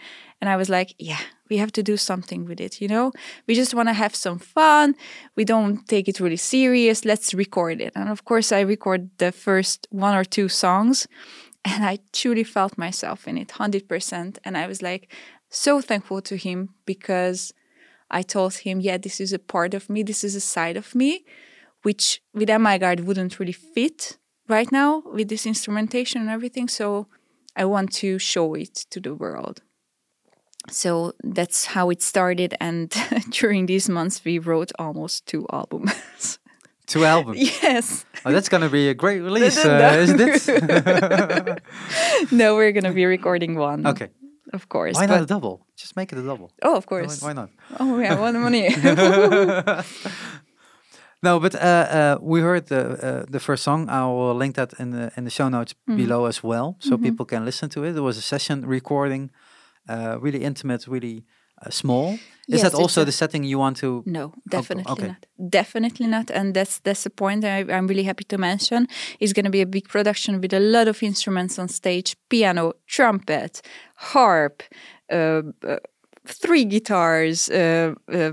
And 0.41 0.49
I 0.49 0.57
was 0.57 0.68
like, 0.68 0.95
yeah, 0.99 1.21
we 1.51 1.59
have 1.59 1.73
to 1.73 1.83
do 1.83 1.97
something 1.97 2.47
with 2.47 2.61
it, 2.61 2.81
you 2.81 2.89
know? 2.89 3.12
We 3.47 3.55
just 3.55 3.75
want 3.75 3.89
to 3.89 3.93
have 3.93 4.14
some 4.14 4.39
fun. 4.39 4.95
We 5.37 5.45
don't 5.45 5.87
take 5.87 6.09
it 6.09 6.21
really 6.21 6.37
serious. 6.37 7.05
Let's 7.05 7.35
record 7.35 7.81
it. 7.81 7.93
And 7.95 8.09
of 8.09 8.25
course, 8.25 8.53
I 8.53 8.61
record 8.61 9.11
the 9.18 9.33
first 9.33 9.87
one 9.91 10.14
or 10.14 10.25
two 10.25 10.49
songs 10.49 11.07
and 11.64 11.85
I 11.85 11.99
truly 12.12 12.45
felt 12.45 12.79
myself 12.79 13.29
in 13.29 13.37
it 13.37 13.49
100%. 13.49 14.39
And 14.45 14.57
I 14.57 14.66
was 14.66 14.81
like 14.81 15.12
so 15.51 15.81
thankful 15.81 16.23
to 16.23 16.37
him 16.37 16.71
because 16.87 17.53
I 18.11 18.23
told 18.23 18.55
him, 18.55 18.81
yeah, 18.81 18.97
this 18.97 19.21
is 19.21 19.33
a 19.33 19.39
part 19.39 19.75
of 19.75 19.91
me, 19.91 20.03
this 20.03 20.25
is 20.25 20.35
a 20.35 20.41
side 20.41 20.77
of 20.77 20.95
me, 20.95 21.25
which 21.83 22.22
with 22.35 22.51
My 22.51 22.78
Guard 22.78 23.01
wouldn't 23.01 23.39
really 23.39 23.53
fit 23.53 24.18
right 24.49 24.70
now 24.70 25.03
with 25.07 25.28
this 25.28 25.47
instrumentation 25.47 26.20
and 26.20 26.31
everything. 26.31 26.68
So 26.68 27.07
I 27.57 27.64
want 27.64 27.93
to 27.95 28.18
show 28.18 28.55
it 28.55 28.74
to 28.91 29.01
the 29.01 29.14
world. 29.14 29.62
So 30.68 31.14
that's 31.22 31.66
how 31.66 31.91
it 31.91 32.03
started. 32.03 32.55
And 32.61 32.93
during 33.31 33.66
these 33.66 33.89
months, 33.89 34.24
we 34.24 34.39
wrote 34.39 34.72
almost 34.78 35.26
two 35.26 35.47
albums. 35.53 36.39
Two 36.87 37.05
albums? 37.05 37.39
yes. 37.62 38.05
Oh, 38.24 38.33
that's 38.33 38.49
going 38.49 38.62
to 38.62 38.68
be 38.68 38.89
a 38.89 38.95
great 38.95 39.20
release, 39.28 39.64
uh, 39.64 39.97
isn't 39.99 40.20
it? 40.20 41.62
no, 42.33 42.57
we're 42.57 42.72
going 42.72 42.85
to 42.85 42.93
be 42.93 43.07
recording 43.07 43.55
one. 43.57 43.87
Okay. 43.87 44.09
Of 44.53 44.68
course. 44.68 44.97
Why 44.97 45.07
not 45.07 45.22
a 45.22 45.26
double? 45.26 45.64
Just 45.76 45.95
make 45.97 46.12
it 46.12 46.18
a 46.18 46.22
double. 46.22 46.51
Oh, 46.62 46.76
of 46.76 46.87
course. 46.87 47.22
Why, 47.22 47.28
why 47.28 47.33
not? 47.35 47.51
Oh, 47.78 48.01
yeah, 48.01 48.18
one 48.18 48.41
money. 48.41 48.68
No, 51.23 51.39
but 51.39 51.55
uh, 51.55 51.59
uh, 51.59 52.18
we 52.23 52.41
heard 52.41 52.66
the 52.66 52.81
uh, 52.81 53.25
the 53.31 53.41
first 53.41 53.62
song. 53.62 53.89
I 53.89 54.07
will 54.07 54.35
link 54.35 54.55
that 54.55 54.73
in 54.79 54.91
the 54.91 55.11
in 55.16 55.25
the 55.25 55.31
show 55.31 55.49
notes 55.51 55.75
Mhm. 55.87 55.97
below 55.97 56.27
as 56.27 56.43
well, 56.43 56.77
so 56.79 56.97
Mhm. 56.97 57.03
people 57.03 57.27
can 57.27 57.45
listen 57.45 57.68
to 57.71 57.85
it. 57.85 57.97
It 57.97 58.01
was 58.01 58.16
a 58.16 58.23
session 58.23 58.66
recording, 58.66 59.31
uh, 59.89 60.16
really 60.23 60.39
intimate, 60.45 60.87
really 60.91 61.25
uh, 61.66 61.71
small. 61.71 62.18
Is 62.49 62.55
Yes, 62.55 62.62
that 62.62 62.75
also 62.75 63.05
the 63.05 63.12
setting 63.12 63.45
you 63.45 63.59
want 63.61 63.77
to? 63.81 64.03
No, 64.07 64.33
definitely 64.51 64.93
okay. 64.93 65.07
not. 65.07 65.27
Definitely 65.51 66.07
not. 66.07 66.31
And 66.31 66.55
that's 66.55 66.81
that's 66.81 67.03
the 67.03 67.11
point 67.11 67.45
I, 67.45 67.59
I'm 67.79 67.87
really 67.87 68.05
happy 68.05 68.25
to 68.25 68.39
mention. 68.39 68.87
It's 69.18 69.33
going 69.33 69.45
to 69.45 69.51
be 69.51 69.61
a 69.62 69.66
big 69.66 69.89
production 69.89 70.41
with 70.41 70.53
a 70.55 70.59
lot 70.61 70.89
of 70.89 71.03
instruments 71.03 71.59
on 71.59 71.68
stage: 71.68 72.16
piano, 72.29 72.73
trumpet, 72.87 73.61
harp, 74.12 74.62
uh, 75.12 75.43
uh, 75.68 75.77
three 76.27 76.64
guitars, 76.64 77.49
uh, 77.51 77.95
uh, 78.12 78.33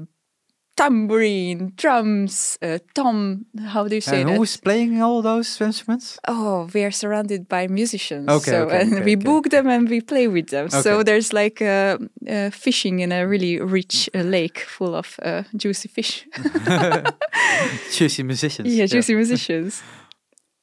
tambourine, 0.77 1.73
drums, 1.75 2.57
uh, 2.61 2.77
tom. 2.93 3.45
How 3.73 3.87
do 3.87 3.95
you 3.95 4.01
say 4.01 4.21
And 4.21 4.29
that? 4.29 4.37
who's 4.37 4.55
playing 4.57 5.01
all 5.01 5.21
those 5.21 5.59
instruments? 5.59 6.19
Oh, 6.27 6.69
we 6.73 6.83
are 6.83 6.91
surrounded 6.91 7.49
by 7.49 7.67
musicians. 7.67 8.29
Okay, 8.29 8.51
so, 8.51 8.65
okay, 8.65 8.81
and 8.81 8.93
okay, 8.93 9.03
we 9.03 9.15
book 9.15 9.49
them 9.49 9.67
and 9.67 9.89
we 9.89 9.99
play 10.01 10.27
with 10.27 10.47
them. 10.47 10.69
So 10.69 11.03
there's 11.03 11.33
like 11.33 11.61
uh, 11.61 11.97
uh, 12.29 12.51
fishing 12.51 12.99
in 12.99 13.11
a 13.11 13.27
really 13.27 13.59
rich 13.59 14.09
uh, 14.13 14.19
lake 14.21 14.59
full 14.59 14.95
of 14.95 15.19
uh, 15.23 15.43
juicy 15.55 15.89
fish. 15.89 16.27
Juicy 17.91 18.23
musicians. 18.23 18.73
yeah, 18.73 18.85
juicy 18.85 19.15
musicians. 19.15 19.83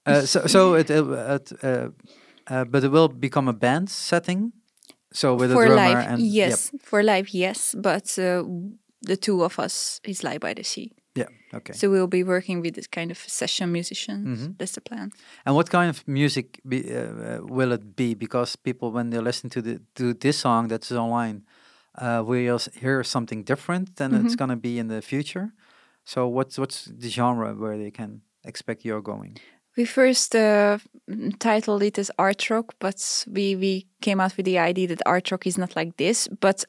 Uh, 0.06 0.20
so, 0.20 0.46
so 0.46 0.74
it, 0.74 0.90
uh, 0.90 1.38
it 1.40 1.52
uh, 1.64 1.88
uh, 2.46 2.64
but 2.64 2.84
it 2.84 2.90
will 2.90 3.08
become 3.08 3.48
a 3.48 3.54
band 3.54 3.88
setting. 3.88 4.52
So 5.14 5.34
with 5.34 5.50
for 5.52 5.64
a 5.64 5.66
drummer 5.68 5.94
live, 5.94 6.06
and 6.08 6.20
yes. 6.20 6.72
For 6.82 7.02
live, 7.02 7.30
yes. 7.30 7.74
But 7.74 8.18
uh, 8.18 8.42
the 9.06 9.16
two 9.16 9.42
of 9.44 9.58
us 9.58 10.00
is 10.04 10.22
live 10.22 10.40
by 10.40 10.54
the 10.54 10.62
sea. 10.64 10.90
Yeah. 11.16 11.28
Okay. 11.54 11.72
So 11.74 11.88
we'll 11.90 12.08
be 12.08 12.24
working 12.24 12.60
with 12.62 12.74
this 12.74 12.88
kind 12.88 13.10
of 13.10 13.18
session 13.18 13.70
musicians. 13.72 14.26
Mhm. 14.40 14.54
That's 14.58 14.72
the 14.72 14.80
plan. 14.80 15.10
And 15.46 15.54
what 15.54 15.70
kind 15.70 15.88
of 15.90 16.02
music 16.06 16.60
be, 16.68 16.78
uh, 16.92 16.98
uh, 17.00 17.38
will 17.56 17.72
it 17.72 17.94
be? 17.96 18.14
Because 18.14 18.56
people, 18.56 18.90
when 18.90 19.10
they 19.10 19.20
listen 19.20 19.50
to 19.50 19.62
the 19.62 19.78
to 19.94 20.14
this 20.14 20.36
song 20.38 20.68
that's 20.68 20.90
online, 20.92 21.42
uh, 22.02 22.22
will 22.26 22.58
hear 22.80 23.04
something 23.04 23.44
different 23.44 23.94
than 23.96 24.12
it's 24.14 24.34
Mhm. 24.34 24.38
gonna 24.38 24.56
be 24.56 24.78
in 24.78 24.88
the 24.88 25.00
future. 25.02 25.52
So 26.04 26.26
what's 26.28 26.58
what's 26.58 26.84
the 27.00 27.08
genre 27.08 27.54
where 27.54 27.78
they 27.78 27.90
can 27.90 28.20
expect 28.42 28.84
you're 28.84 29.02
going? 29.02 29.36
We 29.76 29.84
first 29.86 30.34
uh, 30.34 30.78
titled 31.38 31.82
it 31.82 31.98
as 31.98 32.10
art 32.16 32.50
rock, 32.50 32.74
but 32.78 33.24
we 33.36 33.56
we 33.56 33.86
came 34.00 34.20
out 34.24 34.36
with 34.36 34.46
the 34.46 34.58
idea 34.58 34.86
that 34.88 35.00
art 35.06 35.30
rock 35.30 35.46
is 35.46 35.56
not 35.58 35.74
like 35.76 35.92
this. 35.96 36.28
But 36.40 36.64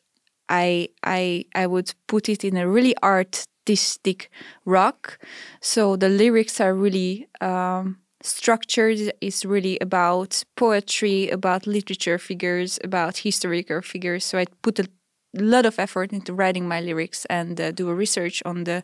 I 0.50 0.90
I 1.04 1.46
I 1.56 1.68
would 1.68 1.94
put 2.08 2.30
it 2.30 2.44
in 2.44 2.58
a 2.58 2.68
really 2.68 2.96
artistic 3.04 4.30
rock. 4.66 5.20
So 5.62 5.96
the 5.96 6.10
lyrics 6.10 6.60
are 6.62 6.74
really 6.74 7.28
um, 7.42 7.98
structured. 8.22 9.14
It's 9.22 9.46
really 9.46 9.80
about 9.80 10.44
poetry, 10.56 11.30
about 11.30 11.68
literature 11.68 12.18
figures, 12.18 12.80
about 12.84 13.18
historical 13.18 13.82
figures. 13.82 14.26
So 14.26 14.38
I 14.38 14.46
put 14.62 14.80
a 14.80 14.88
lot 15.34 15.66
of 15.66 15.80
effort 15.80 16.14
into 16.14 16.34
writing 16.34 16.68
my 16.68 16.82
lyrics 16.82 17.26
and 17.26 17.60
uh, 17.60 17.72
do 17.72 17.90
a 17.90 17.96
research 17.96 18.42
on 18.46 18.64
the 18.64 18.84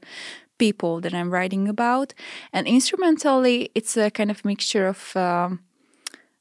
people 0.58 1.02
that 1.02 1.14
I'm 1.14 1.32
writing 1.32 1.68
about. 1.68 2.14
And 2.54 2.68
instrumentally, 2.68 3.72
it's 3.74 3.98
a 3.98 4.12
kind 4.12 4.30
of 4.30 4.46
mixture 4.46 4.88
of 4.88 5.16
um, 5.16 5.60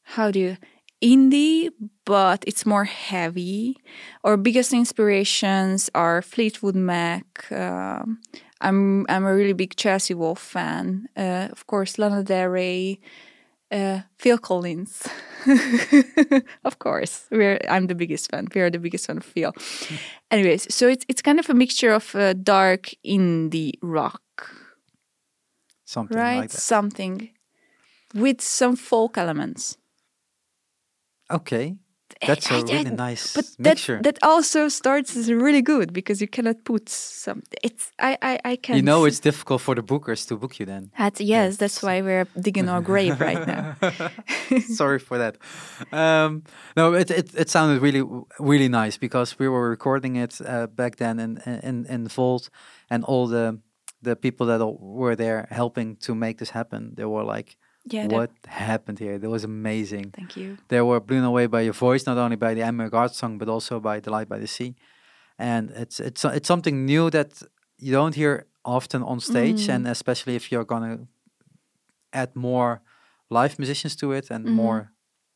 how 0.02 0.30
do 0.30 0.38
you 0.38 0.56
indie, 1.02 1.70
but 2.04 2.44
it's 2.46 2.64
more 2.66 2.84
heavy. 2.84 3.76
Our 4.24 4.36
biggest 4.36 4.72
inspirations 4.72 5.90
are 5.94 6.22
Fleetwood 6.22 6.74
Mac. 6.76 7.50
Um, 7.50 8.20
I'm 8.60 9.06
I'm 9.08 9.24
a 9.24 9.34
really 9.34 9.54
big 9.54 9.76
Chelsea 9.76 10.14
Wolfe 10.14 10.40
fan. 10.42 11.08
Uh, 11.16 11.48
of 11.50 11.66
course, 11.66 11.98
Lana 11.98 12.22
Del 12.22 12.48
Rey, 12.48 13.00
uh, 13.70 14.00
Phil 14.18 14.38
Collins. 14.38 15.08
of 16.64 16.78
course, 16.78 17.26
we're 17.30 17.58
I'm 17.68 17.86
the 17.86 17.94
biggest 17.94 18.30
fan. 18.30 18.48
We 18.54 18.60
are 18.60 18.70
the 18.70 18.78
biggest 18.78 19.06
fan 19.06 19.16
of 19.16 19.24
Phil. 19.24 19.52
Anyways, 20.30 20.74
so 20.74 20.88
it's 20.88 21.04
it's 21.08 21.22
kind 21.22 21.38
of 21.38 21.48
a 21.48 21.54
mixture 21.54 21.92
of 21.94 22.14
uh, 22.14 22.34
dark 22.34 22.90
indie 23.04 23.72
rock, 23.82 24.22
Something 25.86 26.18
right? 26.18 26.40
like 26.40 26.50
that. 26.50 26.60
Something 26.60 27.30
with 28.14 28.40
some 28.42 28.76
folk 28.76 29.16
elements. 29.16 29.78
Okay, 31.30 31.76
that's 32.26 32.50
a 32.50 32.54
I- 32.54 32.62
really 32.62 32.90
nice 33.10 33.34
But 33.34 33.44
mixture. 33.58 34.00
that 34.02 34.02
that 34.02 34.18
also 34.22 34.68
starts 34.68 35.16
as 35.16 35.28
really 35.28 35.62
good 35.62 35.92
because 35.92 36.20
you 36.20 36.28
cannot 36.28 36.56
put 36.64 36.88
some. 36.88 37.42
It's 37.62 37.90
I 37.98 38.16
I 38.22 38.52
I 38.52 38.56
can. 38.56 38.76
you 38.76 38.82
know, 38.82 39.06
it's 39.06 39.20
difficult 39.20 39.60
for 39.62 39.74
the 39.74 39.82
bookers 39.82 40.26
to 40.28 40.36
book 40.36 40.58
you 40.58 40.66
then. 40.66 40.90
That, 40.98 41.20
yes, 41.20 41.56
that's 41.56 41.82
why 41.82 42.02
we're 42.02 42.26
digging 42.40 42.68
our 42.68 42.82
grave 42.82 43.20
right 43.20 43.46
now. 43.46 43.74
Sorry 44.74 44.98
for 44.98 45.18
that. 45.18 45.36
Um, 45.92 46.42
no, 46.76 46.94
it, 46.94 47.10
it 47.10 47.34
it 47.34 47.50
sounded 47.50 47.82
really 47.82 48.02
really 48.38 48.68
nice 48.68 48.98
because 48.98 49.38
we 49.38 49.48
were 49.48 49.70
recording 49.70 50.16
it 50.16 50.40
uh, 50.40 50.66
back 50.66 50.96
then 50.96 51.18
in 51.20 51.38
in 51.62 51.86
in 51.88 52.08
Volt, 52.08 52.50
and 52.90 53.04
all 53.04 53.26
the 53.28 53.58
the 54.02 54.16
people 54.16 54.46
that 54.46 54.60
were 54.80 55.16
there 55.16 55.46
helping 55.50 55.96
to 55.96 56.14
make 56.14 56.34
this 56.38 56.50
happen. 56.50 56.94
They 56.96 57.04
were 57.04 57.24
like, 57.36 57.56
Yeah. 57.92 58.06
"What 58.06 58.30
happened 58.46 58.98
here? 58.98 59.18
That 59.18 59.30
was 59.30 59.44
amazing." 59.44 60.10
thank 60.12 60.36
you. 60.36 60.56
They 60.68 60.80
were 60.80 61.00
blown 61.00 61.24
away 61.24 61.46
by 61.48 61.60
your 61.62 61.74
voice, 61.74 62.06
not 62.06 62.18
only 62.18 62.36
by 62.36 62.54
the 62.54 62.62
Ann 62.62 62.76
My 62.76 62.88
Guard 62.88 63.12
song, 63.14 63.38
but 63.38 63.48
also 63.48 63.80
by 63.80 64.00
the 64.00 64.10
Light 64.10 64.28
by 64.28 64.38
the 64.38 64.46
Sea. 64.46 64.74
And 65.38 65.70
it's 65.70 66.00
it's 66.00 66.24
it's 66.24 66.46
something 66.48 66.84
new 66.86 67.10
that 67.10 67.42
you 67.78 67.92
don't 67.92 68.14
hear 68.14 68.46
often 68.64 69.02
on 69.02 69.20
stage, 69.20 69.66
Mm. 69.66 69.74
and 69.74 69.88
especially 69.88 70.34
if 70.36 70.50
you're 70.50 70.66
gonna 70.66 70.98
add 72.12 72.34
more 72.34 72.80
live 73.30 73.54
musicians 73.58 73.96
to 73.96 74.12
it 74.12 74.30
and 74.30 74.44
Mhm. 74.46 74.52
more 74.54 74.92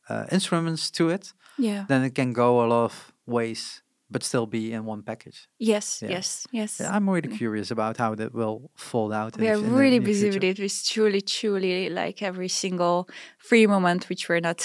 uh, 0.09 0.25
instruments 0.31 0.91
to 0.91 1.09
it, 1.09 1.33
Yeah. 1.57 1.85
then 1.87 2.03
it 2.03 2.13
can 2.13 2.33
go 2.33 2.63
a 2.63 2.67
lot 2.67 2.83
of 2.85 3.11
ways, 3.25 3.81
but 4.15 4.23
still 4.23 4.47
be 4.47 4.71
in 4.71 4.85
one 4.85 5.03
package. 5.03 5.49
Yes. 5.59 6.01
Yeah. 6.01 6.11
Yes. 6.15 6.47
Yes. 6.59 6.79
Yeah, 6.79 6.95
I'm 6.95 7.09
really 7.09 7.27
mm. 7.27 7.37
curious 7.37 7.69
about 7.69 7.97
how 7.97 8.15
that 8.15 8.33
will 8.33 8.71
fold 8.77 9.11
out. 9.11 9.35
we 9.37 9.49
are 9.49 9.59
really 9.59 9.99
busy 9.99 10.31
future. 10.31 10.47
with 10.47 10.59
it. 10.59 10.63
It's 10.63 10.87
truly, 10.87 11.19
truly 11.19 11.89
like 11.89 12.21
every 12.21 12.47
single 12.47 13.09
free 13.37 13.67
moment 13.67 14.07
which 14.07 14.29
we're 14.29 14.45
not 14.49 14.61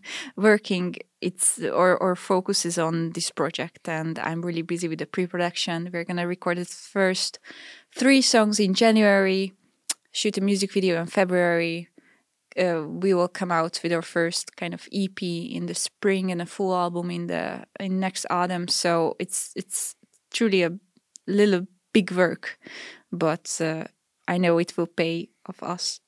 working. 0.48 0.96
It's 1.20 1.58
or 1.80 1.90
or 2.04 2.16
focus 2.16 2.64
is 2.64 2.78
on 2.78 3.10
this 3.16 3.30
project, 3.30 3.82
and 3.88 4.18
I'm 4.18 4.40
really 4.48 4.62
busy 4.62 4.88
with 4.88 5.00
the 5.00 5.06
pre-production. 5.14 5.90
We're 5.92 6.08
gonna 6.10 6.26
record 6.26 6.56
the 6.58 6.64
first 6.64 7.38
three 8.00 8.22
songs 8.22 8.58
in 8.58 8.72
January, 8.72 9.52
shoot 10.12 10.38
a 10.38 10.40
music 10.40 10.72
video 10.72 10.94
in 11.00 11.06
February. 11.06 11.88
Uh, 12.56 12.84
we 12.86 13.12
will 13.14 13.28
come 13.28 13.50
out 13.52 13.80
with 13.82 13.92
our 13.92 14.02
first 14.02 14.56
kind 14.56 14.74
of 14.74 14.88
EP 14.92 15.22
in 15.22 15.66
the 15.66 15.74
spring 15.74 16.30
and 16.30 16.40
a 16.42 16.46
full 16.46 16.72
album 16.74 17.10
in 17.10 17.26
the 17.26 17.64
in 17.80 17.98
next 18.00 18.26
autumn. 18.30 18.68
So 18.68 19.16
it's 19.18 19.52
it's 19.56 19.96
truly 20.30 20.62
a 20.62 20.70
little 21.26 21.66
big 21.92 22.10
work, 22.12 22.58
but 23.10 23.60
uh, 23.60 23.84
I 24.28 24.38
know 24.38 24.58
it 24.60 24.76
will 24.76 24.86
pay 24.96 25.28
of 25.46 25.62
us. 25.62 26.00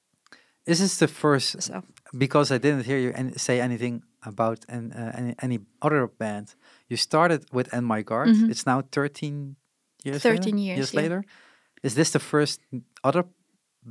Is 0.66 0.78
this 0.78 0.99
the 0.99 1.09
first 1.09 1.62
So 1.62 1.82
because 2.18 2.55
I 2.55 2.59
didn't 2.59 2.84
hear 2.86 2.99
you 2.99 3.12
an- 3.14 3.38
say 3.38 3.61
anything 3.61 4.03
about 4.26 4.64
an, 4.68 4.92
uh, 4.92 5.12
any, 5.18 5.34
any 5.42 5.59
other 5.82 6.07
band. 6.18 6.55
You 6.88 6.97
started 6.97 7.44
with 7.53 7.72
Ann 7.74 7.84
My 7.84 8.03
Guard. 8.03 8.28
Mhm. 8.28 8.51
It's 8.51 8.66
now 8.66 8.82
13 8.82 9.57
years 10.05 10.22
13 10.22 10.57
later? 10.57 10.59
years, 10.59 10.92
yeah. 10.92 11.01
later. 11.01 11.24
Is 11.82 11.94
this 11.94 12.11
the 12.11 12.18
first 12.18 12.61
other 13.05 13.24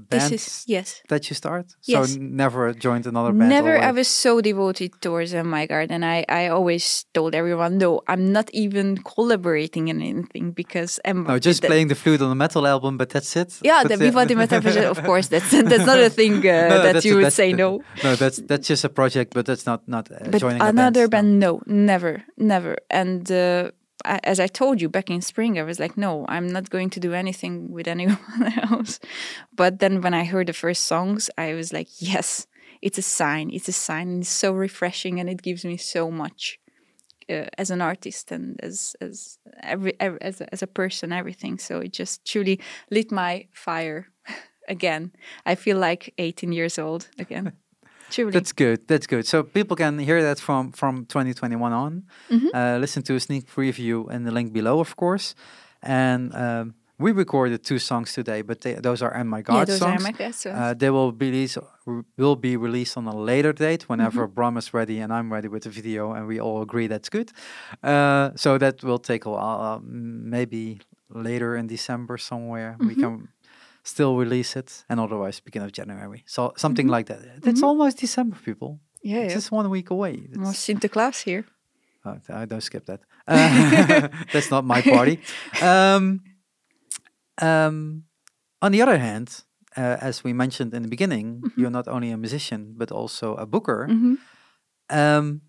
This 0.10 0.32
is 0.32 0.64
yes. 0.68 1.02
that 1.08 1.30
you 1.30 1.36
start? 1.36 1.68
Yes. 1.84 2.12
So 2.14 2.20
never 2.20 2.74
joined 2.74 3.06
another 3.08 3.32
band. 3.32 3.50
Never. 3.50 3.80
I 3.80 3.92
was 3.92 4.10
so 4.10 4.42
devoted 4.42 4.92
towards 5.02 5.34
uh, 5.34 5.44
my 5.44 5.66
garden. 5.66 6.04
I, 6.04 6.26
I 6.28 6.48
always 6.50 7.06
told 7.14 7.34
everyone, 7.34 7.78
no, 7.78 8.02
I'm 8.08 8.32
not 8.34 8.50
even 8.54 8.98
collaborating 8.98 9.88
in 9.88 10.02
anything 10.02 10.52
because 10.52 11.00
I'm 11.06 11.24
No, 11.24 11.40
just 11.40 11.62
that- 11.62 11.70
playing 11.70 11.88
the 11.88 11.96
flute 11.96 12.22
on 12.22 12.30
a 12.30 12.36
metal 12.36 12.68
album, 12.68 12.98
but 12.98 13.10
that's 13.10 13.36
it. 13.38 13.58
Yeah, 13.64 13.84
the. 13.84 13.96
Viva 13.96 14.26
di 14.26 14.36
Metavision, 14.36 14.84
of 14.84 15.02
course. 15.04 15.28
That's 15.30 15.50
that's 15.72 15.86
not 15.86 16.00
a 16.00 16.10
thing 16.10 16.46
uh, 16.46 16.68
No, 16.74 16.78
that 16.84 17.06
you 17.06 17.16
would 17.18 17.32
say 17.34 17.54
no. 17.54 17.82
No, 18.04 18.16
that's 18.16 18.38
that's 18.50 18.68
just 18.68 18.84
a 18.84 18.90
project, 18.90 19.34
but 19.34 19.46
that's 19.46 19.66
not 19.66 19.88
not 19.88 20.12
uh, 20.12 20.28
But 20.30 20.42
joining 20.42 20.62
a 20.62 20.66
another 20.66 21.08
band. 21.08 21.40
band, 21.40 21.40
no, 21.40 21.62
never, 21.66 22.24
never. 22.38 22.78
And 22.90 23.32
uh, 23.32 23.72
As 24.04 24.40
I 24.40 24.48
told 24.48 24.82
you 24.82 24.90
back 24.90 25.10
in 25.10 25.22
spring, 25.22 25.58
I 25.58 25.64
was 25.64 25.80
like, 25.80 25.98
no, 25.98 26.26
I'm 26.28 26.48
not 26.48 26.70
going 26.70 26.90
to 26.92 27.00
do 27.00 27.14
anything 27.14 27.72
with 27.72 27.88
anyone 27.96 28.54
else. 28.70 29.00
But 29.56 29.80
then 29.80 30.02
when 30.02 30.14
I 30.14 30.26
heard 30.26 30.48
the 30.48 30.54
first 30.54 30.86
songs, 30.86 31.30
I 31.38 31.54
was 31.54 31.72
like, 31.72 31.88
yes, 32.00 32.48
it's 32.82 32.98
a 32.98 33.02
sign. 33.02 33.50
It's 33.52 33.68
a 33.68 33.74
sign. 33.74 34.20
It's 34.20 34.30
so 34.30 34.52
refreshing, 34.52 35.20
and 35.20 35.30
it 35.30 35.42
gives 35.42 35.66
me 35.66 35.78
so 35.78 36.12
much 36.12 36.60
uh, 37.30 37.46
as 37.58 37.72
an 37.72 37.82
artist 37.82 38.32
and 38.32 38.60
as 38.62 38.96
as 39.02 39.40
every, 39.64 39.94
every 40.00 40.22
as 40.22 40.42
a, 40.42 40.54
as 40.54 40.62
a 40.62 40.68
person, 40.68 41.12
everything. 41.12 41.58
So 41.58 41.80
it 41.80 41.94
just 41.94 42.26
truly 42.26 42.60
lit 42.92 43.12
my 43.12 43.48
fire 43.54 44.08
again. 44.68 45.12
I 45.46 45.56
feel 45.56 45.78
like 45.78 46.14
18 46.18 46.52
years 46.52 46.78
old 46.78 47.10
again. 47.18 47.54
That's 48.34 48.54
good. 48.54 48.88
That's 48.88 49.08
good. 49.08 49.26
So 49.26 49.44
people 49.44 49.76
can 49.76 50.00
hear 50.00 50.22
that 50.24 50.40
from 50.40 50.72
from 50.72 51.06
2021 51.06 51.74
on. 51.74 52.04
Mm-hmm. 52.30 52.48
Uh, 52.54 52.78
listen 52.80 53.04
to 53.04 53.16
a 53.16 53.20
sneak 53.20 53.46
preview 53.48 54.10
in 54.12 54.24
the 54.24 54.32
link 54.32 54.54
below, 54.54 54.80
of 54.80 54.96
course. 54.96 55.36
And 55.82 56.34
um, 56.34 56.74
we 56.98 57.12
recorded 57.12 57.64
two 57.64 57.78
songs 57.80 58.14
today, 58.14 58.42
but 58.44 58.62
they, 58.62 58.74
those 58.82 59.02
are 59.06 59.14
"And 59.20 59.30
My 59.30 59.42
God" 59.42 59.58
yeah, 59.58 59.66
those 59.66 59.80
songs. 59.80 60.02
are 60.02 60.12
my 60.12 60.18
guests. 60.18 60.42
so- 60.44 60.52
Uh, 60.52 60.74
they 60.74 60.90
will 60.90 61.12
be 61.12 61.26
release, 61.32 61.58
r- 61.88 62.06
will 62.18 62.36
be 62.36 62.56
released 62.58 62.98
on 62.98 63.06
a 63.08 63.16
later 63.16 63.54
date 63.54 63.84
whenever 63.90 64.22
Mm-hmm. 64.26 64.34
Bram 64.36 64.58
is 64.58 64.74
ready 64.74 65.02
and 65.04 65.12
I'm 65.12 65.30
ready 65.34 65.48
with 65.50 65.64
the 65.64 65.70
video 65.70 66.14
and 66.16 66.26
we 66.28 66.40
all 66.42 66.62
agree 66.62 66.88
that's 66.88 67.10
good. 67.10 67.30
Uh, 67.84 68.30
so 68.36 68.58
that 68.58 68.84
will 68.84 69.00
take 69.00 69.26
a 69.26 69.30
while, 69.30 69.60
uh, 69.62 69.80
maybe 69.84 70.80
later 71.10 71.56
in 71.60 71.68
December 71.68 72.18
somewhere 72.18 72.76
we 72.80 72.86
Mm-hmm. 72.86 73.02
can 73.02 73.28
still 73.86 74.18
release 74.18 74.56
it, 74.60 74.84
and 74.90 75.00
otherwise 75.00 75.40
beginning 75.46 75.68
of 75.70 75.72
January. 75.80 76.24
So 76.26 76.42
something 76.58 76.86
Mm-hmm. 76.88 76.98
like 76.98 77.06
that. 77.08 77.42
That's 77.46 77.64
almost 77.64 77.98
December, 78.02 78.38
people. 78.46 78.80
yeah, 79.04 79.24
It's 79.24 79.32
yeah. 79.32 79.38
just 79.38 79.52
one 79.52 79.70
week 79.70 79.90
away. 79.92 80.28
Well, 80.36 80.50
It's- 80.52 80.66
Sinterklaas 80.66 81.24
here. 81.24 81.44
Oh, 82.06 82.18
I 82.30 82.46
don't 82.46 82.62
skip 82.62 82.86
that. 82.86 83.00
Uh, 83.28 84.08
that's 84.34 84.50
not 84.52 84.64
my 84.66 84.82
party. 84.82 85.20
Um, 85.62 86.22
um, 87.42 88.04
on 88.62 88.72
the 88.72 88.82
other 88.82 88.98
hand, 88.98 89.44
uh, 89.78 89.98
as 90.02 90.24
we 90.24 90.34
mentioned 90.34 90.74
in 90.74 90.82
the 90.84 90.88
beginning, 90.90 91.44
you're 91.58 91.72
not 91.72 91.88
only 91.88 92.12
a 92.12 92.18
musician 92.18 92.74
but 92.78 92.92
also 92.92 93.36
a 93.36 93.46
booker. 93.46 93.88
Mhm. 93.90 94.18
Um, 94.90 95.42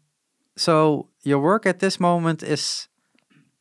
so 0.56 1.08
your 1.22 1.38
work 1.40 1.66
at 1.66 1.78
this 1.78 2.00
moment 2.00 2.42
is 2.42 2.88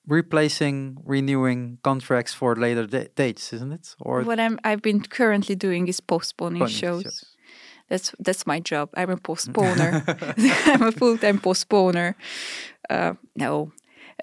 replacing, 0.08 0.98
renewing 1.06 1.78
contracts 1.84 2.34
for 2.34 2.56
later 2.56 2.86
da- 2.88 3.08
dates, 3.16 3.54
isn't 3.54 3.72
it? 3.74 3.96
Or 4.00 4.24
What 4.24 4.40
I'm 4.40 4.60
I've 4.64 4.82
been 4.82 5.02
currently 5.02 5.56
doing 5.56 5.88
is 5.88 6.00
postponing 6.02 6.60
Postponing 6.62 7.02
shows. 7.04 7.04
shows. 7.04 7.36
That's 7.90 8.16
that's 8.20 8.46
my 8.48 8.60
job. 8.60 8.90
I'm 8.98 9.10
a 9.12 9.18
postponer. 9.18 10.04
I'm 10.66 10.84
a 10.84 10.92
full 10.92 11.18
time 11.18 11.40
postponer. 11.40 12.16
Uh, 12.90 13.14
no. 13.36 13.72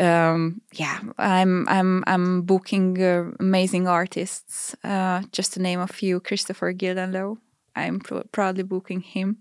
Um, 0.00 0.62
yeah, 0.72 0.98
I'm 1.18 1.68
I'm 1.68 2.02
I'm 2.06 2.42
booking 2.42 3.00
uh, 3.02 3.30
amazing 3.38 3.86
artists. 3.88 4.74
Uh, 4.82 5.22
just 5.32 5.52
to 5.52 5.60
name 5.60 5.80
a 5.80 5.86
few, 5.86 6.20
Kristoffer 6.20 6.72
Gildenlöw. 6.74 7.36
I'm 7.76 8.00
pr- 8.00 8.26
proudly 8.32 8.64
booking 8.64 9.00
him. 9.02 9.36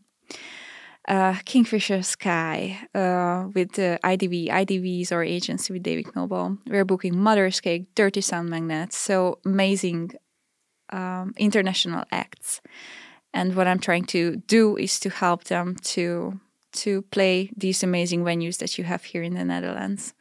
Uh, 1.07 1.35
Kingfisher 1.45 2.03
Sky 2.03 2.77
uh, 2.93 3.47
with 3.55 3.79
uh, 3.79 3.97
IDV. 4.03 4.49
IDV 4.49 5.01
is 5.01 5.11
our 5.11 5.23
agency 5.23 5.73
with 5.73 5.81
David 5.81 6.15
Noble. 6.15 6.59
We're 6.67 6.85
booking 6.85 7.17
Mother's 7.17 7.59
Cake, 7.59 7.87
Dirty 7.95 8.21
Sound 8.21 8.49
Magnets. 8.49 8.97
So 8.97 9.39
amazing 9.43 10.11
um, 10.91 11.33
international 11.37 12.05
acts. 12.11 12.61
And 13.33 13.55
what 13.55 13.67
I'm 13.67 13.79
trying 13.79 14.05
to 14.05 14.37
do 14.47 14.77
is 14.77 14.99
to 14.99 15.09
help 15.09 15.45
them 15.45 15.75
to 15.93 16.39
to 16.73 17.01
play 17.11 17.49
these 17.57 17.83
amazing 17.83 18.23
venues 18.23 18.59
that 18.59 18.77
you 18.77 18.83
have 18.85 19.03
here 19.03 19.23
in 19.23 19.33
the 19.33 19.43
Netherlands. 19.43 20.13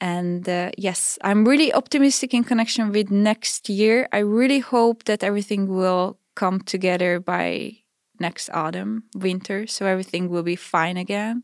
And 0.00 0.48
uh, 0.48 0.70
yes, 0.76 1.18
I'm 1.22 1.44
really 1.44 1.72
optimistic 1.72 2.34
in 2.34 2.44
connection 2.44 2.92
with 2.92 3.10
next 3.10 3.68
year. 3.68 4.08
I 4.12 4.18
really 4.18 4.60
hope 4.60 5.04
that 5.04 5.24
everything 5.24 5.66
will 5.66 6.18
come 6.34 6.60
together 6.60 7.18
by 7.18 7.78
next 8.20 8.50
autumn, 8.50 9.04
winter, 9.14 9.66
so 9.66 9.86
everything 9.86 10.28
will 10.28 10.42
be 10.42 10.56
fine 10.56 10.96
again. 10.96 11.42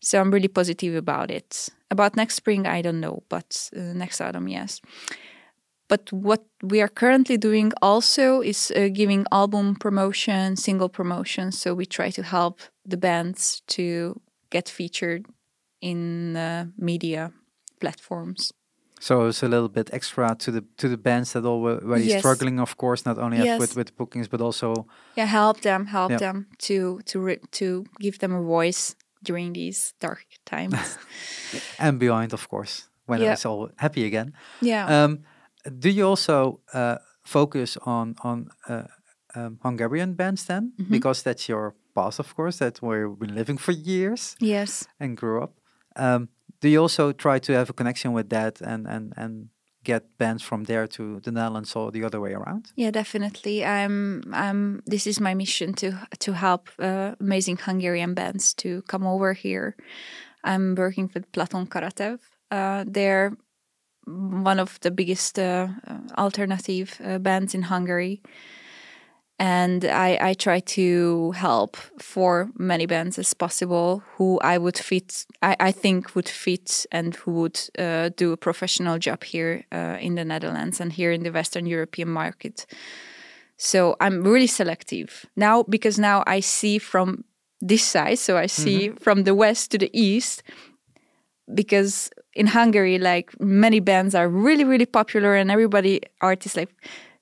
So 0.00 0.20
I'm 0.20 0.30
really 0.30 0.48
positive 0.48 0.94
about 0.94 1.30
it. 1.30 1.68
About 1.90 2.16
next 2.16 2.34
spring, 2.34 2.66
I 2.66 2.82
don't 2.82 3.00
know, 3.00 3.22
but 3.28 3.70
uh, 3.76 3.80
next 3.94 4.20
autumn, 4.20 4.48
yes. 4.48 4.80
But 5.88 6.10
what 6.12 6.44
we 6.62 6.80
are 6.80 6.88
currently 6.88 7.36
doing 7.36 7.72
also 7.82 8.40
is 8.40 8.72
uh, 8.74 8.88
giving 8.92 9.26
album 9.30 9.76
promotion, 9.76 10.56
single 10.56 10.88
promotion. 10.88 11.52
So 11.52 11.74
we 11.74 11.86
try 11.86 12.10
to 12.10 12.22
help 12.22 12.60
the 12.84 12.96
bands 12.96 13.62
to 13.68 14.20
get 14.50 14.68
featured 14.68 15.26
in 15.80 16.36
uh, 16.36 16.66
media 16.78 17.32
platforms. 17.80 18.52
So 19.04 19.28
it's 19.28 19.42
a 19.42 19.48
little 19.48 19.68
bit 19.68 19.90
extra 19.92 20.34
to 20.38 20.50
the 20.50 20.62
to 20.76 20.88
the 20.88 20.96
bands 20.96 21.32
that 21.32 21.44
already 21.44 22.04
Yes. 22.08 22.18
struggling, 22.20 22.60
of 22.60 22.74
course, 22.76 23.04
not 23.08 23.18
only 23.18 23.36
Yes. 23.44 23.60
with 23.60 23.76
with 23.76 23.92
bookings 23.96 24.28
but 24.28 24.40
also 24.40 24.86
Yeah, 25.16 25.28
help 25.28 25.60
them, 25.60 25.86
help 25.86 26.10
Yeah. 26.10 26.20
them 26.20 26.46
to 26.58 27.00
to 27.04 27.36
to 27.50 27.84
give 28.00 28.18
them 28.18 28.32
a 28.34 28.42
voice 28.42 28.96
during 29.22 29.54
these 29.54 29.94
dark 30.00 30.24
times. 30.50 30.98
and 31.78 31.98
beyond, 31.98 32.32
of 32.32 32.48
course, 32.48 32.88
when 33.06 33.20
Yeah. 33.20 33.32
it's 33.32 33.46
all 33.46 33.68
happy 33.76 34.06
again. 34.06 34.32
yeah. 34.62 35.04
Um, 35.04 35.18
do 35.78 35.88
you 35.88 36.08
also 36.08 36.60
uh, 36.74 36.96
focus 37.24 37.76
on 37.86 38.14
on 38.22 38.48
uh, 38.70 38.82
um, 39.36 39.58
Hungarian 39.62 40.14
bands 40.14 40.44
then, 40.46 40.72
Mm-hmm. 40.78 40.90
because 40.92 41.22
that's 41.22 41.48
your 41.48 41.74
past, 41.94 42.20
of 42.20 42.34
course, 42.34 42.64
that's 42.64 42.80
where 42.80 43.00
you've 43.00 43.18
been 43.18 43.34
living 43.34 43.58
for 43.60 43.72
years 43.72 44.36
yes. 44.40 44.88
and 45.00 45.16
grew 45.16 45.42
up. 45.42 45.52
Um, 45.96 46.28
do 46.60 46.68
you 46.68 46.80
also 46.80 47.12
try 47.12 47.38
to 47.38 47.52
have 47.52 47.70
a 47.70 47.72
connection 47.72 48.12
with 48.12 48.28
that 48.30 48.60
and 48.60 48.86
and 48.86 49.12
and 49.16 49.48
get 49.84 50.18
bands 50.18 50.42
from 50.42 50.64
there 50.64 50.86
to 50.86 51.20
the 51.20 51.30
Netherlands 51.30 51.76
or 51.76 51.92
the 51.92 52.04
other 52.04 52.20
way 52.20 52.32
around? 52.32 52.72
Yeah, 52.76 52.90
definitely. 52.90 53.64
I'm. 53.64 54.22
I'm. 54.32 54.82
This 54.86 55.06
is 55.06 55.20
my 55.20 55.34
mission 55.34 55.74
to 55.74 55.92
to 56.18 56.32
help 56.32 56.68
uh, 56.78 57.14
amazing 57.20 57.58
Hungarian 57.58 58.14
bands 58.14 58.54
to 58.54 58.82
come 58.82 59.06
over 59.06 59.34
here. 59.34 59.76
I'm 60.42 60.74
working 60.74 61.10
with 61.14 61.30
Platon 61.32 61.66
Karataev. 61.66 62.18
Uh, 62.50 62.84
they're 62.86 63.36
one 64.06 64.60
of 64.60 64.78
the 64.80 64.90
biggest 64.90 65.38
uh, 65.38 65.68
alternative 66.18 67.00
uh, 67.04 67.18
bands 67.18 67.54
in 67.54 67.62
Hungary, 67.62 68.22
and 69.38 69.84
I, 69.84 70.18
I 70.20 70.34
try 70.34 70.60
to 70.60 71.32
help 71.32 71.76
for 71.98 72.50
many 72.56 72.86
bands 72.86 73.18
as 73.18 73.34
possible 73.34 74.02
who 74.16 74.38
I 74.40 74.58
would 74.58 74.78
fit. 74.78 75.26
I, 75.42 75.56
I 75.58 75.72
think 75.72 76.14
would 76.14 76.28
fit 76.28 76.86
and 76.92 77.16
who 77.16 77.32
would 77.32 77.60
uh, 77.78 78.10
do 78.16 78.32
a 78.32 78.36
professional 78.36 78.98
job 78.98 79.24
here 79.24 79.64
uh, 79.72 79.98
in 80.00 80.14
the 80.14 80.24
Netherlands 80.24 80.80
and 80.80 80.92
here 80.92 81.10
in 81.10 81.22
the 81.22 81.32
Western 81.32 81.66
European 81.66 82.08
market. 82.08 82.66
So 83.56 83.96
I'm 84.00 84.22
really 84.22 84.46
selective 84.46 85.26
now 85.36 85.64
because 85.64 85.98
now 85.98 86.22
I 86.26 86.40
see 86.40 86.78
from 86.78 87.24
this 87.60 87.84
side. 87.84 88.18
So 88.18 88.36
I 88.36 88.46
see 88.46 88.90
from 89.00 89.24
the 89.24 89.34
west 89.34 89.70
to 89.70 89.78
the 89.78 89.90
east 89.92 90.42
because 91.54 92.10
in 92.34 92.46
Hungary, 92.46 92.98
like 92.98 93.38
many 93.40 93.80
bands 93.80 94.14
are 94.14 94.28
really, 94.28 94.64
really 94.64 94.86
popular, 94.86 95.34
and 95.34 95.50
everybody 95.50 96.00
artists 96.20 96.56
like, 96.56 96.70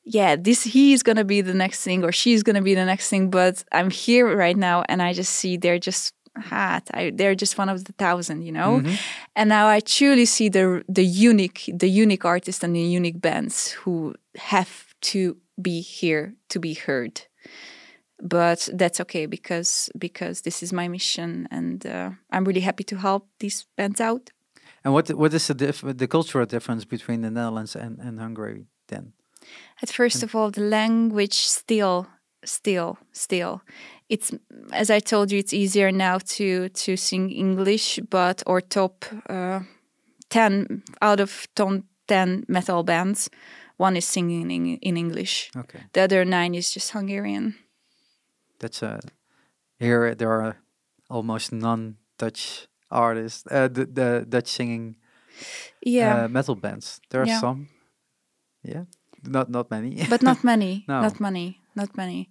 yeah, 0.05 0.36
this 0.36 0.62
he 0.64 0.92
is 0.92 1.03
gonna 1.03 1.24
be 1.24 1.40
the 1.42 1.55
next 1.55 1.82
thing 1.82 2.05
or 2.05 2.12
she's 2.12 2.42
gonna 2.42 2.62
be 2.62 2.74
the 2.74 2.84
next 2.84 3.09
thing. 3.09 3.30
But 3.30 3.64
I'm 3.72 3.90
here 3.90 4.36
right 4.36 4.57
now, 4.57 4.84
and 4.88 5.03
I 5.03 5.12
just 5.12 5.34
see 5.34 5.57
they're 5.57 5.78
just 5.78 6.14
hat. 6.36 6.90
I, 6.94 7.12
they're 7.14 7.34
just 7.34 7.59
one 7.59 7.68
of 7.68 7.84
the 7.84 7.92
thousand, 7.92 8.42
you 8.42 8.53
know. 8.53 8.82
And 9.36 9.48
now 9.48 9.68
I 9.68 9.80
truly 9.80 10.24
see 10.24 10.48
the 10.48 10.82
the 10.88 11.05
unique, 11.05 11.70
the 11.72 11.88
unique 11.88 12.24
artists 12.24 12.64
and 12.64 12.74
the 12.74 12.80
unique 12.80 13.20
bands 13.20 13.70
who 13.70 14.14
have 14.36 14.94
to 15.03 15.36
be 15.61 15.80
here 15.80 16.34
to 16.48 16.59
be 16.59 16.74
heard 16.74 17.22
but 18.22 18.68
that's 18.72 19.00
okay 19.00 19.26
because 19.26 19.90
because 19.98 20.42
this 20.42 20.62
is 20.62 20.72
my 20.72 20.88
mission 20.88 21.46
and 21.50 21.84
uh, 21.86 22.11
i'm 22.30 22.44
really 22.44 22.61
happy 22.61 22.84
to 22.84 22.96
help 22.96 23.28
these 23.40 23.66
bands 23.76 24.00
out 24.00 24.30
And 24.84 24.94
what 24.94 25.09
what 25.11 25.34
is 25.34 25.46
the 25.46 25.55
dif- 25.55 25.96
the 25.98 26.07
cultural 26.09 26.46
difference 26.46 26.84
between 26.84 27.20
the 27.22 27.30
Netherlands 27.30 27.76
and, 27.76 27.98
and 28.00 28.18
Hungary 28.18 28.66
then? 28.88 29.12
At 29.82 29.90
first 29.90 30.22
of 30.22 30.34
all 30.34 30.51
the 30.51 30.61
language 30.61 31.34
still 31.34 32.07
still 32.45 32.97
still 33.12 33.61
it's 34.09 34.30
as 34.72 34.90
i 34.90 35.01
told 35.01 35.30
you 35.32 35.38
it's 35.38 35.53
easier 35.53 35.93
now 35.93 36.18
to 36.18 36.68
to 36.70 36.97
sing 36.97 37.30
english 37.30 38.01
but 38.11 38.43
or 38.47 38.61
top 38.61 39.05
uh, 39.28 39.61
10 40.30 40.82
out 41.01 41.20
of 41.20 41.47
ton 41.55 41.84
ten 42.09 42.45
metal 42.49 42.82
bands. 42.82 43.30
One 43.78 43.97
is 43.97 44.05
singing 44.07 44.51
in, 44.51 44.76
in 44.80 44.97
English. 44.97 45.51
Okay. 45.57 45.80
The 45.93 46.03
other 46.03 46.24
nine 46.24 46.55
is 46.55 46.74
just 46.74 46.93
Hungarian. 46.93 47.55
That's 48.59 48.82
uh 48.82 49.01
here 49.78 50.14
there 50.14 50.30
are 50.30 50.57
almost 51.09 51.53
none 51.53 51.97
Dutch 52.18 52.68
artists. 52.90 53.45
Uh, 53.51 53.68
the, 53.68 53.86
the 53.86 54.26
Dutch 54.28 54.49
singing 54.49 54.97
Yeah, 55.86 56.24
uh, 56.24 56.28
metal 56.28 56.55
bands. 56.55 57.01
There 57.11 57.20
are 57.22 57.26
Yeah. 57.28 57.40
some. 57.40 57.68
Yeah. 58.62 58.84
Not 59.24 59.48
not 59.50 59.70
many. 59.70 60.04
but 60.10 60.22
not 60.22 60.44
many. 60.44 60.84
No. 60.88 61.02
Not 61.02 61.20
many. 61.20 61.60
Not 61.74 61.96
many. 61.96 62.28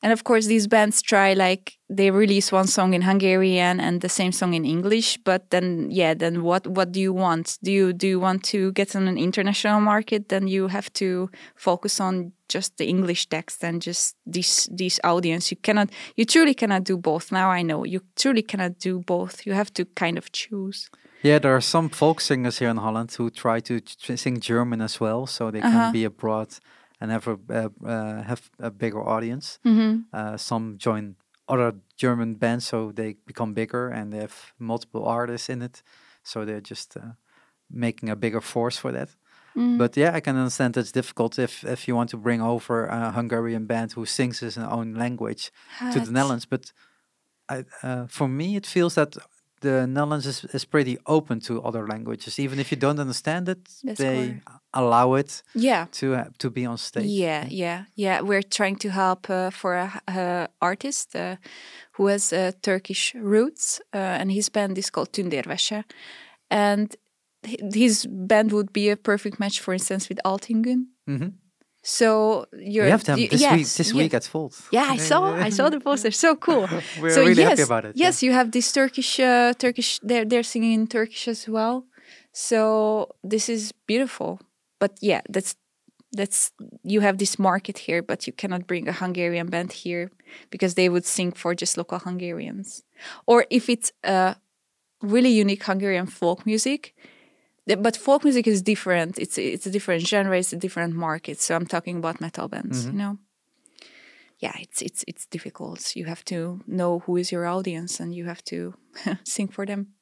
And 0.00 0.12
of 0.12 0.22
course, 0.22 0.46
these 0.46 0.68
bands 0.68 1.02
try 1.02 1.32
like 1.32 1.76
they 1.88 2.12
release 2.12 2.52
one 2.52 2.68
song 2.68 2.94
in 2.94 3.02
Hungarian 3.02 3.80
and 3.80 4.00
the 4.00 4.08
same 4.08 4.30
song 4.30 4.54
in 4.54 4.64
English. 4.64 5.18
But 5.24 5.50
then, 5.50 5.88
yeah, 5.90 6.14
then 6.14 6.42
what? 6.44 6.66
What 6.68 6.92
do 6.92 7.00
you 7.00 7.12
want? 7.12 7.58
Do 7.64 7.72
you 7.72 7.92
do 7.92 8.06
you 8.06 8.20
want 8.20 8.44
to 8.44 8.70
get 8.72 8.94
on 8.94 9.08
an 9.08 9.18
international 9.18 9.80
market? 9.80 10.28
Then 10.28 10.46
you 10.46 10.68
have 10.68 10.92
to 10.94 11.30
focus 11.56 11.98
on 11.98 12.32
just 12.48 12.76
the 12.78 12.86
English 12.86 13.26
text 13.26 13.64
and 13.64 13.82
just 13.82 14.14
this 14.24 14.68
this 14.70 15.00
audience. 15.02 15.50
You 15.50 15.56
cannot. 15.56 15.90
You 16.14 16.24
truly 16.24 16.54
cannot 16.54 16.84
do 16.84 16.96
both. 16.96 17.32
Now 17.32 17.50
I 17.50 17.62
know 17.62 17.84
you 17.84 18.00
truly 18.14 18.42
cannot 18.42 18.78
do 18.78 19.00
both. 19.00 19.46
You 19.46 19.54
have 19.54 19.72
to 19.74 19.84
kind 19.96 20.16
of 20.16 20.30
choose. 20.30 20.90
Yeah, 21.22 21.38
there 21.40 21.54
are 21.54 21.60
some 21.60 21.88
folk 21.88 22.20
singers 22.20 22.58
here 22.58 22.70
in 22.70 22.76
Holland 22.76 23.12
who 23.18 23.30
try 23.30 23.60
to 23.60 23.80
ch- 23.80 24.18
sing 24.18 24.40
German 24.40 24.80
as 24.80 25.00
well, 25.00 25.26
so 25.26 25.50
they 25.50 25.60
Uh-huh. 25.60 25.70
can 25.70 25.92
be 25.92 26.04
abroad 26.04 26.48
and 27.00 27.10
have 27.10 27.26
a 27.28 27.38
uh, 27.50 27.68
uh, 27.86 28.22
have 28.22 28.50
a 28.58 28.70
bigger 28.70 29.00
audience. 29.00 29.58
Mm-hmm. 29.64 30.00
Uh, 30.12 30.36
some 30.36 30.76
join 30.78 31.16
other 31.48 31.72
German 31.96 32.34
bands, 32.34 32.66
so 32.66 32.92
they 32.92 33.16
become 33.26 33.54
bigger 33.54 33.88
and 33.88 34.12
they 34.12 34.18
have 34.20 34.52
multiple 34.58 35.04
artists 35.04 35.48
in 35.48 35.62
it. 35.62 35.82
So 36.22 36.44
they're 36.44 36.60
just 36.70 36.96
uh, 36.96 37.00
making 37.70 38.10
a 38.10 38.16
bigger 38.16 38.40
force 38.40 38.78
for 38.80 38.92
that. 38.92 39.08
Mm. 39.56 39.78
But 39.78 39.96
yeah, 39.96 40.16
I 40.16 40.20
can 40.20 40.36
understand 40.36 40.76
it's 40.76 40.92
difficult 40.92 41.38
if 41.38 41.64
if 41.64 41.86
you 41.88 41.96
want 41.96 42.10
to 42.10 42.16
bring 42.18 42.42
over 42.42 42.86
a 42.86 43.10
Hungarian 43.12 43.66
band 43.66 43.92
who 43.92 44.04
sings 44.06 44.42
in 44.42 44.50
their 44.50 44.70
own 44.70 44.94
language 44.94 45.50
to 45.92 46.00
the 46.00 46.10
Netherlands. 46.12 46.46
But 46.46 46.72
I, 47.52 47.64
uh, 47.82 48.06
for 48.08 48.28
me, 48.28 48.56
it 48.56 48.66
feels 48.66 48.94
that 48.94 49.16
the 49.60 49.86
Netherlands 49.86 50.26
is, 50.26 50.44
is 50.52 50.64
pretty 50.64 50.96
open 51.06 51.40
to 51.40 51.62
other 51.62 51.86
languages, 51.86 52.38
even 52.38 52.58
if 52.58 52.70
you 52.70 52.76
don't 52.78 52.98
understand 53.00 53.48
it. 53.48 53.58
That's 53.84 53.98
they 53.98 54.14
correct. 54.14 54.48
allow 54.72 55.14
it 55.14 55.42
Yeah. 55.54 55.86
to 55.92 56.14
uh, 56.14 56.24
to 56.38 56.50
be 56.50 56.66
on 56.66 56.78
stage. 56.78 57.06
Yeah, 57.10 57.46
yeah, 57.50 57.84
yeah. 57.94 58.20
We're 58.22 58.42
trying 58.42 58.76
to 58.78 58.88
help 58.90 59.28
uh, 59.30 59.50
for 59.50 59.74
a, 59.74 60.00
a 60.06 60.48
artist 60.60 61.14
uh, 61.16 61.36
who 61.92 62.06
has 62.08 62.32
uh, 62.32 62.52
Turkish 62.62 63.14
roots, 63.14 63.80
uh, 63.94 64.20
and 64.20 64.30
his 64.32 64.50
band 64.50 64.78
is 64.78 64.90
called 64.90 65.12
Tündérvese, 65.12 65.84
and 66.50 66.94
his 67.74 68.06
band 68.06 68.52
would 68.52 68.72
be 68.72 68.90
a 68.90 68.96
perfect 68.96 69.38
match, 69.38 69.60
for 69.60 69.72
instance, 69.74 70.08
with 70.08 70.20
Altingen. 70.24 70.86
hmm 71.06 71.28
So 71.88 72.44
you're 72.52 72.84
We 72.84 72.90
have 72.90 73.04
them 73.04 73.18
you- 73.18 73.28
this 73.30 73.40
yes, 73.40 73.56
week. 73.56 73.68
This 73.80 73.90
yeah. 73.92 74.02
week 74.02 74.14
at 74.14 74.24
Volt. 74.32 74.54
Yeah, 74.70 74.94
I 74.94 74.98
saw. 74.98 75.20
I 75.46 75.50
saw 75.50 75.70
the 75.70 75.80
poster. 75.80 76.10
So 76.10 76.36
cool. 76.46 76.68
We're 77.00 77.10
so 77.16 77.22
really 77.22 77.42
yes, 77.42 77.50
happy 77.50 77.62
about 77.62 77.84
it. 77.86 77.96
yeah. 77.96 78.06
Yes, 78.06 78.22
you 78.22 78.32
have 78.32 78.50
this 78.50 78.70
Turkish, 78.72 79.18
uh, 79.20 79.54
Turkish. 79.64 79.98
They're 80.08 80.26
they're 80.30 80.42
singing 80.54 80.72
in 80.80 80.86
Turkish 80.86 81.28
as 81.28 81.48
well. 81.48 81.86
So 82.32 83.08
this 83.32 83.48
is 83.48 83.72
beautiful. 83.86 84.38
But 84.78 84.92
yeah, 85.00 85.22
that's 85.34 85.56
that's 86.12 86.52
you 86.82 87.00
have 87.00 87.16
this 87.16 87.38
market 87.38 87.78
here, 87.78 88.02
but 88.02 88.26
you 88.26 88.34
cannot 88.34 88.66
bring 88.66 88.86
a 88.88 88.92
Hungarian 88.92 89.46
band 89.48 89.72
here 89.72 90.10
because 90.50 90.74
they 90.74 90.88
would 90.90 91.06
sing 91.06 91.32
for 91.32 91.54
just 91.54 91.76
local 91.78 91.98
Hungarians. 91.98 92.82
Or 93.26 93.46
if 93.50 93.68
it's 93.68 93.92
a 94.04 94.36
really 95.00 95.30
unique 95.30 95.64
Hungarian 95.64 96.06
folk 96.06 96.44
music, 96.44 96.94
but 97.76 97.96
folk 97.96 98.24
music 98.24 98.46
is 98.46 98.62
different. 98.62 99.18
It's 99.18 99.38
it's 99.38 99.66
a 99.66 99.70
different 99.70 100.06
genre. 100.06 100.38
It's 100.38 100.52
a 100.52 100.56
different 100.56 100.94
market. 100.94 101.40
So 101.40 101.54
I'm 101.54 101.66
talking 101.66 101.98
about 101.98 102.20
metal 102.20 102.48
bands. 102.48 102.86
You 102.86 102.92
know 102.92 103.18
yeah, 104.38 104.52
it's 104.60 104.82
it's 104.82 105.04
it's 105.08 105.26
difficult. 105.26 105.96
You 105.96 106.06
have 106.06 106.24
to 106.24 106.60
know 106.66 107.00
who 107.00 107.16
is 107.16 107.32
your 107.32 107.46
audience, 107.46 108.00
and 108.00 108.14
you 108.14 108.26
have 108.26 108.42
to 108.44 108.74
sing 109.24 109.48
for 109.48 109.66
them. 109.66 109.94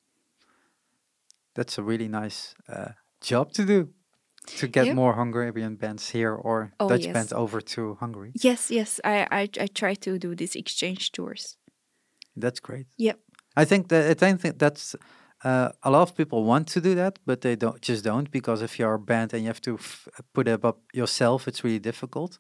That's 1.55 1.79
a 1.79 1.83
really 1.83 2.09
nice 2.09 2.55
uh, 2.69 2.93
job 3.21 3.53
to 3.53 3.65
do. 3.65 3.89
To 4.59 4.69
get 4.69 4.95
more 4.95 5.15
Hungarian 5.15 5.77
bands 5.77 6.11
here 6.11 6.33
or 6.33 6.73
Oh, 6.79 6.89
Dutch 6.89 7.07
yes. 7.07 7.13
bands 7.13 7.33
over 7.33 7.61
to 7.61 7.95
Hungary. 7.95 8.31
Yes, 8.35 8.71
yes, 8.71 9.01
I 9.05 9.27
I, 9.31 9.49
I 9.61 9.67
try 9.67 9.95
to 9.95 10.19
do 10.19 10.35
these 10.35 10.55
exchange 10.59 11.11
tours. 11.11 11.57
That's 12.41 12.61
great. 12.61 12.87
Yep. 12.99 13.19
I 13.57 13.65
think 13.65 13.89
that 13.89 14.23
I 14.23 14.37
think 14.37 14.59
that's 14.59 14.95
uh, 15.49 15.69
a 15.83 15.91
lot 15.91 16.03
of 16.03 16.15
people 16.17 16.39
want 16.45 16.67
to 16.75 16.81
do 16.81 16.95
that, 16.95 17.19
but 17.27 17.41
they 17.41 17.57
don't 17.57 17.81
just 17.89 18.05
don't 18.05 18.29
because 18.31 18.65
if 18.65 18.73
you're 18.79 18.95
a 18.95 18.99
band 19.13 19.33
and 19.35 19.43
you 19.43 19.49
have 19.49 19.61
to 19.61 19.75
f- 19.75 20.09
put 20.33 20.47
it 20.49 20.65
up 20.65 20.79
yourself, 20.95 21.47
it's 21.49 21.63
really 21.65 21.79
difficult 21.81 22.39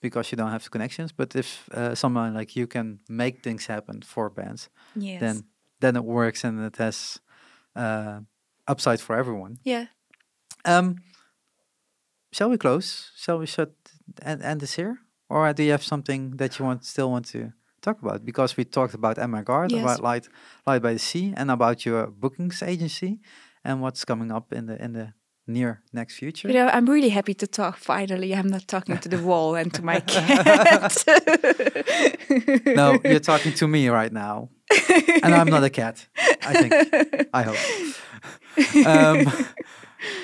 because 0.00 0.32
you 0.32 0.36
don't 0.38 0.50
have 0.50 0.62
the 0.64 0.70
connections. 0.70 1.12
But 1.12 1.34
if 1.36 1.68
uh, 1.74 1.94
someone 1.94 2.38
like 2.38 2.56
you 2.60 2.66
can 2.66 2.98
make 3.08 3.42
things 3.42 3.66
happen 3.66 4.02
for 4.02 4.30
bands, 4.30 4.68
Yes. 4.94 5.20
then 5.20 5.44
then 5.80 5.96
it 5.96 6.04
works 6.04 6.44
and 6.44 6.60
it 6.66 6.76
has 6.78 7.20
uh, 7.76 8.20
upside 8.70 8.98
for 9.00 9.16
everyone. 9.16 9.56
yeah. 9.66 9.86
Um, 10.64 10.96
shall 12.32 12.50
we 12.50 12.56
close? 12.58 13.10
Shall 13.16 13.38
we 13.38 13.46
shut 13.46 13.70
and 14.22 14.42
end 14.42 14.60
this 14.60 14.74
here, 14.76 14.98
or 15.28 15.52
do 15.52 15.62
you 15.62 15.70
have 15.70 15.82
something 15.84 16.36
that 16.36 16.58
you 16.58 16.64
want 16.66 16.84
still 16.84 17.10
want 17.10 17.26
to 17.32 17.52
talk 17.80 18.02
about? 18.02 18.24
Because 18.24 18.56
we 18.56 18.64
talked 18.64 18.94
about 18.94 19.18
Ann 19.18 19.30
My 19.30 19.42
Guard, 19.42 19.70
Yes. 19.72 19.82
about 19.82 20.00
Light 20.02 20.28
Light 20.66 20.82
by 20.82 20.92
the 20.92 20.98
Sea, 20.98 21.32
and 21.36 21.50
about 21.50 21.84
your 21.86 22.06
bookings 22.08 22.62
agency, 22.62 23.18
and 23.64 23.80
what's 23.82 24.04
coming 24.04 24.30
up 24.32 24.52
in 24.52 24.66
the 24.66 24.76
in 24.84 24.92
the 24.92 25.12
near 25.46 25.82
next 25.92 26.14
future. 26.18 26.48
You 26.48 26.54
know, 26.54 26.68
I'm 26.72 26.86
really 26.86 27.08
happy 27.10 27.34
to 27.34 27.46
talk. 27.46 27.76
Finally, 27.76 28.34
I'm 28.34 28.48
not 28.48 28.66
talking 28.68 28.98
to 28.98 29.08
the 29.08 29.18
wall 29.28 29.54
and 29.56 29.72
to 29.74 29.82
my 29.82 30.00
cat. 30.14 31.04
no, 32.66 32.98
you're 33.04 33.20
talking 33.20 33.52
to 33.54 33.66
me 33.68 33.88
right 33.88 34.12
now, 34.12 34.48
and 35.22 35.34
I'm 35.34 35.48
not 35.48 35.64
a 35.64 35.70
cat. 35.70 36.06
I 36.46 36.52
think. 36.54 36.72
I 37.34 37.42
hope. 37.42 38.86
um, 38.86 39.46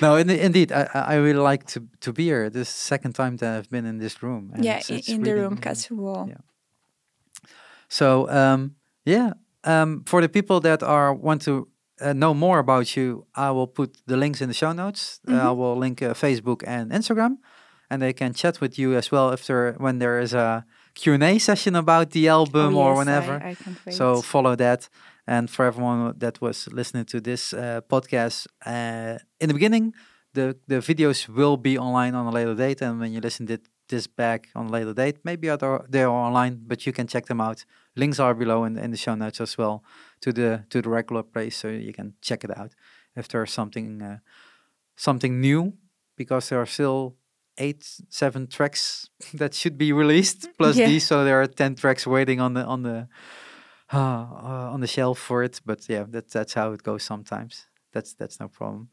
no, 0.01 0.15
in, 0.15 0.29
indeed, 0.29 0.71
I, 0.71 0.87
I 0.93 1.15
really 1.15 1.39
like 1.39 1.65
to 1.73 1.79
to 1.99 2.13
be 2.13 2.23
here. 2.25 2.49
This 2.49 2.67
is 2.69 2.73
the 2.75 2.79
second 2.79 3.13
time 3.15 3.37
that 3.37 3.57
I've 3.57 3.69
been 3.69 3.85
in 3.85 3.97
this 3.99 4.21
room. 4.23 4.51
and 4.53 4.63
yeah, 4.65 4.77
it's- 4.79 5.09
in, 5.09 5.15
in 5.15 5.23
the 5.23 5.31
really, 5.31 5.41
room, 5.41 5.49
really- 5.53 5.61
cat's 5.61 5.91
wall. 5.91 6.27
yeah. 6.29 6.37
So 7.89 8.29
um, 8.29 8.75
yeah, 9.05 9.33
um, 9.63 10.03
for 10.05 10.21
the 10.21 10.29
people 10.29 10.59
that 10.61 10.83
are 10.83 11.13
want 11.13 11.41
to 11.43 11.67
uh, 12.01 12.13
know 12.13 12.33
more 12.33 12.59
about 12.59 12.95
you, 12.95 13.25
I 13.35 13.51
will 13.51 13.67
put 13.67 13.97
the 14.05 14.17
links 14.17 14.41
in 14.41 14.47
the 14.49 14.53
show 14.53 14.73
notes. 14.73 15.19
Uh, 15.27 15.49
I 15.49 15.51
will 15.51 15.75
link 15.77 16.01
uh, 16.01 16.13
Facebook 16.13 16.63
and 16.67 16.91
Instagram, 16.91 17.37
and 17.89 18.01
they 18.01 18.13
can 18.13 18.33
chat 18.33 18.59
with 18.61 18.77
you 18.77 18.95
as 18.95 19.11
well 19.11 19.31
if 19.33 19.45
there 19.45 19.73
when 19.77 19.99
there 19.99 20.19
is 20.19 20.33
a 20.33 20.65
Q 20.93 21.13
and 21.13 21.23
A 21.23 21.37
session 21.39 21.75
about 21.75 22.11
the 22.11 22.27
album 22.27 22.75
Oh, 22.75 22.81
or 22.81 22.89
yes, 22.91 22.97
whenever. 22.97 23.33
I, 23.43 23.55
I. 23.87 23.91
So 23.91 24.21
follow 24.21 24.55
that. 24.55 24.89
And 25.29 25.49
for 25.49 25.65
everyone 25.65 26.13
that 26.19 26.39
was 26.39 26.67
listening 26.71 27.05
to 27.05 27.19
this 27.19 27.53
uh, 27.53 27.81
podcast 27.89 28.47
uh, 28.65 29.17
in 29.41 29.47
the 29.49 29.53
beginning, 29.53 29.93
the 30.33 30.55
the 30.67 30.75
videos 30.79 31.27
will 31.27 31.57
be 31.57 31.77
online 31.77 32.15
on 32.15 32.25
a 32.27 32.31
later 32.31 32.55
date. 32.55 32.81
And 32.81 32.99
when 32.99 33.11
you 33.11 33.19
listen 33.21 33.45
to 33.47 33.59
this 33.87 34.07
back 34.07 34.49
on 34.55 34.67
a 34.67 34.69
later 34.69 34.93
date, 34.93 35.17
maybe 35.23 35.49
other 35.49 35.85
they 35.89 36.03
are 36.03 36.09
online, 36.27 36.59
but 36.67 36.85
you 36.85 36.93
can 36.93 37.07
check 37.07 37.25
them 37.25 37.41
out. 37.41 37.65
Links 37.95 38.19
are 38.19 38.33
below 38.33 38.63
in, 38.65 38.77
in 38.77 38.91
the 38.91 38.97
show 38.97 39.15
notes 39.15 39.41
as 39.41 39.57
well 39.57 39.83
to 40.21 40.31
the 40.31 40.63
to 40.69 40.81
the 40.81 40.89
regular 40.89 41.23
place, 41.23 41.55
so 41.57 41.67
you 41.67 41.93
can 41.93 42.13
check 42.21 42.43
it 42.43 42.51
out 42.57 42.71
if 43.15 43.27
there's 43.27 43.51
something 43.53 44.01
uh, 44.01 44.17
something 44.95 45.39
new, 45.41 45.73
because 46.15 46.49
there 46.49 46.59
are 46.59 46.65
still 46.67 47.15
eight 47.57 47.83
seven 48.09 48.47
tracks 48.47 49.09
that 49.33 49.53
should 49.53 49.77
be 49.77 49.91
released 49.93 50.47
plus 50.57 50.77
Yeah. 50.77 50.87
these, 50.89 51.07
so 51.07 51.23
there 51.23 51.41
are 51.41 51.47
ten 51.47 51.75
tracks 51.75 52.05
waiting 52.05 52.39
on 52.41 52.53
the 52.53 52.63
on 52.65 52.83
the 52.83 53.07
uh, 53.93 53.97
uh, 53.97 54.73
on 54.73 54.81
the 54.81 54.87
shelf 54.87 55.17
for 55.19 55.43
it. 55.43 55.61
But 55.65 55.87
yeah, 55.89 56.05
that's 56.07 56.33
that's 56.33 56.53
how 56.53 56.73
it 56.73 56.83
goes 56.83 57.03
sometimes. 57.03 57.67
That's 57.93 58.13
that's 58.15 58.39
no 58.39 58.47
problem. 58.49 58.89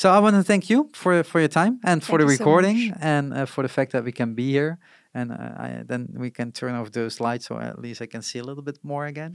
So 0.00 0.10
I 0.10 0.18
want 0.18 0.34
to 0.36 0.42
thank 0.42 0.70
you 0.70 0.88
for 0.94 1.22
for 1.22 1.40
your 1.40 1.52
time 1.60 1.78
and 1.84 2.02
for 2.02 2.16
Thank 2.16 2.20
the 2.20 2.32
you 2.32 2.36
so 2.38 2.44
recording 2.44 2.94
and 3.02 3.34
uh, 3.34 3.44
for 3.44 3.62
the 3.62 3.68
fact 3.68 3.92
that 3.92 4.02
we 4.02 4.12
can 4.12 4.32
be 4.34 4.50
here 4.50 4.78
and 5.12 5.30
uh, 5.30 5.64
I, 5.64 5.82
then 5.84 6.08
we 6.16 6.30
can 6.30 6.52
turn 6.52 6.74
off 6.74 6.90
those 6.92 7.20
lights 7.20 7.48
so 7.48 7.58
at 7.58 7.78
least 7.78 8.00
I 8.00 8.06
can 8.06 8.22
see 8.22 8.38
a 8.38 8.42
little 8.42 8.62
bit 8.62 8.78
more 8.82 9.04
again. 9.04 9.34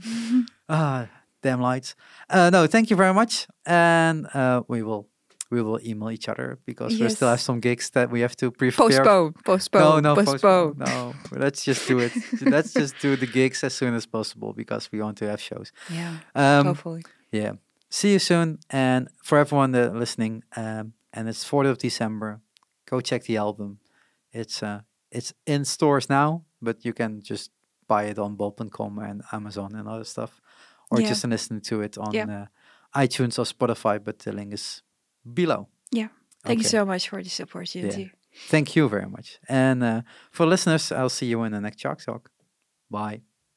ah, 0.68 1.06
damn 1.40 1.60
lights. 1.60 1.94
Uh, 2.28 2.50
no, 2.50 2.66
thank 2.66 2.90
you 2.90 2.96
very 2.96 3.14
much, 3.14 3.46
and 3.64 4.26
uh, 4.34 4.62
we 4.66 4.82
will 4.82 5.06
we 5.52 5.62
will 5.62 5.78
email 5.86 6.10
each 6.10 6.28
other 6.28 6.58
because 6.66 6.98
we 6.98 7.08
still 7.10 7.28
have 7.28 7.40
some 7.40 7.60
gigs 7.60 7.90
that 7.90 8.10
we 8.10 8.22
have 8.22 8.34
to 8.36 8.50
prepare. 8.50 8.88
postpone, 8.88 9.34
postpone, 9.44 10.02
No, 10.02 10.14
no, 10.14 10.24
postpone. 10.24 10.74
No, 10.78 11.14
let's 11.30 11.64
just 11.64 11.86
do 11.86 12.00
it. 12.00 12.12
let's 12.42 12.72
just 12.72 12.98
do 12.98 13.14
the 13.14 13.28
gigs 13.28 13.62
as 13.62 13.72
soon 13.72 13.94
as 13.94 14.04
possible 14.06 14.52
because 14.52 14.90
we 14.90 15.00
want 15.00 15.16
to 15.18 15.26
have 15.28 15.40
shows. 15.40 15.70
Yeah, 15.88 16.16
Um, 16.34 16.66
hopefully. 16.66 17.02
yeah. 17.30 17.52
See 17.88 18.12
you 18.12 18.18
soon. 18.18 18.58
And 18.70 19.08
for 19.22 19.38
everyone 19.38 19.72
that 19.72 19.94
listening, 19.94 20.42
um, 20.56 20.92
and 21.12 21.28
it's 21.28 21.44
4th 21.48 21.70
of 21.70 21.78
December, 21.78 22.40
go 22.90 23.00
check 23.00 23.24
the 23.24 23.36
album. 23.36 23.78
It's 24.32 24.62
uh 24.62 24.80
it's 25.10 25.32
in 25.46 25.64
stores 25.64 26.08
now, 26.10 26.44
but 26.60 26.84
you 26.84 26.92
can 26.92 27.22
just 27.22 27.50
buy 27.88 28.04
it 28.04 28.18
on 28.18 28.36
bol.com 28.36 28.98
and 28.98 29.22
Amazon 29.32 29.74
and 29.74 29.88
other 29.88 30.04
stuff. 30.04 30.40
Or 30.90 31.00
Yeah. 31.00 31.08
just 31.08 31.24
listen 31.24 31.60
to 31.60 31.80
it 31.82 31.96
on 31.98 32.12
Yeah. 32.12 32.46
uh, 32.94 33.00
iTunes 33.06 33.38
or 33.38 33.44
Spotify, 33.44 33.98
but 34.02 34.18
the 34.18 34.32
link 34.32 34.52
is 34.52 34.82
below. 35.34 35.68
Yeah. 35.90 36.08
Thank 36.44 36.58
you 36.62 36.68
so 36.68 36.84
much 36.84 37.08
for 37.08 37.22
this 37.22 37.40
opportunity. 37.40 38.10
Thank 38.48 38.76
you 38.76 38.88
very 38.88 39.08
much. 39.08 39.38
And 39.48 39.82
uh, 39.82 40.02
for 40.30 40.46
listeners, 40.46 40.92
I'll 40.92 41.08
see 41.08 41.26
you 41.26 41.42
in 41.44 41.52
the 41.52 41.60
next 41.60 41.78
Chalk 41.78 42.00
Talk. 42.04 42.30
Bye. 42.90 43.22